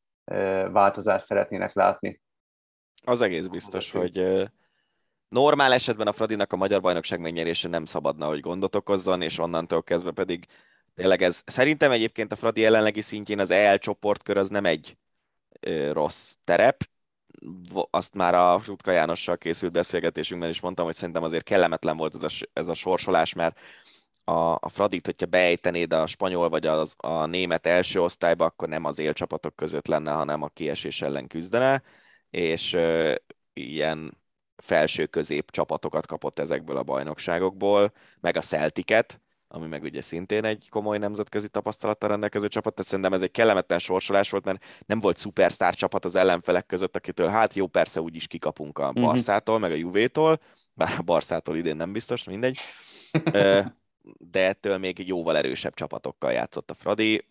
[0.71, 2.21] változást szeretnének látni.
[3.03, 4.49] Az egész biztos, hogy
[5.27, 9.83] normál esetben a Fradinak a magyar bajnokság megnyerése nem szabadna, hogy gondot okozzon, és onnantól
[9.83, 10.45] kezdve pedig
[10.95, 14.97] tényleg ez, szerintem egyébként a Fradi jelenlegi szintjén az EL csoportkör az nem egy
[15.91, 16.89] rossz terep,
[17.89, 22.23] azt már a Rutka Jánossal készült beszélgetésünkben is mondtam, hogy szerintem azért kellemetlen volt ez
[22.23, 23.59] a, ez a sorsolás, mert
[24.23, 28.85] a, a Fradit, hogyha beejtenéd a spanyol vagy a, a német első osztályba, akkor nem
[28.85, 31.83] az élcsapatok között lenne, hanem a kiesés ellen küzdene,
[32.29, 33.13] és ö,
[33.53, 34.17] ilyen
[34.55, 40.97] felső-közép csapatokat kapott ezekből a bajnokságokból, meg a Celticet, ami meg ugye szintén egy komoly
[40.97, 45.75] nemzetközi tapasztalattal rendelkező csapat, tehát szerintem ez egy kellemetlen sorsolás volt, mert nem volt szupersztár
[45.75, 49.01] csapat az ellenfelek között, akitől hát jó, persze úgyis kikapunk a mhm.
[49.01, 50.39] Barszától, meg a Juvétól,
[50.73, 52.57] bár a Barszától idén nem biztos, mindegy,
[54.17, 57.25] de ettől még jóval erősebb csapatokkal játszott a Fradi,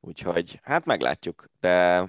[0.00, 2.08] úgyhogy hát meglátjuk, de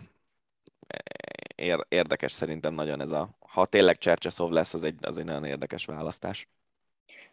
[1.90, 5.86] érdekes szerintem nagyon ez a, ha tényleg Csercseszov lesz, az egy, az egy nagyon érdekes
[5.86, 6.49] választás.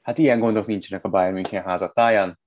[0.03, 2.39] Hát ilyen gondok nincsenek a Bayern München házatáján,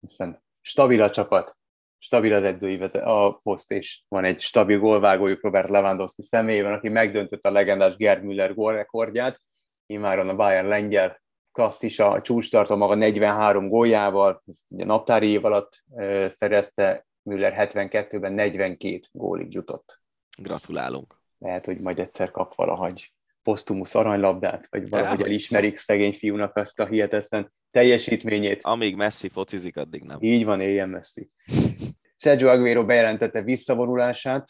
[0.00, 1.56] hiszen stabil a csapat,
[1.98, 7.44] stabil az edzői a poszt, és van egy stabil gólvágójuk Robert Lewandowski személyében, aki megdöntött
[7.44, 9.40] a legendás Gerd Müller gólrekordját,
[9.86, 11.20] immáron a Bayern lengyel
[11.56, 15.84] klasszis a csúcs tartom maga 43 góljával, ezt ugye naptári év alatt
[16.28, 20.00] szerezte, Müller 72-ben 42 gólig jutott.
[20.38, 21.20] Gratulálunk.
[21.38, 23.12] Lehet, hogy majd egyszer kap valahogy
[23.42, 28.62] posztumusz aranylabdát, vagy valahogy elismerik szegény fiúnak azt a hihetetlen teljesítményét.
[28.62, 30.18] Amíg Messi focizik, addig nem.
[30.20, 31.30] Így van, éljen Messi.
[32.22, 34.48] Sergio Aguero bejelentette visszavonulását,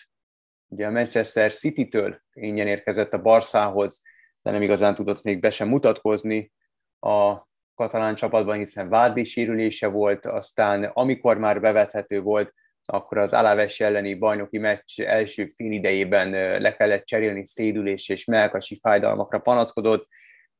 [0.68, 4.02] ugye a Manchester City-től ingyen érkezett a Barszához,
[4.42, 6.54] de nem igazán tudott még be sem mutatkozni
[7.01, 12.55] a katalán csapatban, hiszen vádi sérülése volt, aztán amikor már bevethető volt,
[12.85, 18.78] akkor az Alaves elleni bajnoki meccs első fél idejében le kellett cserélni szédülés és melkasi
[18.82, 20.09] fájdalmakra panaszkodott,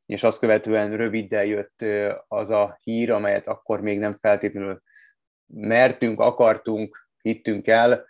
[0.07, 1.85] és azt követően röviddel jött
[2.29, 4.83] az a hír, amelyet akkor még nem feltétlenül
[5.47, 8.07] mertünk, akartunk, hittünk el,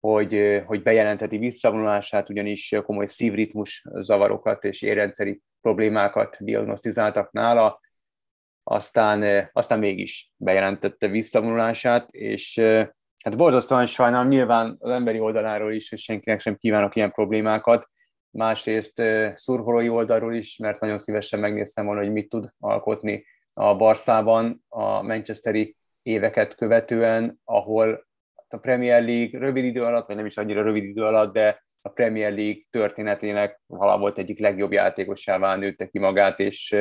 [0.00, 7.80] hogy, hogy bejelenteti visszavonulását, ugyanis komoly szívritmus zavarokat és érrendszeri problémákat diagnosztizáltak nála,
[8.62, 12.58] aztán, aztán mégis bejelentette visszavonulását, és
[13.24, 17.88] hát borzasztóan sajnálom nyilván az emberi oldaláról is, hogy senkinek sem kívánok ilyen problémákat,
[18.30, 19.02] másrészt
[19.34, 25.02] szurkolói oldalról is, mert nagyon szívesen megnéztem volna, hogy mit tud alkotni a Barszában a
[25.02, 28.08] Manchesteri éveket követően, ahol
[28.54, 31.88] a Premier League rövid idő alatt, vagy nem is annyira rövid idő alatt, de a
[31.88, 36.72] Premier League történetének volt egyik legjobb játékosává nőtte ki magát, és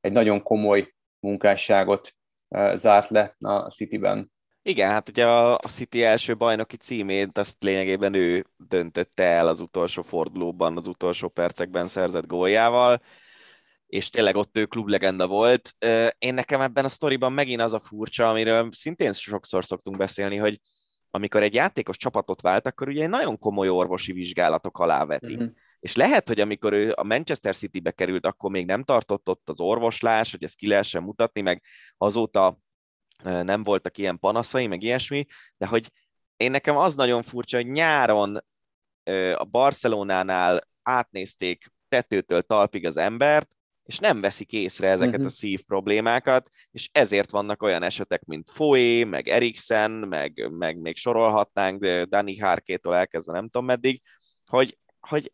[0.00, 2.14] egy nagyon komoly munkásságot
[2.74, 4.32] zárt le a Cityben.
[4.62, 10.02] Igen, hát ugye a City első bajnoki címét azt lényegében ő döntötte el az utolsó
[10.02, 13.02] fordulóban, az utolsó percekben szerzett góljával,
[13.86, 15.74] és tényleg ott ő klublegenda volt.
[16.18, 20.60] Én nekem ebben a sztoriban megint az a furcsa, amiről szintén sokszor szoktunk beszélni, hogy
[21.14, 25.38] amikor egy játékos csapatot vált, akkor ugye nagyon komoly orvosi vizsgálatok alá vetik.
[25.38, 25.52] Uh-huh.
[25.80, 29.60] És lehet, hogy amikor ő a Manchester City-be került, akkor még nem tartott ott az
[29.60, 31.62] orvoslás, hogy ezt ki lehessen mutatni, meg
[31.96, 32.58] azóta
[33.22, 35.26] nem voltak ilyen panaszai, meg ilyesmi,
[35.56, 35.90] de hogy
[36.36, 38.44] én nekem az nagyon furcsa, hogy nyáron
[39.34, 43.48] a Barcelonánál átnézték tetőtől talpig az embert,
[43.84, 45.26] és nem veszik észre ezeket uh-huh.
[45.26, 50.96] a szív problémákat, és ezért vannak olyan esetek, mint Foé, meg Eriksen, meg, meg még
[50.96, 54.02] sorolhatnánk, Dani Hárkétól elkezdve nem tudom meddig,
[54.46, 55.32] hogy, hogy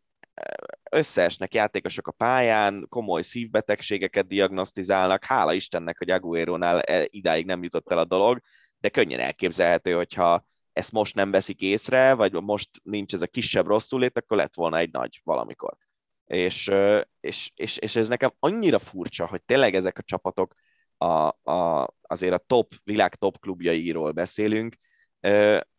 [0.90, 7.90] összeesnek játékosok a pályán, komoly szívbetegségeket diagnosztizálnak, hála Istennek, hogy Aguero-nál e, idáig nem jutott
[7.90, 8.40] el a dolog,
[8.78, 13.66] de könnyen elképzelhető, hogyha ezt most nem veszik észre, vagy most nincs ez a kisebb
[13.66, 15.76] rosszulét, akkor lett volna egy nagy valamikor.
[16.28, 16.70] És,
[17.20, 20.54] és, és, és ez nekem annyira furcsa, hogy tényleg ezek a csapatok
[20.96, 24.76] a, a, azért a top, világ top klubjairól beszélünk,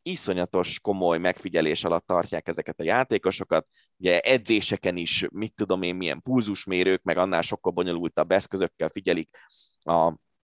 [0.01, 3.67] iszonyatos komoly megfigyelés alatt tartják ezeket a játékosokat,
[3.97, 9.29] ugye edzéseken is, mit tudom én, milyen pulzusmérők, meg annál sokkal bonyolultabb eszközökkel figyelik
[9.83, 10.13] a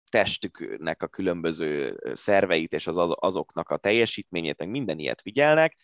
[0.09, 5.75] testüknek a különböző szerveit és az, azoknak a teljesítményét, meg minden ilyet figyelnek,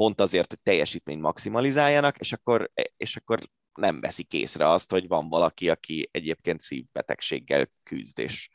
[0.00, 3.40] pont azért, hogy teljesítményt maximalizáljanak, és akkor, és akkor
[3.74, 8.48] nem veszik észre azt, hogy van valaki, aki egyébként szívbetegséggel küzd, és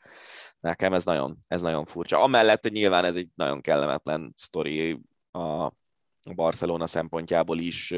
[0.60, 2.22] nekem ez nagyon, ez nagyon furcsa.
[2.22, 5.00] Amellett, hogy nyilván ez egy nagyon kellemetlen sztori
[5.32, 5.72] a
[6.34, 7.94] Barcelona szempontjából is,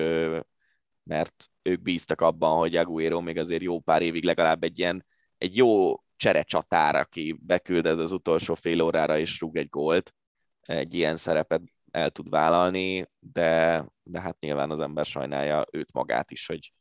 [1.03, 5.07] mert ők bíztak abban, hogy Aguero még azért jó pár évig legalább egy ilyen,
[5.39, 10.15] egy jó cserecsatár, aki beküld ez az utolsó fél órára és rúg egy gólt,
[10.63, 11.63] egy ilyen szerepet
[11.99, 16.73] el tud vállalni, de, de hát nyilván az ember sajnálja őt magát is, hogy,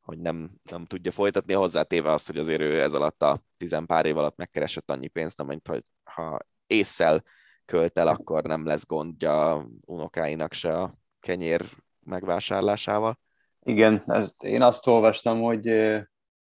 [0.00, 4.16] hogy nem, nem tudja folytatni, hozzátéve azt, hogy azért ő ez alatt a tizenpár év
[4.16, 7.22] alatt megkeresett annyi pénzt, amint hogy ha észszel
[7.64, 11.64] költ el, akkor nem lesz gondja unokáinak se a kenyér
[12.00, 13.18] megvásárlásával.
[13.60, 14.04] Igen,
[14.44, 15.66] én azt olvastam, hogy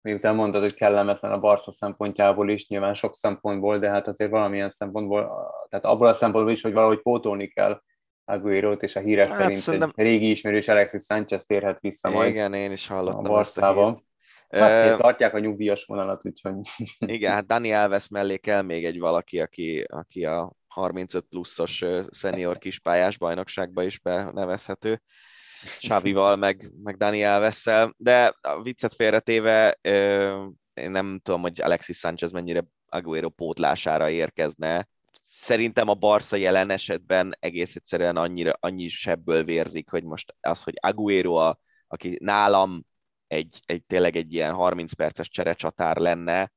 [0.00, 4.70] miután mondtad, hogy kellemetlen a Barca szempontjából is, nyilván sok szempontból, de hát azért valamilyen
[4.70, 5.30] szempontból,
[5.68, 7.82] tehát abból a szempontból is, hogy valahogy pótolni kell
[8.28, 9.92] aguero és a hírek hát, szerint szerintem...
[9.94, 12.30] egy régi ismerős Alexis Sanchez térhet vissza majd.
[12.30, 14.06] Igen, én is hallottam a Barszában.
[14.48, 16.54] Hát, uh, tartják a nyugdíjas vonalat, úgyhogy...
[17.16, 22.58] Igen, hát Dani Alves mellé kell még egy valaki, aki, aki a 35 pluszos szenior
[22.58, 25.02] kispályás bajnokságba is benevezhető.
[25.78, 29.78] Sávival, meg, meg Dani Alvessel, de a viccet félretéve
[30.74, 34.88] én nem tudom, hogy Alexis Sanchez mennyire Aguero pótlására érkezne,
[35.30, 40.74] szerintem a Barca jelen esetben egész egyszerűen annyira, annyi sebből vérzik, hogy most az, hogy
[40.80, 42.86] Aguero, a, aki nálam
[43.26, 46.52] egy, egy, tényleg egy ilyen 30 perces cserecsatár lenne,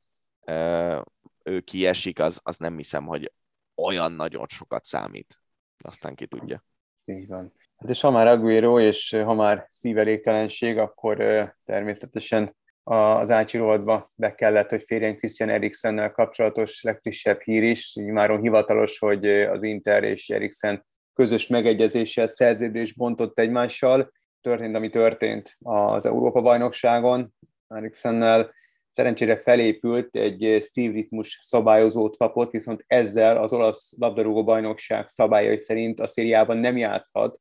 [1.43, 3.31] ő kiesik, az, az nem hiszem, hogy
[3.75, 5.41] olyan nagyon sokat számít.
[5.83, 6.63] Aztán ki tudja.
[7.05, 7.53] Így van.
[7.75, 11.17] Hát és ha már Aguero, és ha már szívelégtelenség, akkor
[11.65, 18.41] természetesen az Ácsi rovatba be kellett, hogy férjen Christian Eriksennel kapcsolatos legfrissebb hír is, máron
[18.41, 24.11] hivatalos, hogy az Inter és Eriksen közös megegyezéssel szerződés bontott egymással.
[24.41, 27.33] Történt, ami történt az Európa-bajnokságon.
[27.67, 28.51] Eriksennel
[28.91, 35.99] szerencsére felépült, egy Steve ritmus szabályozót kapott, viszont ezzel az olasz labdarúgó bajnokság szabályai szerint
[35.99, 37.39] a szériában nem játszhat,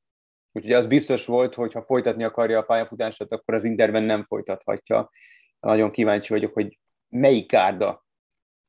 [0.52, 5.10] Úgyhogy az biztos volt, hogy ha folytatni akarja a pályafutását, akkor az Interben nem folytathatja.
[5.60, 6.78] Nagyon kíváncsi vagyok, hogy
[7.08, 8.04] melyik kárda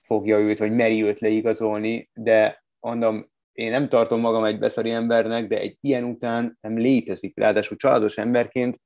[0.02, 5.48] fogja őt, vagy meri őt leigazolni, de mondom, én nem tartom magam egy beszari embernek,
[5.48, 8.82] de egy ilyen után nem létezik, ráadásul családos emberként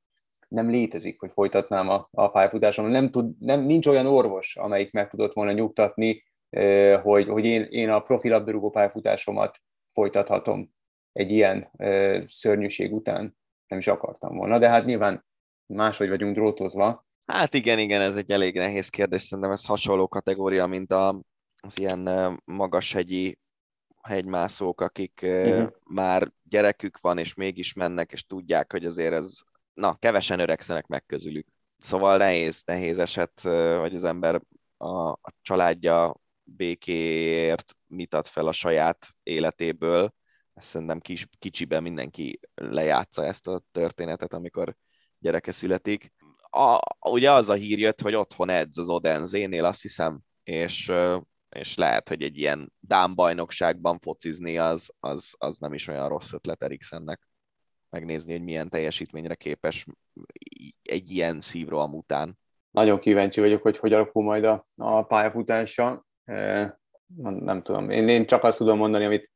[0.48, 2.88] nem létezik, hogy folytatnám a, a pályafutásom.
[2.88, 6.24] Nem tud, nem, nincs olyan orvos, amelyik meg tudott volna nyugtatni,
[7.02, 8.30] hogy, hogy én, én a profi
[8.72, 9.58] pályafutásomat
[9.92, 10.75] folytathatom
[11.16, 11.72] egy ilyen
[12.28, 13.38] szörnyűség után.
[13.68, 15.26] Nem is akartam volna, de hát nyilván
[15.66, 17.06] máshogy vagyunk drótozva.
[17.26, 21.22] Hát igen, igen, ez egy elég nehéz kérdés, szerintem ez hasonló kategória, mint a,
[21.62, 22.10] az ilyen
[22.46, 23.40] magashegyi
[24.02, 25.70] hegymászók, akik uh-huh.
[25.84, 29.38] már gyerekük van, és mégis mennek, és tudják, hogy azért ez,
[29.74, 31.48] na, kevesen öregszenek meg közülük.
[31.80, 33.42] Szóval nehéz, nehéz eset,
[33.80, 34.42] hogy az ember
[34.78, 40.14] a, a családja békéért mit ad fel a saját életéből.
[40.56, 44.76] Ezt szerintem kis, kicsiben mindenki lejátsza ezt a történetet, amikor
[45.20, 46.14] gyereke születik.
[46.50, 46.80] A,
[47.10, 50.92] ugye az a hír jött, hogy otthon edz az Odenzénél, azt hiszem, és
[51.56, 56.34] és lehet, hogy egy ilyen Dán bajnokságban focizni az, az, az nem is olyan rossz
[56.34, 57.28] ötlet Eriksennek.
[57.90, 59.86] Megnézni, hogy milyen teljesítményre képes
[60.82, 62.40] egy ilyen szívroham után.
[62.72, 66.06] Nagyon kíváncsi vagyok, hogy hogy alakul majd a, a pályafutása.
[67.16, 69.32] Nem tudom, én, én csak azt tudom mondani, amit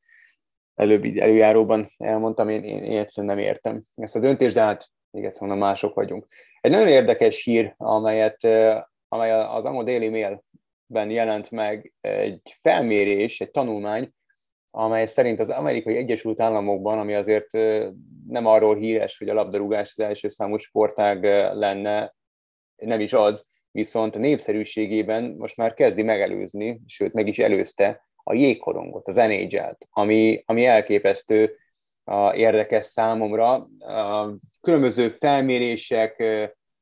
[0.79, 5.23] előbb előjáróban elmondtam, én, én, én egyszerűen nem értem ezt a döntést, de hát még
[5.23, 6.25] egyszer mondom, mások vagyunk.
[6.61, 8.43] Egy nagyon érdekes hír, amelyet,
[9.07, 10.43] amely az Amo Daily Mail
[10.85, 14.11] ben jelent meg egy felmérés, egy tanulmány,
[14.71, 17.51] amely szerint az amerikai Egyesült Államokban, ami azért
[18.27, 21.23] nem arról híres, hogy a labdarúgás az első számú sportág
[21.53, 22.15] lenne,
[22.75, 29.07] nem is az, viszont népszerűségében most már kezdi megelőzni, sőt meg is előzte a jégkorongot,
[29.07, 31.55] az NHL-t, ami, ami elképesztő
[32.03, 33.53] a, érdekes számomra.
[33.79, 36.23] A különböző felmérések,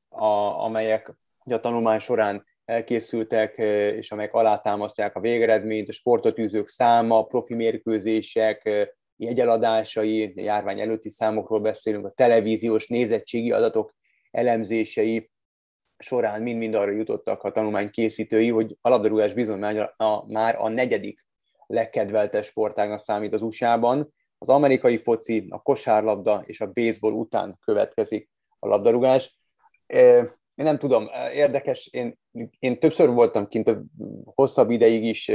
[0.10, 1.14] a, amelyek
[1.46, 3.58] a tanulmány során elkészültek,
[3.98, 11.60] és amelyek alátámasztják a végeredményt, a sportot űzők száma, profi mérkőzések, jegyeladásai, járvány előtti számokról
[11.60, 13.96] beszélünk, a televíziós nézettségi adatok
[14.32, 15.30] elemzései
[15.98, 20.70] során mind-mind arra jutottak a tanulmány készítői, hogy a labdarúgás bizony már a, már a
[20.70, 21.27] negyedik
[21.68, 24.14] legkedveltes sportágnak számít az USA-ban.
[24.38, 28.30] Az amerikai foci, a kosárlabda és a baseball után következik
[28.60, 29.38] a labdarúgás
[30.58, 32.20] én nem tudom, érdekes, én,
[32.60, 33.78] én többször voltam kint,
[34.24, 35.32] hosszabb ideig is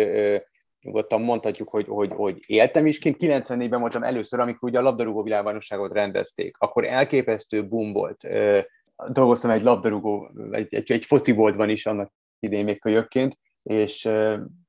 [0.81, 3.17] nyugodtan mondhatjuk, hogy, hogy, hogy éltem is kint.
[3.21, 6.57] 94-ben voltam először, amikor ugye a labdarúgó világbajnokságot rendezték.
[6.59, 8.27] Akkor elképesztő boom volt.
[9.09, 14.01] Dolgoztam egy labdarúgó, egy, egy, egy fociboltban is annak idén még kölyökként, és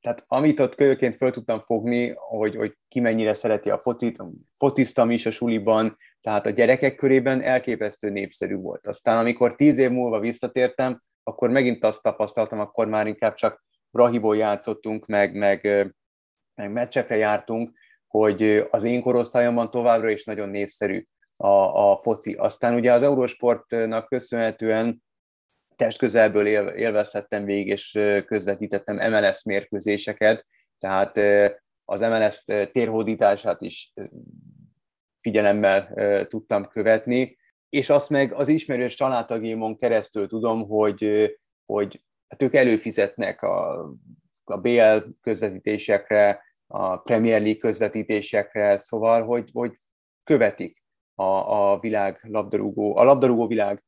[0.02, 4.24] tehát amit ott kölyökként föl tudtam fogni, hogy, hogy ki mennyire szereti a focit,
[4.58, 8.88] fociztam is a suliban, tehát a gyerekek körében elképesztő népszerű volt.
[8.88, 14.38] Aztán amikor tíz év múlva visszatértem, akkor megint azt tapasztaltam, akkor már inkább csak Brahiból
[14.38, 15.64] játszottunk, meg, meg,
[16.56, 17.72] meg meccsekre jártunk,
[18.08, 21.06] hogy az én korosztályomban továbbra is nagyon népszerű
[21.38, 22.34] a, a foci.
[22.34, 25.04] Aztán ugye az Eurosportnak köszönhetően
[25.76, 30.46] testközelből élvezhettem végig, és közvetítettem MLS mérkőzéseket,
[30.80, 31.18] tehát
[31.86, 33.94] az MLS térhódítását is
[35.22, 35.88] figyelemmel
[36.28, 37.38] tudtam követni,
[37.70, 41.32] és azt meg az ismerős családtagémon keresztül tudom, hogy,
[41.66, 43.90] hogy hát ők előfizetnek a,
[44.44, 49.78] a BL közvetítésekre, a Premier League közvetítésekre, szóval, hogy, hogy
[50.24, 50.84] követik
[51.16, 53.84] a, a világ labdarúgó, a labdarúgó világ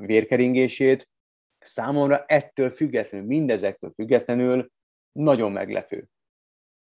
[0.00, 1.08] vérkeringését.
[1.58, 4.70] Számomra ettől függetlenül, mindezektől függetlenül
[5.12, 6.08] nagyon meglepő,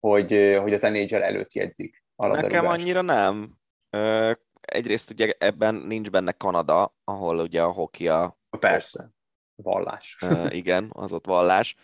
[0.00, 3.58] hogy, hogy az NHL előtt jegyzik Nekem annyira nem.
[4.60, 8.38] Egyrészt ugye ebben nincs benne Kanada, ahol ugye a hoki a...
[8.58, 9.10] Persze,
[9.54, 10.16] vallás.
[10.48, 11.76] Igen, az ott vallás.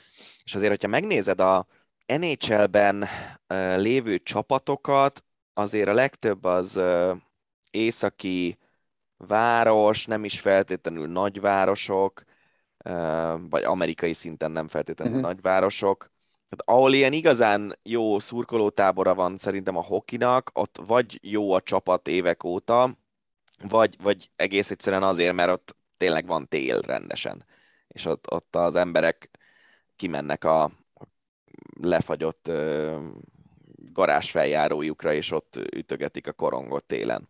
[0.44, 1.66] És azért, hogyha megnézed a
[2.06, 3.04] NHL-ben
[3.76, 6.80] lévő csapatokat, azért a legtöbb az
[7.70, 8.58] északi
[9.16, 12.23] város, nem is feltétlenül nagyvárosok,
[13.51, 15.31] vagy amerikai szinten nem feltétlenül uh-huh.
[15.31, 16.12] nagyvárosok.
[16.49, 22.09] Tehát ahol ilyen igazán jó szurkolótábora van szerintem a hokinak, ott vagy jó a csapat
[22.09, 22.99] évek óta,
[23.69, 27.45] vagy, vagy egész egyszerűen azért, mert ott tényleg van tél rendesen.
[27.89, 29.31] És ott, ott az emberek
[29.97, 30.70] kimennek a
[31.81, 32.51] lefagyott
[33.77, 37.28] garázsfeljárójukra, és ott ütögetik a korongot télen.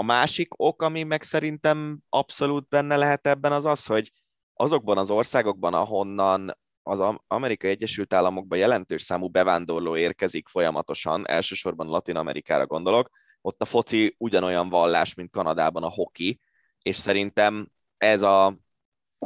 [0.00, 4.12] A másik ok, ami meg szerintem abszolút benne lehet ebben, az az, hogy
[4.54, 12.16] azokban az országokban, ahonnan az Amerikai Egyesült Államokban jelentős számú bevándorló érkezik folyamatosan, elsősorban Latin
[12.16, 13.10] Amerikára gondolok,
[13.40, 16.40] ott a foci ugyanolyan vallás, mint Kanadában a hoki,
[16.82, 18.58] és szerintem ez a,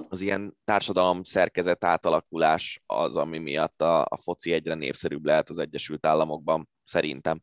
[0.08, 5.58] az ilyen társadalom szerkezet átalakulás az, ami miatt a, a foci egyre népszerűbb lehet az
[5.58, 7.42] Egyesült Államokban, szerintem.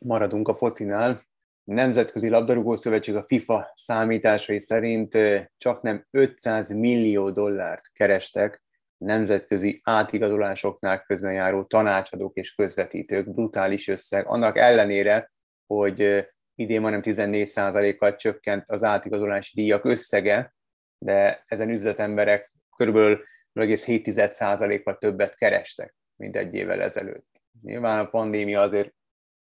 [0.00, 1.27] maradunk a focinál.
[1.68, 5.18] Nemzetközi Labdarúgó Szövetség a FIFA számításai szerint
[5.56, 8.62] csak nem 500 millió dollárt kerestek
[8.96, 13.34] nemzetközi átigazolásoknál közben járó tanácsadók és közvetítők.
[13.34, 14.26] Brutális összeg.
[14.26, 15.32] Annak ellenére,
[15.66, 20.54] hogy idén majdnem 14%-kal csökkent az átigazolási díjak összege,
[20.98, 23.24] de ezen üzletemberek körülbelül
[23.54, 27.28] 0,7%-kal többet kerestek, mint egy évvel ezelőtt.
[27.62, 28.96] Nyilván a pandémia azért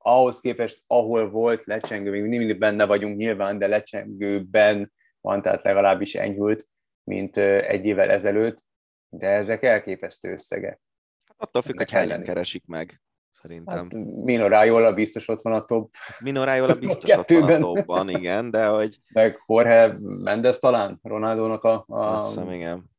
[0.07, 6.15] ahhoz képest, ahol volt lecsengő, még mindig benne vagyunk nyilván, de lecsengőben van, tehát legalábbis
[6.15, 6.69] enyhült,
[7.05, 8.63] mint egy évvel ezelőtt,
[9.09, 10.81] de ezek elképesztő összegek.
[11.27, 13.89] Hát attól függ, hogy hányan keresik meg, szerintem.
[14.27, 15.95] Hát Raiola biztos ott van a top.
[16.21, 18.99] Mino Raiola biztos ott van a topban, igen, de hogy...
[19.13, 21.85] Meg Jorge Mendes talán, Ronaldónak a...
[21.89, 22.25] a...
[22.25, 22.91] Hiszem, igen.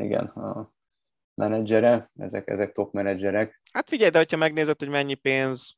[0.00, 0.72] Igen, a
[1.34, 3.60] menedzsere, ezek, ezek top menedzserek.
[3.72, 5.76] Hát figyelj, de hogyha megnézed, hogy mennyi pénz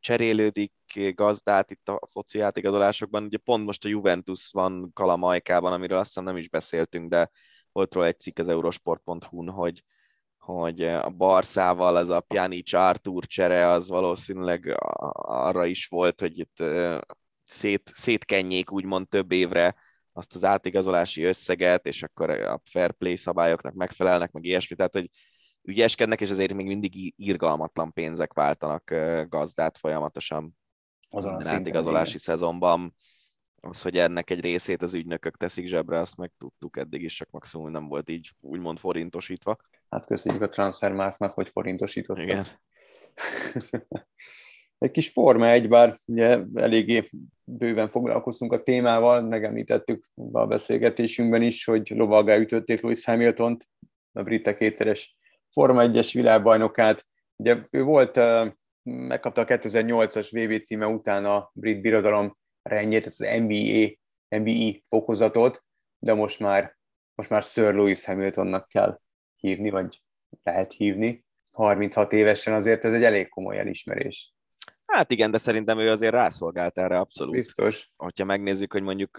[0.00, 0.72] cserélődik
[1.14, 6.24] gazdát itt a foci átigazolásokban, ugye pont most a Juventus van Kalamajkában, amiről azt hiszem
[6.24, 7.30] nem is beszéltünk, de
[7.72, 9.84] volt róla egy cikk az eurosport.hu-n, hogy,
[10.38, 14.74] hogy a Barszával az a Pjanic Artur csere az valószínűleg
[15.16, 16.62] arra is volt, hogy itt
[17.44, 19.74] szét, szétkenjék úgymond több évre
[20.12, 25.08] azt az átigazolási összeget, és akkor a fair play szabályoknak megfelelnek, meg ilyesmi, tehát hogy
[25.64, 28.94] ügyeskednek, és ezért még mindig irgalmatlan pénzek váltanak
[29.28, 30.56] gazdát folyamatosan
[31.08, 32.94] azon a átigazolási szezonban.
[33.60, 37.30] Az, hogy ennek egy részét az ügynökök teszik zsebre, azt meg tudtuk eddig is, csak
[37.30, 39.56] maximum nem volt így úgymond forintosítva.
[39.88, 42.18] Hát köszönjük a transfermárknak, hogy forintosított.
[42.18, 42.44] Igen.
[44.78, 47.08] egy kis forma egy, bár ugye eléggé
[47.44, 53.56] bőven foglalkoztunk a témával, megemlítettük a beszélgetésünkben is, hogy lovaggá ütötték Lewis hamilton
[54.12, 55.16] a britek kétszeres
[55.54, 57.06] Forma 1-es világbajnokát.
[57.36, 58.20] Ugye ő volt,
[58.82, 63.90] megkapta a 2008-as VB címe után a brit birodalom rendjét, ez az NBA,
[64.28, 65.64] NBA fokozatot,
[65.98, 66.76] de most már,
[67.14, 69.00] most már Sir Lewis Hamiltonnak kell
[69.36, 70.02] hívni, vagy
[70.42, 71.24] lehet hívni.
[71.52, 74.34] 36 évesen azért ez egy elég komoly elismerés.
[74.86, 77.34] Hát igen, de szerintem ő azért rászolgált erre abszolút.
[77.34, 77.90] Biztos.
[77.96, 79.18] Hogyha megnézzük, hogy mondjuk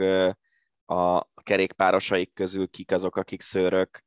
[0.86, 4.04] a kerékpárosaik közül kik azok, akik szőrök,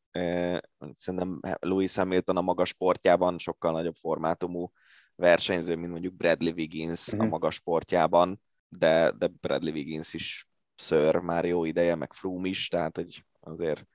[0.94, 4.72] szerintem Louis Hamilton a magas sportjában sokkal nagyobb formátumú
[5.14, 7.20] versenyző, mint mondjuk Bradley Wiggins uh-huh.
[7.20, 7.32] a mhm.
[7.32, 12.98] magas sportjában, de, de Bradley Wiggins is szőr már jó ideje, meg Froome is, tehát
[12.98, 13.86] egy, azért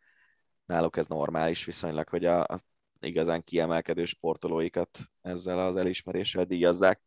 [0.66, 2.60] náluk ez normális viszonylag, hogy a, a
[3.00, 7.02] igazán kiemelkedő sportolóikat ezzel az elismeréssel díjazzák.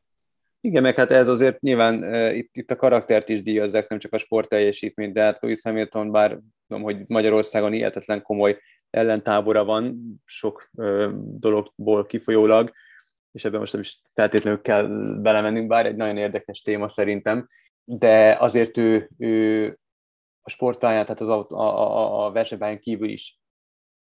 [0.61, 4.13] Igen, meg hát ez azért nyilván uh, itt, itt a karaktert is díjazzák, nem csak
[4.13, 6.39] a sport teljesítményt, de hát Louis Hamilton, bár
[6.69, 8.59] tudom, hogy Magyarországon hihetetlen komoly
[8.91, 12.73] ellentábora van, sok uh, dologból kifolyólag,
[13.33, 14.87] és ebben most nem is feltétlenül kell
[15.21, 17.49] belemennünk, bár egy nagyon érdekes téma szerintem,
[17.85, 19.67] de azért ő, ő
[20.43, 23.41] a sportáján, tehát az a, a, a versenypályán kívül is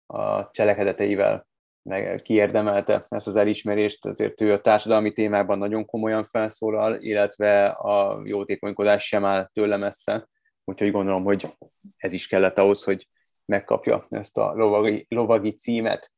[0.06, 1.48] a cselekedeteivel
[1.90, 8.22] meg kiérdemelte ezt az elismerést, azért ő a társadalmi témában nagyon komolyan felszólal, illetve a
[8.24, 10.28] jótékonykodás sem áll tőle messze,
[10.64, 11.58] úgyhogy gondolom, hogy
[11.98, 13.08] ez is kellett ahhoz, hogy
[13.46, 16.12] megkapja ezt a lovagi, lovagi címet.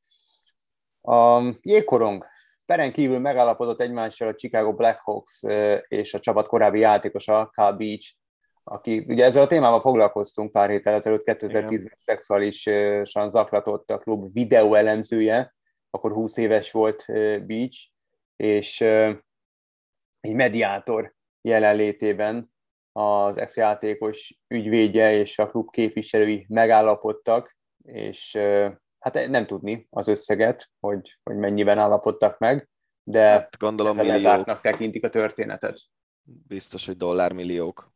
[1.02, 2.26] A jégkorong
[2.66, 5.42] peren kívül megállapodott egymással a Chicago Blackhawks
[5.88, 8.14] és a csapat korábbi játékosa, Cal Beach,
[8.64, 14.74] aki, ugye ezzel a témával foglalkoztunk pár héttel ezelőtt, 2010-ben szexuálisan zaklatott a klub videó
[14.74, 15.56] elemzője,
[15.90, 17.06] akkor 20 éves volt
[17.46, 17.88] Beach,
[18.36, 18.82] és
[20.20, 22.52] egy mediátor jelenlétében
[22.98, 28.38] az ex-játékos ügyvédje és a klub képviselői megállapodtak, és
[29.00, 32.70] hát nem tudni az összeget, hogy, hogy mennyiben állapodtak meg,
[33.04, 34.62] de hát gondolom milliók.
[34.62, 35.80] tekintik a történetet.
[36.24, 37.92] Biztos, hogy dollármilliók.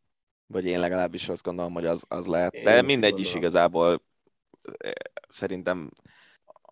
[0.48, 2.64] Vagy én legalábbis azt gondolom, hogy az, az lehet.
[2.64, 4.02] De én mindegy is igazából
[5.30, 5.91] szerintem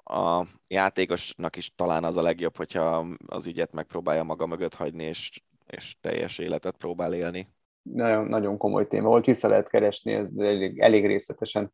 [0.04, 5.42] a játékosnak is talán az a legjobb, hogyha az ügyet megpróbálja maga mögött hagyni, és,
[5.68, 7.58] és teljes életet próbál élni.
[7.94, 11.74] Nagyon, nagyon komoly téma volt, vissza lehet keresni, ez elég, elég részletesen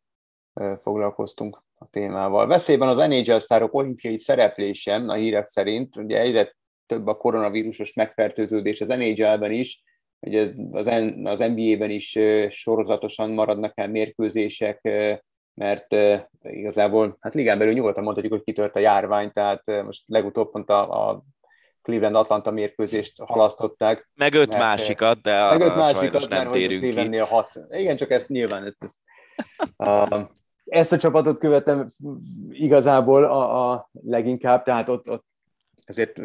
[0.78, 2.46] foglalkoztunk a témával.
[2.46, 6.56] Veszélyben az NHL sztárok olimpiai szereplése a hírek szerint, ugye egyre
[6.86, 9.82] több a koronavírusos megfertőződés az NHL-ben is,
[10.20, 10.86] ugye az,
[11.22, 12.18] az NBA-ben is
[12.48, 14.80] sorozatosan maradnak el mérkőzések,
[15.54, 15.96] mert
[16.42, 21.08] igazából hát ligán belül nyugodtan mondhatjuk, hogy kitört a járvány, tehát most legutóbb pont a,
[21.10, 21.22] a
[21.86, 24.08] Cleveland-Atlanta mérkőzést halasztották.
[24.14, 27.18] Meg öt mert, másikat, de meg öt másikat, nem mert, térünk ki.
[27.18, 27.60] A hat.
[27.70, 28.96] Igen, csak ezt nyilván ezt,
[29.76, 30.20] uh,
[30.64, 31.88] ezt a csapatot követem
[32.50, 35.24] igazából a, a leginkább, tehát ott, ott
[35.84, 36.20] ezért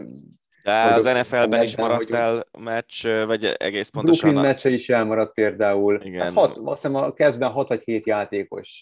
[0.63, 2.13] De az NFL-ben is maradt hogy...
[2.13, 4.19] el meccs, vagy egész pontosan...
[4.19, 4.47] Brooklyn a...
[4.47, 6.01] meccse is elmaradt például.
[6.03, 6.21] Igen.
[6.21, 8.81] Hát hat, azt hiszem a kezdben hat vagy hét játékos,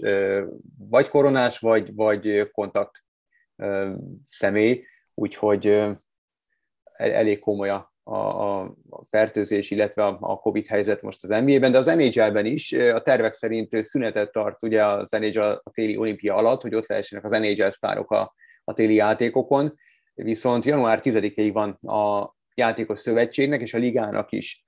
[0.89, 3.03] vagy koronás, vagy, vagy kontakt
[4.25, 4.83] személy,
[5.13, 5.87] úgyhogy
[6.99, 8.75] elég komoly a, a,
[9.09, 13.83] fertőzés, illetve a Covid helyzet most az NBA-ben, de az NHL-ben is a tervek szerint
[13.83, 18.11] szünetet tart ugye az NHL a téli olimpia alatt, hogy ott lehessenek az NHL sztárok
[18.11, 19.73] a, a téli játékokon,
[20.13, 24.63] viszont január 10-ig van a játékos szövetségnek és a ligának is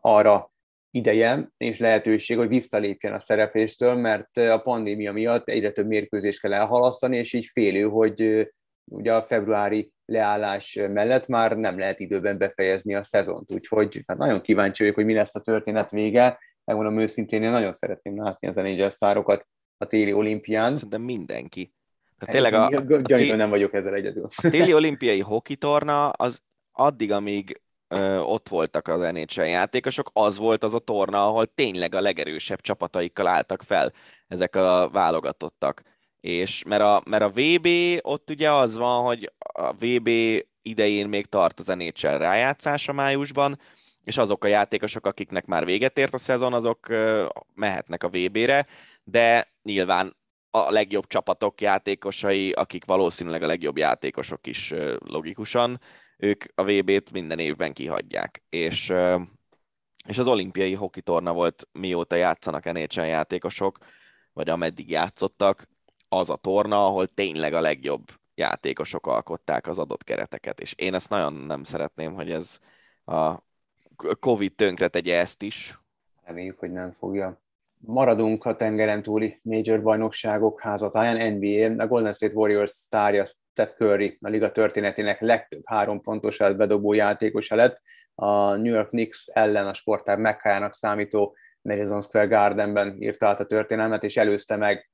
[0.00, 0.52] arra
[0.90, 6.52] ideje és lehetőség, hogy visszalépjen a szerepléstől, mert a pandémia miatt egyre több mérkőzést kell
[6.52, 8.48] elhalasztani, és így félő, hogy
[8.84, 13.52] ugye a februári leállás mellett már nem lehet időben befejezni a szezont.
[13.52, 16.38] Úgyhogy hát nagyon kíváncsi vagyok, hogy mi lesz a történet vége.
[16.64, 19.46] Megmondom őszintén, én nagyon szeretném látni az NHL szárokat
[19.76, 20.74] a téli olimpián.
[20.74, 21.74] Szerintem mindenki.
[22.18, 24.26] Tehát tényleg a, a, a téli, nem vagyok ezzel egyedül.
[24.36, 26.42] A téli olimpiai hokitorna az
[26.72, 31.94] addig, amíg ö, ott voltak az NHL játékosok, az volt az a torna, ahol tényleg
[31.94, 33.92] a legerősebb csapataikkal álltak fel
[34.28, 35.82] ezek a válogatottak
[36.24, 37.68] és mert a, mert a VB
[38.00, 40.08] ott ugye az van, hogy a VB
[40.62, 43.58] idején még tart az NHL rájátszása májusban,
[44.04, 46.88] és azok a játékosok, akiknek már véget ért a szezon, azok
[47.54, 48.66] mehetnek a VB-re,
[49.02, 50.16] de nyilván
[50.50, 55.80] a legjobb csapatok játékosai, akik valószínűleg a legjobb játékosok is logikusan,
[56.16, 58.42] ők a VB-t minden évben kihagyják.
[58.48, 58.92] És,
[60.08, 63.78] és az olimpiai hokitorna volt, mióta játszanak NHL játékosok,
[64.32, 65.72] vagy ameddig játszottak,
[66.08, 68.02] az a torna, ahol tényleg a legjobb
[68.34, 72.58] játékosok alkották az adott kereteket, és én ezt nagyon nem szeretném, hogy ez
[73.04, 73.34] a
[74.20, 75.78] Covid tönkre tegye ezt is.
[76.22, 77.42] Reméljük, hogy nem fogja.
[77.86, 84.18] Maradunk a tengeren túli major bajnokságok házatáján, NBA, a Golden State Warriors sztárja Steph Curry,
[84.20, 87.80] a liga történetének legtöbb három pontosát bedobó játékosa lett.
[88.14, 93.46] A New York Knicks ellen a sportár mekkájának számító Madison Square Gardenben írta át a
[93.46, 94.90] történelmet, és előzte meg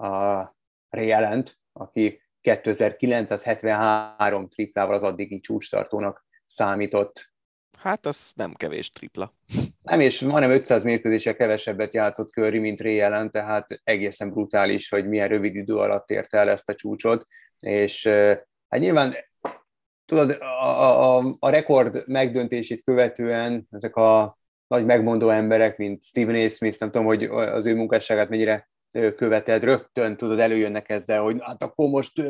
[0.00, 0.56] a
[0.90, 7.28] allen aki 2973 triplával az addigi csúcstartónak számított.
[7.78, 9.34] Hát az nem kevés tripla.
[9.82, 12.98] Nem, és majdnem 500 mérkőzése kevesebbet játszott Curry, mint Ray
[13.30, 17.26] tehát egészen brutális, hogy milyen rövid idő alatt érte el ezt a csúcsot,
[17.60, 18.06] és
[18.68, 19.14] hát nyilván
[20.04, 26.48] tudod, a, a, a rekord megdöntését követően ezek a nagy megmondó emberek, mint Stephen A.
[26.48, 28.70] Smith, nem tudom, hogy az ő munkásságát mennyire
[29.16, 32.22] követed, rögtön tudod, előjönnek ezzel, hogy hát akkor most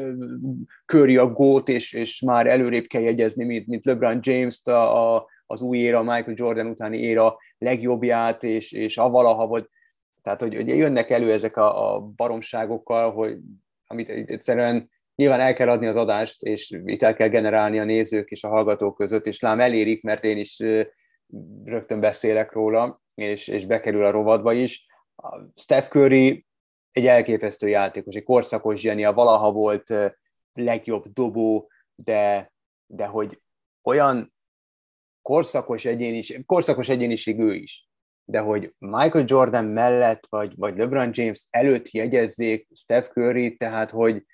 [0.85, 5.27] köri a gót, és, és már előrébb kell jegyezni, mint, mint LeBron James-t, a, a,
[5.47, 9.71] az új éra, Michael Jordan utáni éra legjobbját, és, és a valaha volt.
[10.23, 13.39] Tehát, hogy, hogy jönnek elő ezek a, a baromságokkal, hogy
[13.87, 18.31] amit egyszerűen nyilván el kell adni az adást, és itt el kell generálni a nézők
[18.31, 20.63] és a hallgatók között, és lám elérik, mert én is
[21.65, 24.87] rögtön beszélek róla, és, és bekerül a rovadba is.
[25.55, 26.47] Steph Curry
[26.93, 29.95] egy elképesztő játékos, egy korszakos zsenia, valaha volt
[30.53, 32.53] legjobb dobó, de,
[32.87, 33.43] de hogy
[33.83, 34.35] olyan
[35.23, 37.89] korszakos egyéniség, korszakos egyéniség ő is,
[38.25, 44.25] de hogy Michael Jordan mellett, vagy, vagy LeBron James előtt jegyezzék Steph Curry, tehát hogy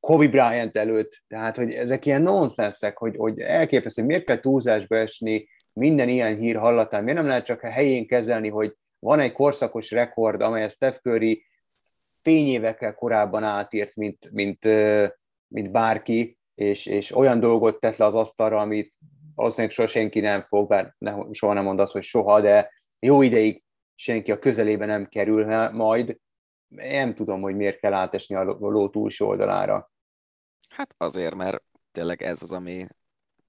[0.00, 4.96] Kobe Bryant előtt, tehát hogy ezek ilyen nonsensek, hogy, hogy elképesztő, hogy miért kell túlzásba
[4.96, 9.32] esni minden ilyen hír hallatán, miért nem lehet csak a helyén kezelni, hogy van egy
[9.32, 11.44] korszakos rekord, amely a Steph Curry
[12.22, 14.64] fényévekkel korábban átírt, mint, mint,
[15.48, 18.94] mint bárki, és, és olyan dolgot tett le az asztalra, amit
[19.34, 23.22] valószínűleg soha senki nem fog, bár ne, soha nem mond azt, hogy soha, de jó
[23.22, 23.62] ideig
[23.94, 26.16] senki a közelébe nem kerülne majd.
[26.68, 29.90] Nem tudom, hogy miért kell átesni a ló túlsó oldalára.
[30.68, 31.62] Hát azért, mert
[31.92, 32.86] tényleg ez az, ami,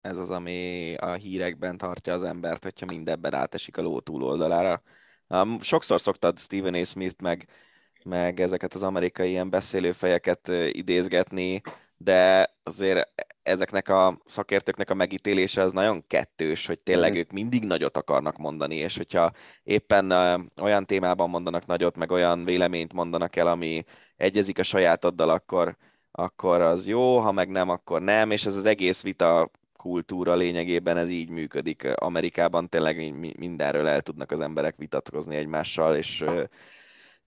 [0.01, 4.81] ez az, ami a hírekben tartja az embert, hogyha mindebben átesik a ló túloldalára.
[5.27, 6.83] Um, sokszor szoktad Stephen A.
[6.83, 7.47] Smith meg
[8.05, 11.61] meg ezeket az amerikai ilyen beszélőfejeket idézgetni,
[11.97, 13.09] de azért
[13.43, 17.15] ezeknek a szakértőknek a megítélése az nagyon kettős, hogy tényleg mm.
[17.15, 19.31] ők mindig nagyot akarnak mondani, és hogyha
[19.63, 20.11] éppen
[20.61, 23.84] olyan témában mondanak nagyot, meg olyan véleményt mondanak el, ami
[24.15, 25.77] egyezik a sajátoddal, akkor,
[26.11, 30.97] akkor az jó, ha meg nem, akkor nem, és ez az egész vita kultúra lényegében
[30.97, 31.88] ez így működik.
[31.95, 36.25] Amerikában tényleg mindenről el tudnak az emberek vitatkozni egymással, és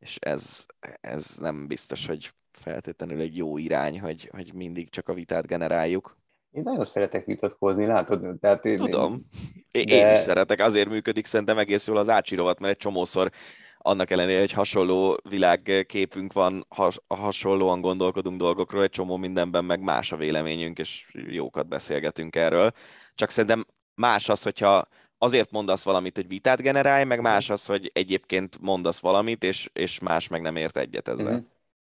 [0.07, 0.66] és ez,
[1.01, 6.19] ez nem biztos, hogy feltétlenül egy jó irány, hogy, hogy mindig csak a vitát generáljuk.
[6.51, 8.39] Én nagyon szeretek vitatkozni, látod?
[8.41, 9.27] Tehát én, Tudom.
[9.70, 9.95] Én, de...
[9.95, 13.31] én is szeretek, azért működik szerintem egész jól az ácsirovat, mert egy csomószor
[13.78, 20.12] annak ellenére, hogy hasonló világképünk van, has, hasonlóan gondolkodunk dolgokról, egy csomó mindenben meg más
[20.12, 22.73] a véleményünk, és jókat beszélgetünk erről.
[23.15, 23.65] Csak szerintem
[23.95, 24.89] más az, hogyha
[25.19, 29.99] azért mondasz valamit, hogy vitát generálj, meg más az, hogy egyébként mondasz valamit, és, és
[29.99, 31.33] más meg nem ért egyet ezzel.
[31.33, 31.45] Mm-hmm.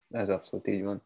[0.10, 1.04] Ez abszolút így van.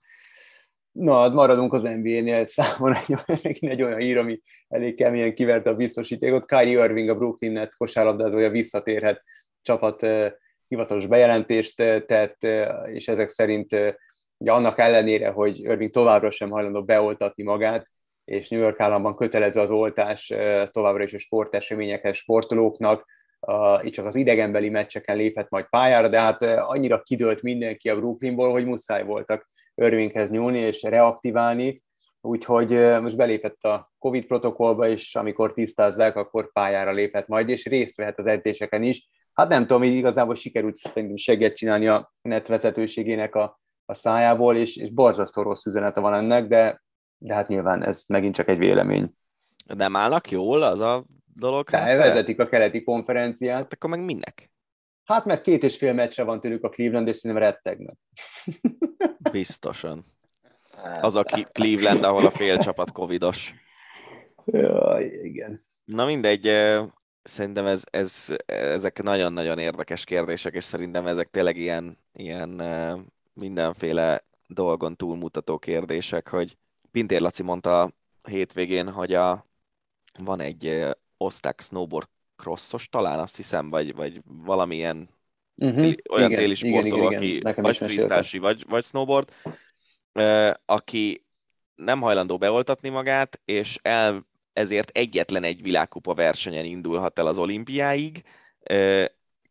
[0.92, 3.00] Na, hát maradunk az NBA-nél, számomra
[3.42, 6.46] egy, egy olyan hír, ami elég keményen kiverte a biztosítékot.
[6.46, 9.24] Kyrie Irving, a Brooklyn Nets kosárlabdázója visszatérhet
[9.62, 10.08] csapat
[10.68, 11.76] hivatalos bejelentést
[12.06, 12.44] tett,
[12.86, 13.74] és ezek szerint
[14.38, 17.90] ugye annak ellenére, hogy Irving továbbra sem hajlandó beoltatni magát,
[18.26, 20.34] és New York államban kötelező az oltás
[20.72, 23.06] továbbra is a sporteseményekhez, sportolóknak,
[23.82, 28.52] itt csak az idegenbeli meccseken léphet majd pályára, de hát annyira kidőlt mindenki a Brooklynból,
[28.52, 31.84] hogy muszáj voltak Irvinghez nyúlni és reaktiválni,
[32.22, 32.70] úgyhogy
[33.02, 38.20] most belépett a Covid protokollba, és amikor tisztázzák, akkor pályára léphet majd, és részt vehet
[38.20, 39.10] az edzéseken is.
[39.34, 44.56] Hát nem tudom, hogy igazából sikerült szerintem segget csinálni a net vezetőségének a, a szájából,
[44.56, 46.84] és, és borzasztó rossz üzenete van ennek, de,
[47.24, 49.14] de hát nyilván ez megint csak egy vélemény.
[49.76, 51.70] Nem állnak jól az a dolog?
[51.70, 53.58] De hát, vezetik a keleti konferenciát.
[53.58, 54.52] Hát akkor meg minek?
[55.04, 57.96] Hát mert két és fél meccsre van tőlük a Cleveland, és szerintem rettegnek.
[59.32, 60.06] Biztosan.
[61.02, 63.54] Az a Cleveland, ahol a fél csapat covidos.
[64.46, 65.66] Ja, igen.
[65.86, 66.50] Na mindegy,
[67.24, 72.62] szerintem ez, ez, ezek nagyon-nagyon érdekes kérdések, és szerintem ezek tényleg ilyen, ilyen
[73.34, 76.58] mindenféle dolgon túlmutató kérdések, hogy
[76.94, 77.92] Pintér Laci mondta
[78.28, 79.46] hétvégén, hogy a,
[80.20, 80.86] van egy
[81.18, 85.10] osztrák snowboard crossos talán, azt hiszem, vagy, vagy valamilyen
[85.56, 85.94] uh-huh.
[86.10, 89.34] olyan igen, téli sportoló, igen, igen, aki vagy freestyle vagy, vagy snowboard,
[90.66, 91.26] aki
[91.76, 98.24] nem hajlandó beoltatni magát, és el, ezért egyetlen egy világkupa versenyen indulhat el az olimpiáig,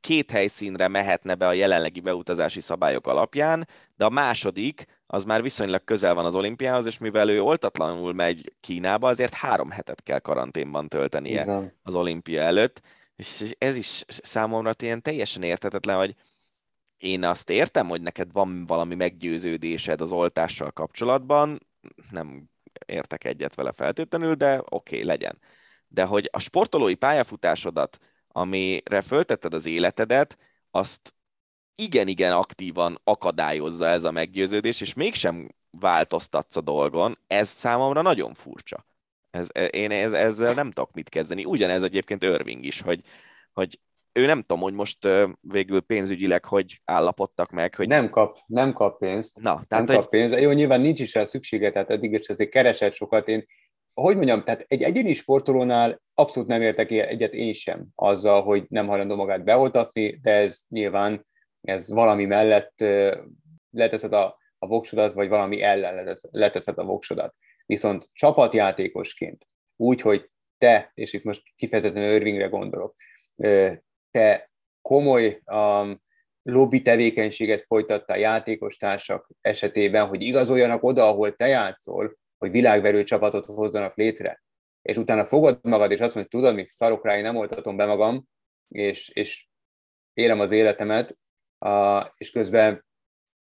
[0.01, 5.85] két helyszínre mehetne be a jelenlegi beutazási szabályok alapján, de a második az már viszonylag
[5.85, 10.89] közel van az olimpiához, és mivel ő oltatlanul megy Kínába, azért három hetet kell karanténban
[10.89, 11.79] töltenie Igen.
[11.83, 12.81] az olimpia előtt,
[13.17, 16.15] és ez is számomra ilyen teljesen értetetlen, hogy
[16.97, 21.67] én azt értem, hogy neked van valami meggyőződésed az oltással kapcsolatban,
[22.11, 22.51] nem
[22.87, 25.39] értek egyet vele feltétlenül, de oké, okay, legyen.
[25.89, 27.99] De hogy a sportolói pályafutásodat,
[28.29, 30.39] amire föltetted az életedet,
[30.71, 31.15] azt
[31.75, 35.49] igen-igen aktívan akadályozza ez a meggyőződés, és mégsem
[35.81, 38.87] változtatsz a dolgon, ez számomra nagyon furcsa.
[39.31, 41.45] Ez, én ez, ezzel nem tudok mit kezdeni.
[41.45, 43.01] Ugyanez egyébként Irving is, hogy,
[43.53, 43.79] hogy
[44.13, 45.09] ő nem tudom, hogy most
[45.41, 47.75] végül pénzügyileg hogy állapodtak meg.
[47.75, 47.89] Hogy...
[47.89, 49.41] Nem kap, nem kap pénzt.
[49.41, 50.41] Na, tehát nem kap pénzt.
[50.41, 53.29] Jó, nyilván nincs is el szüksége, tehát eddig is azért keresett sokat.
[53.29, 53.47] Én,
[53.95, 58.87] hogy mondjam, tehát egy egyéni sportolónál abszolút nem értek egyet én sem azzal, hogy nem
[58.87, 61.27] hajlandó magát beoltatni, de ez nyilván
[61.63, 62.85] ez valami mellett
[63.71, 67.35] leteszed a, a voksodat, vagy valami ellen leteszed a voksodat.
[67.67, 72.95] Viszont csapatjátékosként, úgy, hogy te, és itt most kifejezetten Irvingre gondolok,
[74.11, 74.51] te
[74.83, 76.03] komoly um,
[76.43, 83.47] lobby tevékenységet folytatta a játékostársak esetében, hogy igazoljanak oda, ahol te játszol, hogy világverő csapatot
[83.47, 84.43] hozzanak létre,
[84.83, 87.85] és utána fogod magad, és azt mondod, tudod, még szarok rá, én nem oltatom be
[87.85, 88.29] magam,
[88.69, 89.47] és, és
[90.15, 91.19] élem az életemet,
[92.17, 92.85] és közben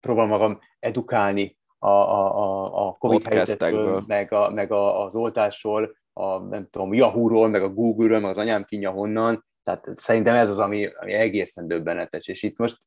[0.00, 5.96] próbálom magam edukálni a, a, a, a Covid helyzetről, meg, a, meg a, az oltásról,
[6.12, 10.50] a, nem tudom, Yahoo-ról, meg a Google-ről, meg az anyám kínja honnan, tehát szerintem ez
[10.50, 12.26] az, ami, ami egészen döbbenetes.
[12.26, 12.78] És itt most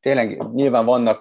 [0.00, 1.20] tényleg nyilván vannak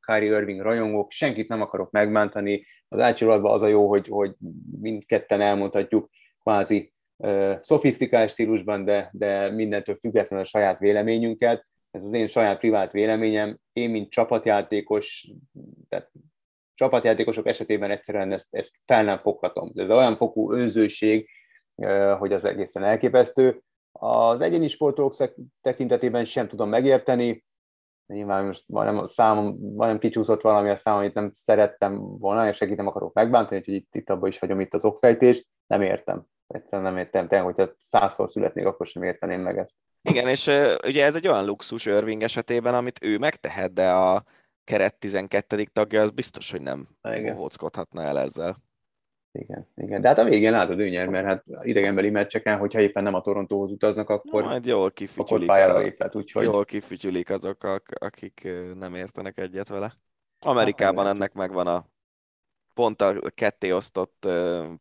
[0.00, 2.64] Kyrie Irving rajongók, senkit nem akarok megbántani.
[2.88, 4.34] Az ácsirolatban az a jó, hogy, hogy
[4.80, 6.08] mindketten elmondhatjuk
[6.42, 6.92] kvázi
[7.60, 11.66] szofisztikális stílusban, de, de mindentől függetlenül a saját véleményünket.
[11.96, 13.58] Ez az én saját privát véleményem.
[13.72, 15.30] Én, mint csapatjátékos,
[15.88, 16.10] tehát
[16.74, 19.72] csapatjátékosok esetében egyszerűen ezt, ezt fel nem foghatom.
[19.74, 21.28] Ez olyan fokú önzőség,
[22.18, 23.62] hogy az egészen elképesztő.
[23.92, 25.14] Az egyéni sportolók
[25.60, 27.44] tekintetében sem tudom megérteni,
[28.06, 32.78] nyilván most majdnem, számom, majdnem kicsúszott valami a számom, amit nem szerettem volna, és segít
[32.78, 36.26] akarok megbántani, hogy itt, itt abban is hagyom itt az okfejtést, nem értem.
[36.46, 39.74] Egyszerűen nem értem, tényleg, hogyha százszor születnék, akkor sem érteném meg ezt.
[40.02, 40.50] Igen, és
[40.86, 44.24] ugye ez egy olyan luxus Irving esetében, amit ő megtehet, de a
[44.64, 45.64] keret 12.
[45.72, 48.64] tagja az biztos, hogy nem bohóckodhatna el ezzel.
[49.32, 50.00] Igen, igen.
[50.00, 53.20] De hát a végén látod, ő nyer, mert hát idegenbeli meccseken, hogyha éppen nem a
[53.20, 56.44] Torontóhoz utaznak, akkor, no, majd jól akkor pályára lépett, úgyhogy...
[56.44, 58.48] Jól kifütyülik azok, akik
[58.78, 59.94] nem értenek egyet vele.
[60.38, 61.86] Amerikában hát, ennek megvan a
[62.76, 64.28] pont a ketté osztott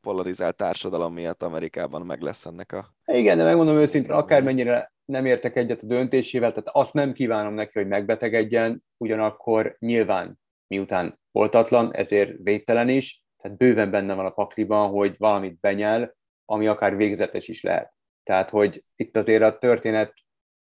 [0.02, 2.94] polarizált társadalom miatt Amerikában meg lesz ennek a...
[3.06, 7.80] Igen, de megmondom őszintén, akármennyire nem értek egyet a döntésével, tehát azt nem kívánom neki,
[7.80, 14.90] hogy megbetegedjen, ugyanakkor nyilván miután voltatlan, ezért védtelen is, tehát bőven benne van a pakliban,
[14.90, 16.16] hogy valamit benyel,
[16.46, 17.94] ami akár végzetes is lehet.
[18.24, 20.14] Tehát, hogy itt azért a történet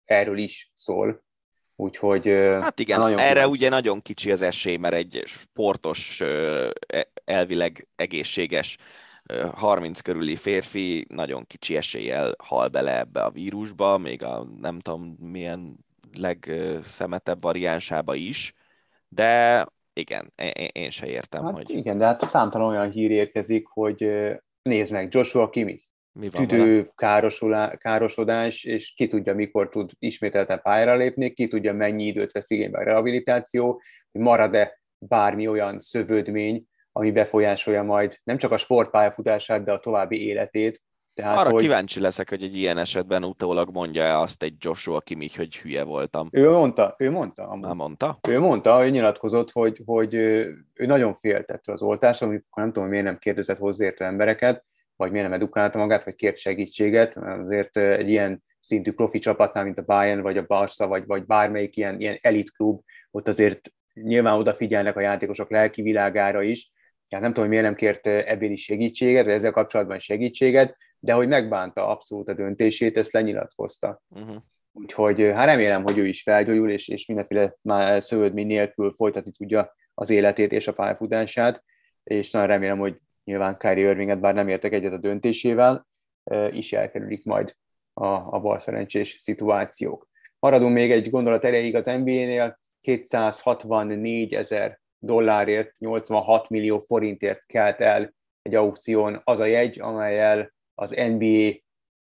[0.05, 1.25] erről is szól,
[1.77, 2.27] úgyhogy...
[2.61, 3.51] Hát igen, nagyon erre kíváncsi.
[3.51, 8.77] ugye nagyon kicsi az esély, mert egy sportos, e, elvileg egészséges
[9.55, 15.17] 30 körüli férfi nagyon kicsi eséllyel hal bele ebbe a vírusba, még a nem tudom
[15.21, 15.77] milyen
[16.13, 18.55] legszemetebb variánsába is,
[19.09, 21.71] de igen, én, én se értem, hát hogy...
[21.71, 24.11] Igen, de hát számtalan olyan hír érkezik, hogy
[24.63, 25.81] nézd meg, Joshua Kimi,
[26.19, 26.91] Mi van tüdő
[27.79, 32.79] károsodás, és ki tudja, mikor tud ismételten pályára lépni, ki tudja, mennyi időt vesz igénybe
[32.79, 33.81] a rehabilitáció,
[34.13, 40.27] hogy marad-e bármi olyan szövődmény, ami befolyásolja majd nem csak a sportpályafutását, de a további
[40.27, 40.83] életét.
[41.15, 41.63] Tehát, Arra hogy...
[41.63, 46.29] kíváncsi leszek, hogy egy ilyen esetben utólag mondja azt egy Joshua Kimmich, hogy hülye voltam.
[46.33, 47.49] Ő mondta, ő mondta.
[47.49, 47.75] Amúgy.
[47.75, 48.19] Mondta?
[48.29, 53.05] Ő mondta, ő nyilatkozott, hogy, hogy ő nagyon féltett az oltást, amikor nem tudom, miért
[53.05, 54.65] nem kérdezett hozzáértő embereket,
[54.97, 59.65] vagy miért nem edukálta magát, vagy kért segítséget, mert azért egy ilyen szintű profi csapatnál,
[59.65, 63.61] mint a Bayern, vagy a Barca, vagy, vagy bármelyik ilyen, ilyen elit klub, ott azért
[63.95, 66.71] nyilván odafigyelnek a játékosok lelki világára is,
[67.11, 71.29] hát nem tudom, hogy miért nem kért ebéli segítséget, vagy ezzel kapcsolatban segítséget, de hogy
[71.29, 74.03] megbánta abszolút a döntését, ezt lenyilatkozta.
[74.09, 74.37] Uh-huh.
[74.73, 79.75] Úgyhogy hát remélem, hogy ő is felgyógyul, és, és mindenféle már szövődmény nélkül folytatni tudja
[79.95, 81.65] az életét és a pályafutását,
[82.05, 82.97] és nagyon remélem, hogy
[83.27, 85.87] nyilván Kyrie Irvinget, bár nem értek egyet a döntésével,
[86.51, 87.57] is elkerülik majd
[87.93, 90.09] a, a bal szerencsés szituációk.
[90.39, 98.15] Maradunk még egy gondolat erejéig az NBA-nél, 264 ezer dollárért, 86 millió forintért kelt el
[98.43, 101.51] egy aukción az a jegy, amelyel az NBA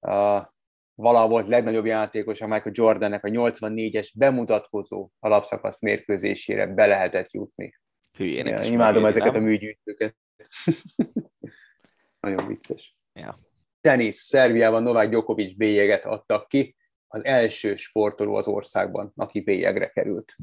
[0.00, 0.46] uh,
[0.94, 7.78] valaha volt legnagyobb játékos, a Michael Jordannek a 84-es bemutatkozó alapszakasz mérkőzésére be lehetett jutni.
[8.18, 9.42] Hülyének ja, Imádom megéri, ezeket nem?
[9.42, 10.16] a műgyűjtőket.
[12.20, 12.96] Nagyon vicces.
[13.12, 13.34] Ja.
[13.80, 16.76] Tenisz, Szerbiában Novák Djokovic bélyeget adtak ki,
[17.06, 20.36] az első sportoló az országban, aki bélyegre került.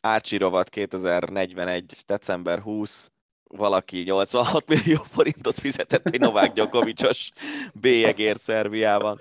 [0.00, 2.02] Ácsi rovat 2041.
[2.06, 3.10] december 20,
[3.44, 7.30] valaki 86 millió forintot fizetett egy Novák Gyokovicsos
[7.74, 9.18] bélyegért Szerbiában.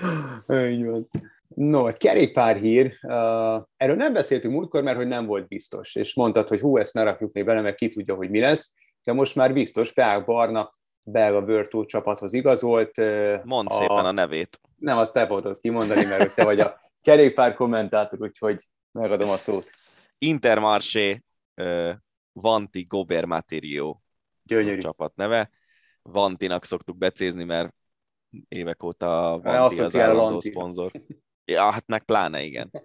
[0.72, 1.10] Így van.
[1.56, 6.48] No, egy kerékpárhír, uh, erről nem beszéltünk múltkor, mert hogy nem volt biztos, és mondtad,
[6.48, 8.74] hogy hú, ezt ne rakjuk még bele, mert ki tudja, hogy mi lesz,
[9.04, 12.98] de most már biztos, Peák Barna belga Virtu csapathoz igazolt.
[12.98, 13.74] Uh, Mondd a...
[13.74, 14.60] szépen a nevét.
[14.76, 19.70] Nem, azt te voltad kimondani, mert te vagy a kerékpár kommentátor, úgyhogy megadom a szót.
[20.18, 21.24] Intermarché
[21.62, 21.92] uh,
[22.32, 24.00] Vanti Gober Materio
[24.44, 24.78] Gyönyörű.
[24.78, 25.50] a csapat neve.
[26.02, 27.74] Vantinak szoktuk becézni, mert
[28.48, 30.92] évek óta Vanti az állandó szponzor.
[31.50, 32.72] Ja, hát meg pláne igen.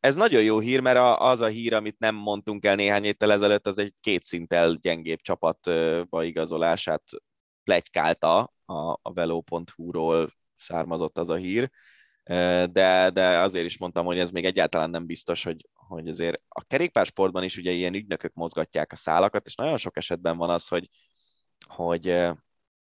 [0.00, 3.66] Ez nagyon jó hír, mert az a hír, amit nem mondtunk el néhány héttel ezelőtt,
[3.66, 7.02] az egy két szinttel gyengébb csapatba igazolását
[7.64, 11.70] plegykálta a, a velo.hu-ról származott az a hír
[12.72, 16.64] de, de azért is mondtam, hogy ez még egyáltalán nem biztos, hogy, hogy azért a
[16.64, 20.88] kerékpársportban is ugye ilyen ügynökök mozgatják a szálakat, és nagyon sok esetben van az, hogy,
[21.66, 22.08] hogy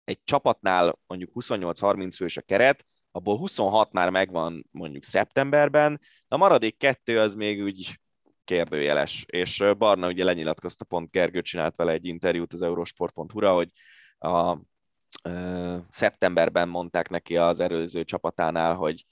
[0.05, 2.85] egy csapatnál mondjuk 28-30 fős a keret,
[3.17, 8.01] abból 26 már megvan mondjuk szeptemberben, a maradék kettő az még úgy
[8.45, 13.71] kérdőjeles, és Barna ugye lenyilatkozta, pont Gergő csinált vele egy interjút az eurosport.hu-ra, hogy
[14.19, 14.59] a,
[15.23, 19.07] ö, szeptemberben mondták neki az előző csapatánál, hogy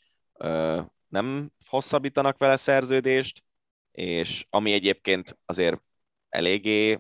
[1.09, 3.45] nem hosszabbítanak vele szerződést,
[3.93, 5.83] és ami egyébként azért
[6.29, 6.99] eléggé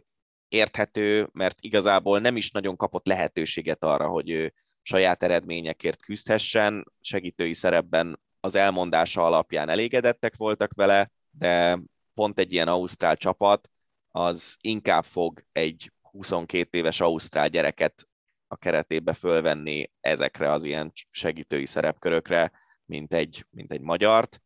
[0.48, 4.54] érthető, mert igazából nem is nagyon kapott lehetőséget arra, hogy ő
[4.86, 11.78] saját eredményekért küzdhessen, segítői szerepben az elmondása alapján elégedettek voltak vele, de
[12.14, 13.70] pont egy ilyen ausztrál csapat
[14.10, 18.08] az inkább fog egy 22 éves ausztrál gyereket
[18.46, 22.52] a keretébe fölvenni ezekre az ilyen segítői szerepkörökre,
[22.84, 24.42] mint egy, mint egy magyart.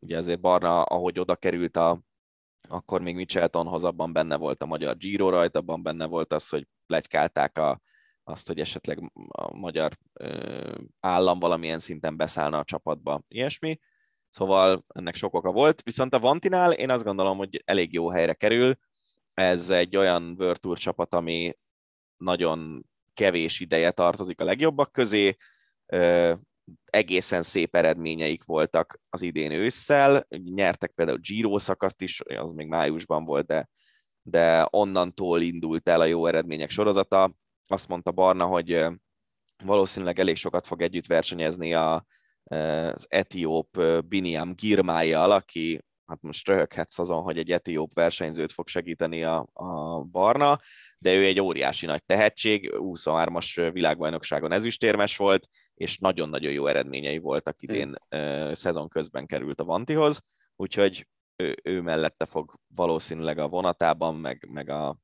[0.00, 2.00] Ugye azért Barna, ahogy oda került a,
[2.68, 6.66] akkor még Micheltonhoz abban benne volt a magyar Giro rajta, abban benne volt az, hogy
[6.86, 7.80] plegykálták a,
[8.30, 9.98] azt, hogy esetleg a magyar
[11.00, 13.78] állam valamilyen szinten beszállna a csapatba, ilyesmi.
[14.30, 18.34] Szóval ennek sok oka volt, viszont a Vantinál én azt gondolom, hogy elég jó helyre
[18.34, 18.78] kerül.
[19.34, 21.58] Ez egy olyan World Tour csapat, ami
[22.16, 25.36] nagyon kevés ideje tartozik a legjobbak közé,
[26.84, 33.24] egészen szép eredményeik voltak az idén ősszel, nyertek például Giro szakaszt is, az még májusban
[33.24, 33.68] volt, de,
[34.22, 37.34] de onnantól indult el a jó eredmények sorozata.
[37.70, 38.84] Azt mondta Barna, hogy
[39.64, 42.06] valószínűleg elég sokat fog együtt versenyezni a,
[42.44, 49.24] az etióp Biniam Girmájjal, aki hát most röhöghetsz azon, hogy egy etióp versenyzőt fog segíteni
[49.24, 50.60] a, a Barna,
[50.98, 57.62] de ő egy óriási nagy tehetség, 23-as világbajnokságon ezüstérmes volt, és nagyon-nagyon jó eredményei voltak
[57.62, 58.54] idén, hmm.
[58.54, 60.22] szezon közben került a Vantihoz,
[60.56, 61.06] úgyhogy
[61.36, 64.96] ő, ő mellette fog valószínűleg a vonatában, meg, meg a,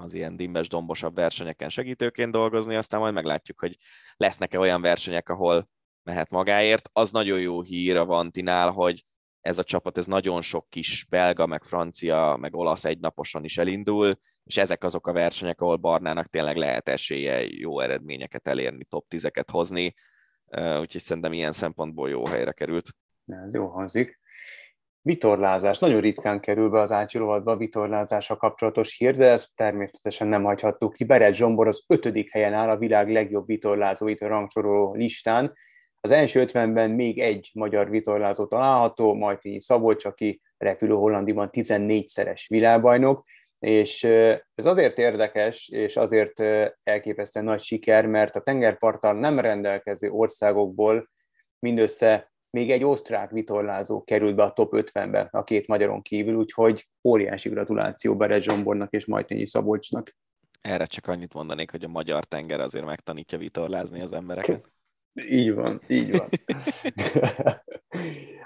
[0.00, 3.76] az ilyen dimbes, dombosabb versenyeken segítőként dolgozni, aztán majd meglátjuk, hogy
[4.16, 5.68] lesznek-e olyan versenyek, ahol
[6.02, 6.90] mehet magáért.
[6.92, 9.04] Az nagyon jó hír a Vantinál, hogy
[9.40, 14.18] ez a csapat, ez nagyon sok kis belga, meg francia, meg olasz egynaposan is elindul,
[14.44, 19.48] és ezek azok a versenyek, ahol Barnának tényleg lehet esélye jó eredményeket elérni, top 10-eket
[19.52, 19.94] hozni,
[20.54, 22.88] úgyhogy szerintem ilyen szempontból jó helyre került.
[23.26, 24.19] Ez jó hangzik.
[25.02, 25.78] Vitorlázás.
[25.78, 30.92] Nagyon ritkán kerül be az ácsilovadba a vitorlázással kapcsolatos hír, de ezt természetesen nem hagyhattuk
[30.92, 31.04] ki.
[31.04, 35.52] Beret Zsombor az ötödik helyen áll a világ legjobb vitorlázóit a rangsoroló listán.
[36.00, 43.24] Az első ötvenben még egy magyar vitorlázó található, Majtényi Szabolcs, aki repülő Hollandiban 14-szeres világbajnok,
[43.58, 44.04] és
[44.54, 46.40] ez azért érdekes, és azért
[46.82, 51.10] elképesztően nagy siker, mert a tengerparttal nem rendelkező országokból
[51.58, 56.88] mindössze még egy osztrák vitorlázó került be a top 50-be a két magyaron kívül, úgyhogy
[57.04, 60.16] óriási gratuláció Beret Zsombornak és Majtényi Szabolcsnak.
[60.60, 64.72] Erre csak annyit mondanék, hogy a magyar tenger azért megtanítja vitorlázni az embereket.
[65.28, 66.28] Így van, így van.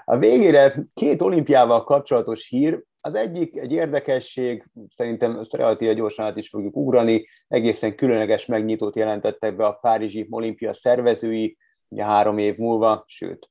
[0.05, 2.83] a végére két olimpiával kapcsolatos hír.
[3.01, 8.95] Az egyik egy érdekesség, szerintem ezt relatíve gyorsan át is fogjuk ugrani, egészen különleges megnyitót
[8.95, 11.57] jelentettek be a Párizsi olimpia szervezői,
[11.87, 13.49] ugye három év múlva, sőt,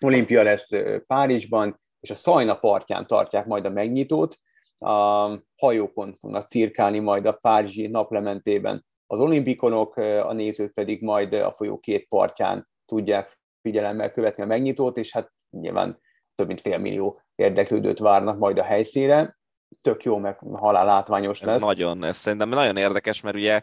[0.00, 0.70] olimpia lesz
[1.06, 4.36] Párizsban, és a Szajna partján tartják majd a megnyitót,
[4.78, 11.52] a hajókon fognak cirkálni majd a Párizsi naplementében az olimpikonok, a nézők pedig majd a
[11.52, 16.00] folyó két partján tudják figyelemmel követni a megnyitót, és hát nyilván
[16.34, 19.38] több mint fél millió érdeklődőt várnak majd a helyszínre.
[19.80, 21.54] Tök jó, meg halál látványos lesz.
[21.54, 23.60] Ez nagyon, ez szerintem nagyon érdekes, mert ugye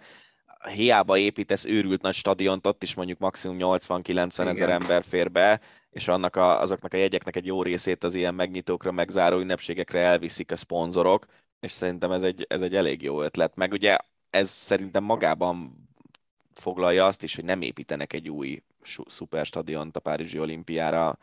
[0.74, 5.60] hiába építesz őrült nagy stadiont, ott is mondjuk maximum 80-90 ezer ember fér be,
[5.94, 10.52] és annak a, azoknak a jegyeknek egy jó részét az ilyen megnyitókra, megzáró ünnepségekre elviszik
[10.52, 11.26] a szponzorok,
[11.60, 13.56] és szerintem ez egy, ez egy elég jó ötlet.
[13.56, 13.98] Meg ugye
[14.30, 15.88] ez szerintem magában
[16.54, 18.64] foglalja azt is, hogy nem építenek egy új
[19.08, 21.18] szuperstadiont a Párizsi olimpiára,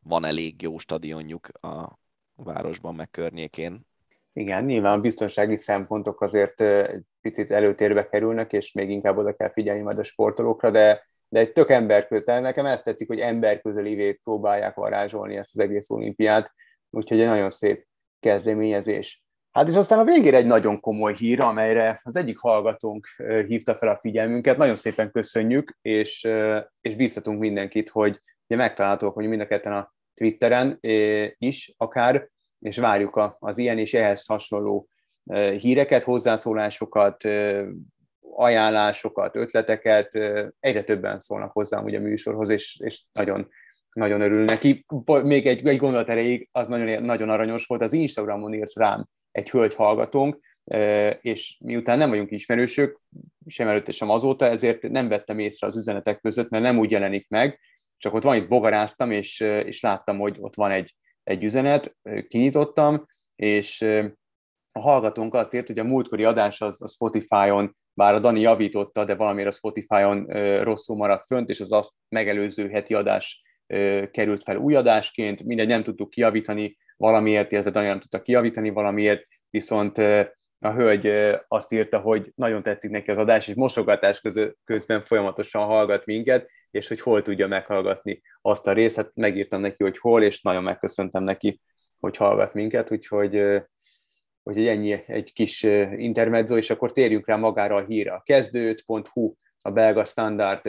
[0.00, 1.98] van elég jó stadionjuk a
[2.34, 3.86] városban, meg környékén.
[4.32, 9.52] Igen, nyilván a biztonsági szempontok azért egy picit előtérbe kerülnek, és még inkább oda kell
[9.52, 12.40] figyelni majd a sportolókra, de, de egy tök közel.
[12.40, 16.52] Nekem ezt tetszik, hogy emberközelivé próbálják varázsolni ezt az egész olimpiát,
[16.90, 17.86] úgyhogy egy nagyon szép
[18.20, 19.24] kezdeményezés.
[19.50, 23.06] Hát és aztán a végére egy nagyon komoly hír, amelyre az egyik hallgatónk
[23.46, 24.56] hívta fel a figyelmünket.
[24.56, 26.28] Nagyon szépen köszönjük, és,
[26.80, 30.78] és bíztatunk mindenkit, hogy ugye megtalálhatók hogy mind a ketten a Twitteren
[31.38, 32.28] is akár,
[32.58, 34.88] és várjuk az ilyen és ehhez hasonló
[35.58, 37.24] híreket, hozzászólásokat,
[38.36, 40.14] ajánlásokat, ötleteket.
[40.60, 43.48] Egyre többen szólnak hozzám ugye a műsorhoz, és, és nagyon,
[43.92, 44.84] nagyon örül neki.
[45.22, 49.50] Még egy, egy gondolat erejéig, az nagyon, nagyon aranyos volt, az Instagramon írt rám egy
[49.50, 50.38] hölgy hallgatónk,
[51.20, 53.00] és miután nem vagyunk ismerősök,
[53.46, 57.28] sem előtte, sem azóta, ezért nem vettem észre az üzenetek között, mert nem úgy jelenik
[57.28, 57.60] meg,
[57.96, 60.94] csak ott van, itt bogaráztam, és, és láttam, hogy ott van egy,
[61.24, 61.96] egy üzenet,
[62.28, 63.06] kinyitottam,
[63.36, 63.82] és
[64.72, 69.04] a hallgatónk azt írt, hogy a múltkori adás az a Spotify-on, bár a Dani javította,
[69.04, 70.26] de valamiért a Spotify-on
[70.62, 73.42] rosszul maradt fönt, és az azt megelőző heti adás
[74.10, 79.26] került fel új adásként, mindegy, nem tudtuk kiavítani valamiért, illetve Dani nem tudta kiavítani valamiért,
[79.50, 79.98] viszont
[80.58, 81.12] a hölgy
[81.48, 84.20] azt írta, hogy nagyon tetszik neki az adás, és mosogatás
[84.64, 88.96] közben folyamatosan hallgat minket, és hogy hol tudja meghallgatni azt a részt.
[88.96, 91.60] Hát megírtam neki, hogy hol, és nagyon megköszöntem neki,
[92.00, 93.42] hogy hallgat minket, úgyhogy,
[94.46, 95.62] úgyhogy ennyi egy kis
[95.96, 98.12] intermezzo, és akkor térjünk rá magára a hírre.
[98.12, 100.60] A kezdőt.hu a belga standard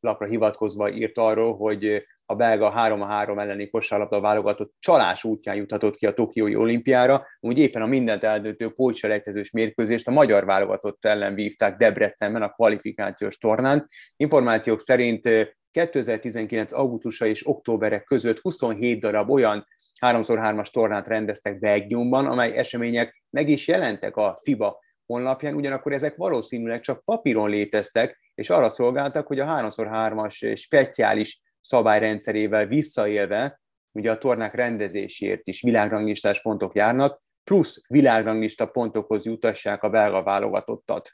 [0.00, 6.06] lapra hivatkozva írt arról, hogy a belga 3-3 elleni kosárlabda válogatott csalás útján juthatott ki
[6.06, 11.76] a Tokiói olimpiára, úgy éppen a mindent eldöntő pótselejtezős mérkőzést a magyar válogatott ellen vívták
[11.76, 13.88] Debrecenben a kvalifikációs tornán.
[14.16, 15.28] Információk szerint
[15.70, 16.72] 2019.
[16.72, 19.66] augusztusa és októberek között 27 darab olyan
[20.06, 26.80] 3x3-as tornát rendeztek Belgiumban, amely események meg is jelentek a FIBA honlapján, ugyanakkor ezek valószínűleg
[26.80, 33.60] csak papíron léteztek, és arra szolgáltak, hogy a 3x3-as speciális szabályrendszerével visszaélve,
[33.92, 41.12] ugye a tornák rendezésért is világranglistás pontok járnak, plusz világranglista pontokhoz jutassák a belga válogatottat.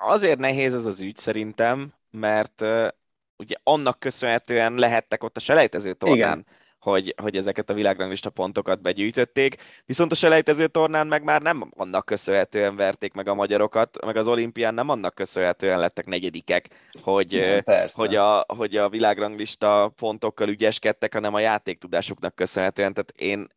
[0.00, 2.64] Azért nehéz ez az ügy szerintem, mert
[3.36, 6.46] ugye annak köszönhetően lehettek ott a selejtező tornán, Igen.
[6.78, 9.56] Hogy, hogy ezeket a világranglista pontokat begyűjtötték,
[9.86, 14.26] viszont a selejtező tornán meg már nem annak köszönhetően verték meg a magyarokat, meg az
[14.26, 16.68] olimpián nem annak köszönhetően lettek negyedikek,
[17.02, 22.94] hogy, Igen, hogy, a, hogy a világranglista pontokkal ügyeskedtek, hanem a játéktudásuknak köszönhetően.
[22.94, 23.48] Tehát én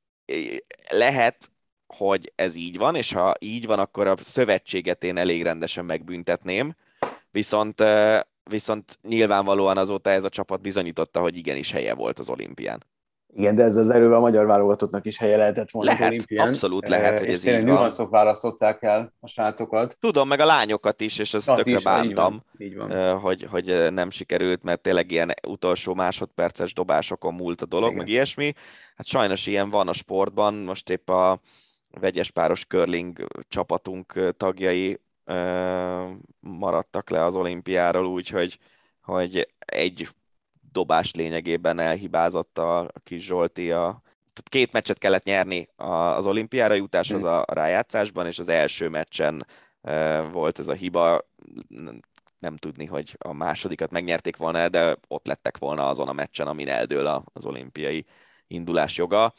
[0.89, 1.51] lehet,
[1.87, 6.75] hogy ez így van, és ha így van, akkor a szövetséget én elég rendesen megbüntetném,
[7.31, 7.83] viszont,
[8.43, 12.83] viszont nyilvánvalóan azóta ez a csapat bizonyította, hogy igenis helye volt az olimpián.
[13.33, 16.47] Igen, de ez az erővel a magyar válogatottnak is helye lehetett volna lehet, az olimpián.
[16.47, 18.09] abszolút lehet, hogy ez így van.
[18.09, 19.97] választották el a srácokat.
[19.99, 23.19] Tudom, meg a lányokat is, és ezt Azt tökre is, bántam, így van, így van.
[23.19, 27.97] Hogy, hogy nem sikerült, mert tényleg ilyen utolsó másodperces dobásokon múlt a dolog, Igen.
[27.97, 28.53] meg ilyesmi.
[28.95, 31.39] Hát sajnos ilyen van a sportban, most épp a
[31.99, 34.99] vegyes páros curling csapatunk tagjai
[36.39, 38.59] maradtak le az olimpiáról, úgyhogy
[39.01, 40.09] hogy egy
[40.71, 43.71] dobás lényegében elhibázott a kis Zsolti.
[43.71, 44.01] A,
[44.43, 49.45] két meccset kellett nyerni az olimpiára jutáshoz a rájátszásban, és az első meccsen
[50.31, 51.21] volt ez a hiba,
[52.39, 56.67] nem tudni, hogy a másodikat megnyerték volna, de ott lettek volna azon a meccsen, amin
[56.67, 58.05] eldől az olimpiai
[58.47, 59.33] indulás joga.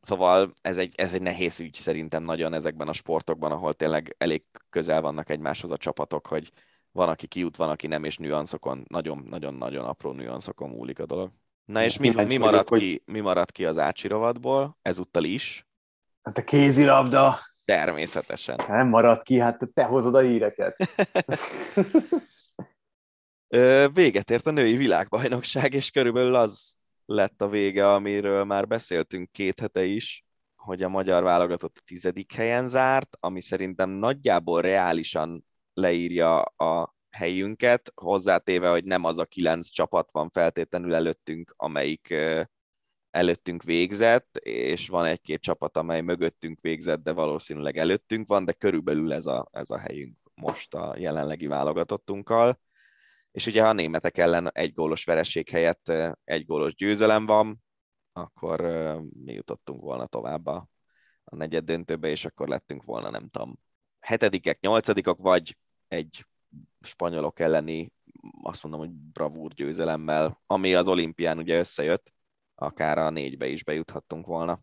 [0.00, 4.42] Szóval ez egy, ez egy nehéz ügy szerintem nagyon ezekben a sportokban, ahol tényleg elég
[4.70, 6.52] közel vannak egymáshoz a csapatok, hogy
[6.92, 11.30] van, aki kijut, van, aki nem, és nüanszokon, nagyon-nagyon-nagyon apró nüanszokon múlik a dolog.
[11.64, 13.14] Na és mi, mi, maradt vagyok, ki, hogy...
[13.14, 14.78] mi maradt ki az Ácsi rovatból?
[14.82, 15.66] Ezúttal is?
[16.22, 17.38] Hát a kézilabda.
[17.64, 18.60] Természetesen.
[18.68, 20.76] Nem maradt ki, hát te hozod a híreket.
[23.92, 29.60] Véget ért a női világbajnokság, és körülbelül az lett a vége, amiről már beszéltünk két
[29.60, 30.24] hete is,
[30.56, 37.92] hogy a magyar válogatott a tizedik helyen zárt, ami szerintem nagyjából reálisan leírja a helyünket,
[37.94, 42.14] hozzátéve, hogy nem az a kilenc csapat van feltétlenül előttünk, amelyik
[43.10, 49.12] előttünk végzett, és van egy-két csapat, amely mögöttünk végzett, de valószínűleg előttünk van, de körülbelül
[49.12, 52.60] ez a, ez a helyünk most a jelenlegi válogatottunkkal.
[53.30, 55.92] És ugye ha a németek ellen egy gólos vereség helyett
[56.24, 57.62] egy gólos győzelem van,
[58.12, 58.60] akkor
[59.24, 60.68] mi jutottunk volna tovább a,
[61.24, 63.58] a negyed döntőbe, és akkor lettünk volna, nem tudom,
[64.00, 65.56] hetedikek, nyolcadikak, vagy
[65.92, 66.26] egy
[66.80, 67.92] spanyolok elleni,
[68.42, 72.12] azt mondom, hogy bravúr győzelemmel, ami az olimpián ugye összejött,
[72.54, 74.60] akár a négybe is bejuthattunk volna.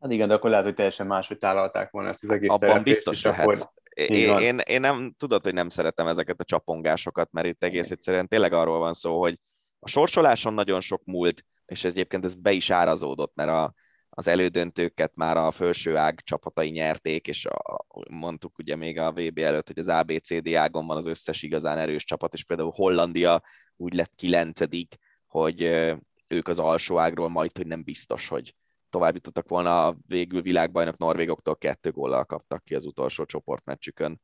[0.00, 3.22] Hát igen, de akkor lehet, hogy teljesen máshogy tálalták volna ezt az egész Abban biztos
[3.22, 3.46] lehet.
[3.46, 3.58] Akkor
[3.94, 8.28] én, én, én nem, tudod, hogy nem szeretem ezeket a csapongásokat, mert itt egész egyszerűen
[8.28, 9.38] tényleg arról van szó, hogy
[9.78, 13.74] a sorsoláson nagyon sok múlt, és ez egyébként ez be is árazódott, mert a,
[14.18, 19.38] az elődöntőket már a felső ág csapatai nyerték, és a, mondtuk ugye még a VB
[19.38, 23.42] előtt, hogy az ABCD ágon van az összes igazán erős csapat, és például Hollandia
[23.76, 24.96] úgy lett kilencedik,
[25.26, 25.62] hogy
[26.28, 28.54] ők az alsó ágról majd, hogy nem biztos, hogy
[28.90, 34.20] tovább jutottak volna, végül világbajnok norvégoktól kettő góllal kaptak ki az utolsó csoportmeccsükön.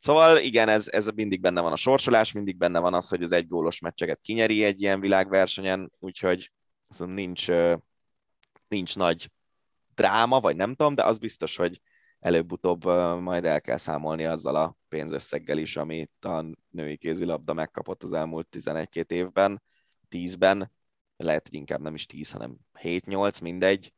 [0.00, 3.32] Szóval igen, ez, ez mindig benne van a sorsolás, mindig benne van az, hogy az
[3.32, 6.52] egy gólos meccseket kinyeri egy ilyen világversenyen, úgyhogy
[6.98, 7.48] nincs,
[8.68, 9.30] nincs nagy
[9.94, 11.80] dráma, vagy nem tudom, de az biztos, hogy
[12.20, 12.84] előbb-utóbb
[13.20, 18.48] majd el kell számolni azzal a pénzösszeggel is, amit a női kézilabda megkapott az elmúlt
[18.48, 19.62] 11 évben,
[20.10, 20.72] 10-ben,
[21.16, 23.92] lehet, hogy inkább nem is 10, hanem 7-8, mindegy,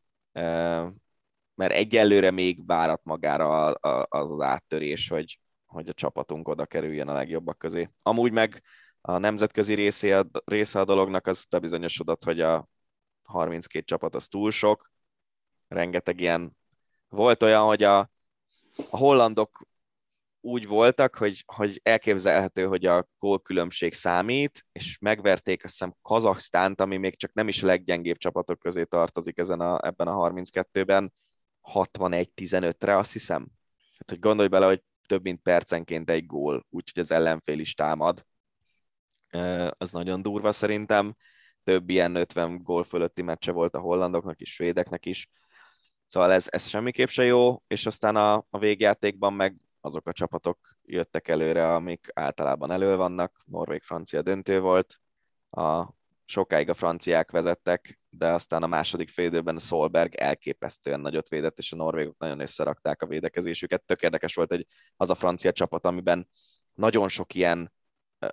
[1.55, 7.13] mert egyelőre még várat magára az az áttörés, hogy, hogy a csapatunk oda kerüljön a
[7.13, 7.91] legjobbak közé.
[8.03, 8.63] Amúgy meg
[9.01, 12.69] a nemzetközi része része a dolognak az bebizonyosodott, hogy a
[13.31, 14.93] 32 csapat az túl sok,
[15.69, 16.57] rengeteg ilyen
[17.09, 17.99] volt olyan, hogy a,
[18.91, 19.69] a hollandok
[20.41, 26.97] úgy voltak, hogy, hogy elképzelhető, hogy a gólkülönbség számít, és megverték azt hiszem Kazaksztánt, ami
[26.97, 31.13] még csak nem is a leggyengébb csapatok közé tartozik ezen a, ebben a 32-ben,
[31.73, 33.49] 61-15-re azt hiszem.
[33.99, 38.27] Hát, hogy gondolj bele, hogy több mint percenként egy gól, úgyhogy az ellenfél is támad.
[39.69, 41.17] Az nagyon durva szerintem.
[41.65, 45.31] Több ilyen 50 gól fölötti meccse volt a hollandoknak is, svédeknek is.
[46.07, 50.59] Szóval ez, ez semmiképp se jó, és aztán a, a végjátékban meg azok a csapatok
[50.83, 53.43] jöttek előre, amik általában elő vannak.
[53.45, 55.01] Norvég-Francia döntő volt,
[55.51, 55.85] a,
[56.25, 61.77] sokáig a franciák vezettek, de aztán a második félidőben Solberg elképesztően nagyot védett, és a
[61.77, 63.83] norvégok nagyon összerakták a védekezésüket.
[63.83, 64.67] Tök érdekes volt egy,
[64.97, 66.29] az a francia csapat, amiben
[66.75, 67.73] nagyon sok ilyen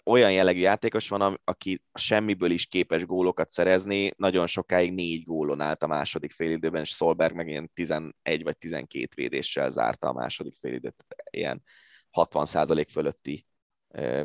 [0.04, 5.84] olyan jellegű játékos van, aki semmiből is képes gólokat szerezni, nagyon sokáig négy gólon állt
[5.84, 8.12] a második félidőben, és Solberg meg ilyen 11
[8.44, 11.64] vagy 12 védéssel zárta a második félidőt, ilyen
[12.12, 13.46] 60% fölötti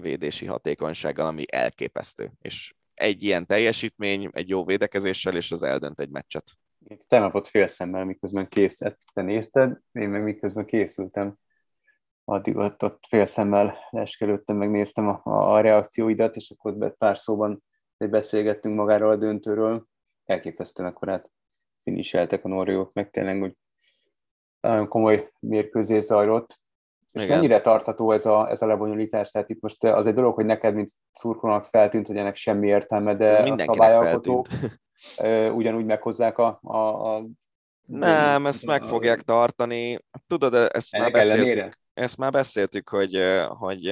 [0.01, 2.33] védési hatékonysággal, ami elképesztő.
[2.41, 6.45] És egy ilyen teljesítmény, egy jó védekezéssel, és az eldönt egy meccset.
[7.09, 11.37] Tegnap ott félszemmel, miközben készített, te nézted, én meg miközben készültem.
[12.25, 17.63] Addig ott, ott félszemmel leskelődtem, megnéztem a, a, a reakcióidat, és akkor pár szóban
[17.97, 19.87] beszélgettünk magáról a döntőről.
[20.25, 21.31] Elképesztően akkor hát
[21.83, 23.57] finiseltek a norjók, meg tényleg, hogy
[24.61, 26.61] nagyon komoly mérkőzés zajlott.
[27.13, 27.37] És Igen.
[27.37, 29.31] mennyire tartató ez a, ez a lebonyolítás?
[29.31, 33.15] Tehát itt most az egy dolog, hogy neked, mint szurkolónak feltűnt, hogy ennek semmi értelme,
[33.15, 34.47] de a szabályalkotók
[35.55, 37.25] ugyanúgy meghozzák a, a, a
[37.87, 39.99] nem, ezt meg fogják tartani.
[40.27, 43.83] Tudod, ezt már beszéltük, ezt már beszéltük, hogy, hogy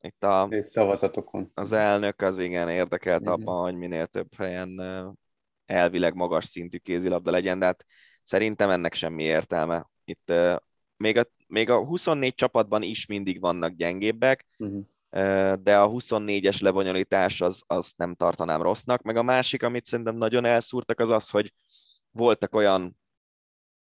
[0.00, 1.50] itt a szavazatokon.
[1.54, 3.32] Az elnök az igen érdekelt igen.
[3.32, 4.80] abban, hogy minél több helyen
[5.66, 7.84] elvileg magas szintű kézilabda legyen, de hát
[8.22, 9.90] szerintem ennek semmi értelme.
[10.04, 10.32] Itt
[10.96, 14.82] még a, még a 24 csapatban is mindig vannak gyengébbek, uh-huh.
[15.54, 19.02] de a 24-es lebonyolítás az, az nem tartanám rossznak.
[19.02, 21.52] Meg a másik, amit szerintem nagyon elszúrtak, az az, hogy
[22.10, 22.96] voltak olyan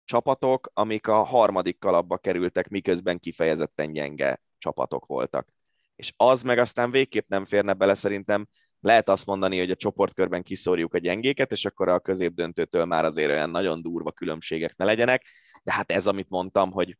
[0.08, 5.48] csapatok, amik a harmadik kalapba kerültek, miközben kifejezetten gyenge csapatok voltak.
[5.96, 8.48] És az meg aztán végképp nem férne bele szerintem,
[8.80, 13.30] lehet azt mondani, hogy a csoportkörben kiszórjuk a gyengéket, és akkor a középdöntőtől már azért
[13.30, 15.24] olyan nagyon durva különbségek ne legyenek,
[15.62, 16.98] de hát ez, amit mondtam, hogy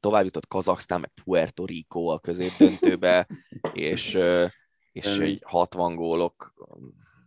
[0.00, 3.26] tovább jutott Kazaksztán, meg Puerto Rico a középdöntőbe,
[3.72, 4.18] és,
[4.92, 6.54] és egy 60 gólok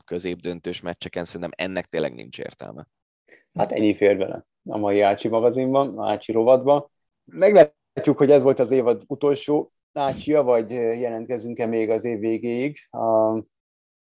[0.05, 2.87] középdöntős meccseken szerintem ennek tényleg nincs értelme.
[3.53, 6.89] Hát ennyi fér bele a mai Ácsi magazinban, Ácsi rovatban.
[7.23, 12.77] Meglátjuk, hogy ez volt az évad utolsó Ácsia, vagy jelentkezünk-e még az év végéig.
[12.89, 13.33] A,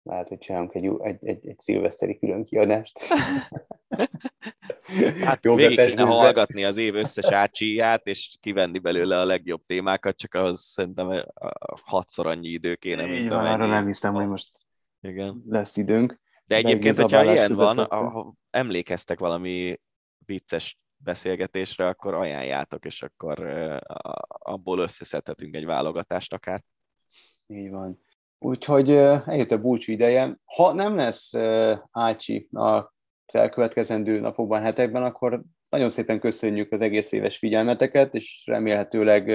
[0.02, 2.98] lehet, hogy csinálunk egy, egy, egy, egy szilveszteri külön kiadást.
[5.24, 10.16] Hát Jó végig kéne hallgatni az év összes ácsíját, és kivenni belőle a legjobb témákat,
[10.16, 11.24] csak ahhoz szerintem
[11.84, 14.48] hatszor annyi idő kéne, mint van, Arra nem hiszem, hogy most
[15.00, 15.42] Igen.
[15.48, 16.20] lesz időnk.
[16.44, 19.80] De egyébként, hogyha ilyen van, ha emlékeztek valami
[20.26, 23.38] vicces beszélgetésre, akkor ajánljátok, és akkor
[24.28, 26.62] abból összeszedhetünk egy válogatást akár.
[27.46, 28.00] Így van.
[28.38, 30.38] Úgyhogy eljött a búcsú ideje.
[30.44, 31.32] Ha nem lesz
[31.90, 32.94] Ácsi a
[33.26, 39.30] elkövetkezendő napokban, hetekben, akkor nagyon szépen köszönjük az egész éves figyelmeteket, és remélhetőleg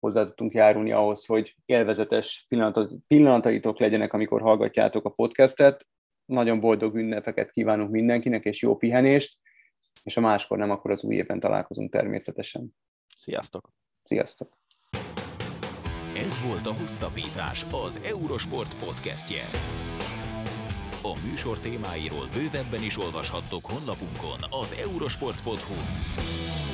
[0.00, 2.46] hozzá tudtunk járulni ahhoz, hogy élvezetes
[3.06, 5.86] pillanataitok legyenek, amikor hallgatjátok a podcastet.
[6.24, 9.38] Nagyon boldog ünnepeket kívánunk mindenkinek, és jó pihenést,
[10.02, 12.76] és a máskor nem, akkor az új évben találkozunk természetesen.
[13.16, 13.72] Sziasztok!
[14.02, 14.58] Sziasztok!
[16.16, 19.42] Ez volt a Hosszabbítás, az Eurosport podcastje.
[21.02, 26.73] A műsor témáiról bővebben is olvashattok honlapunkon az eurosport.hu.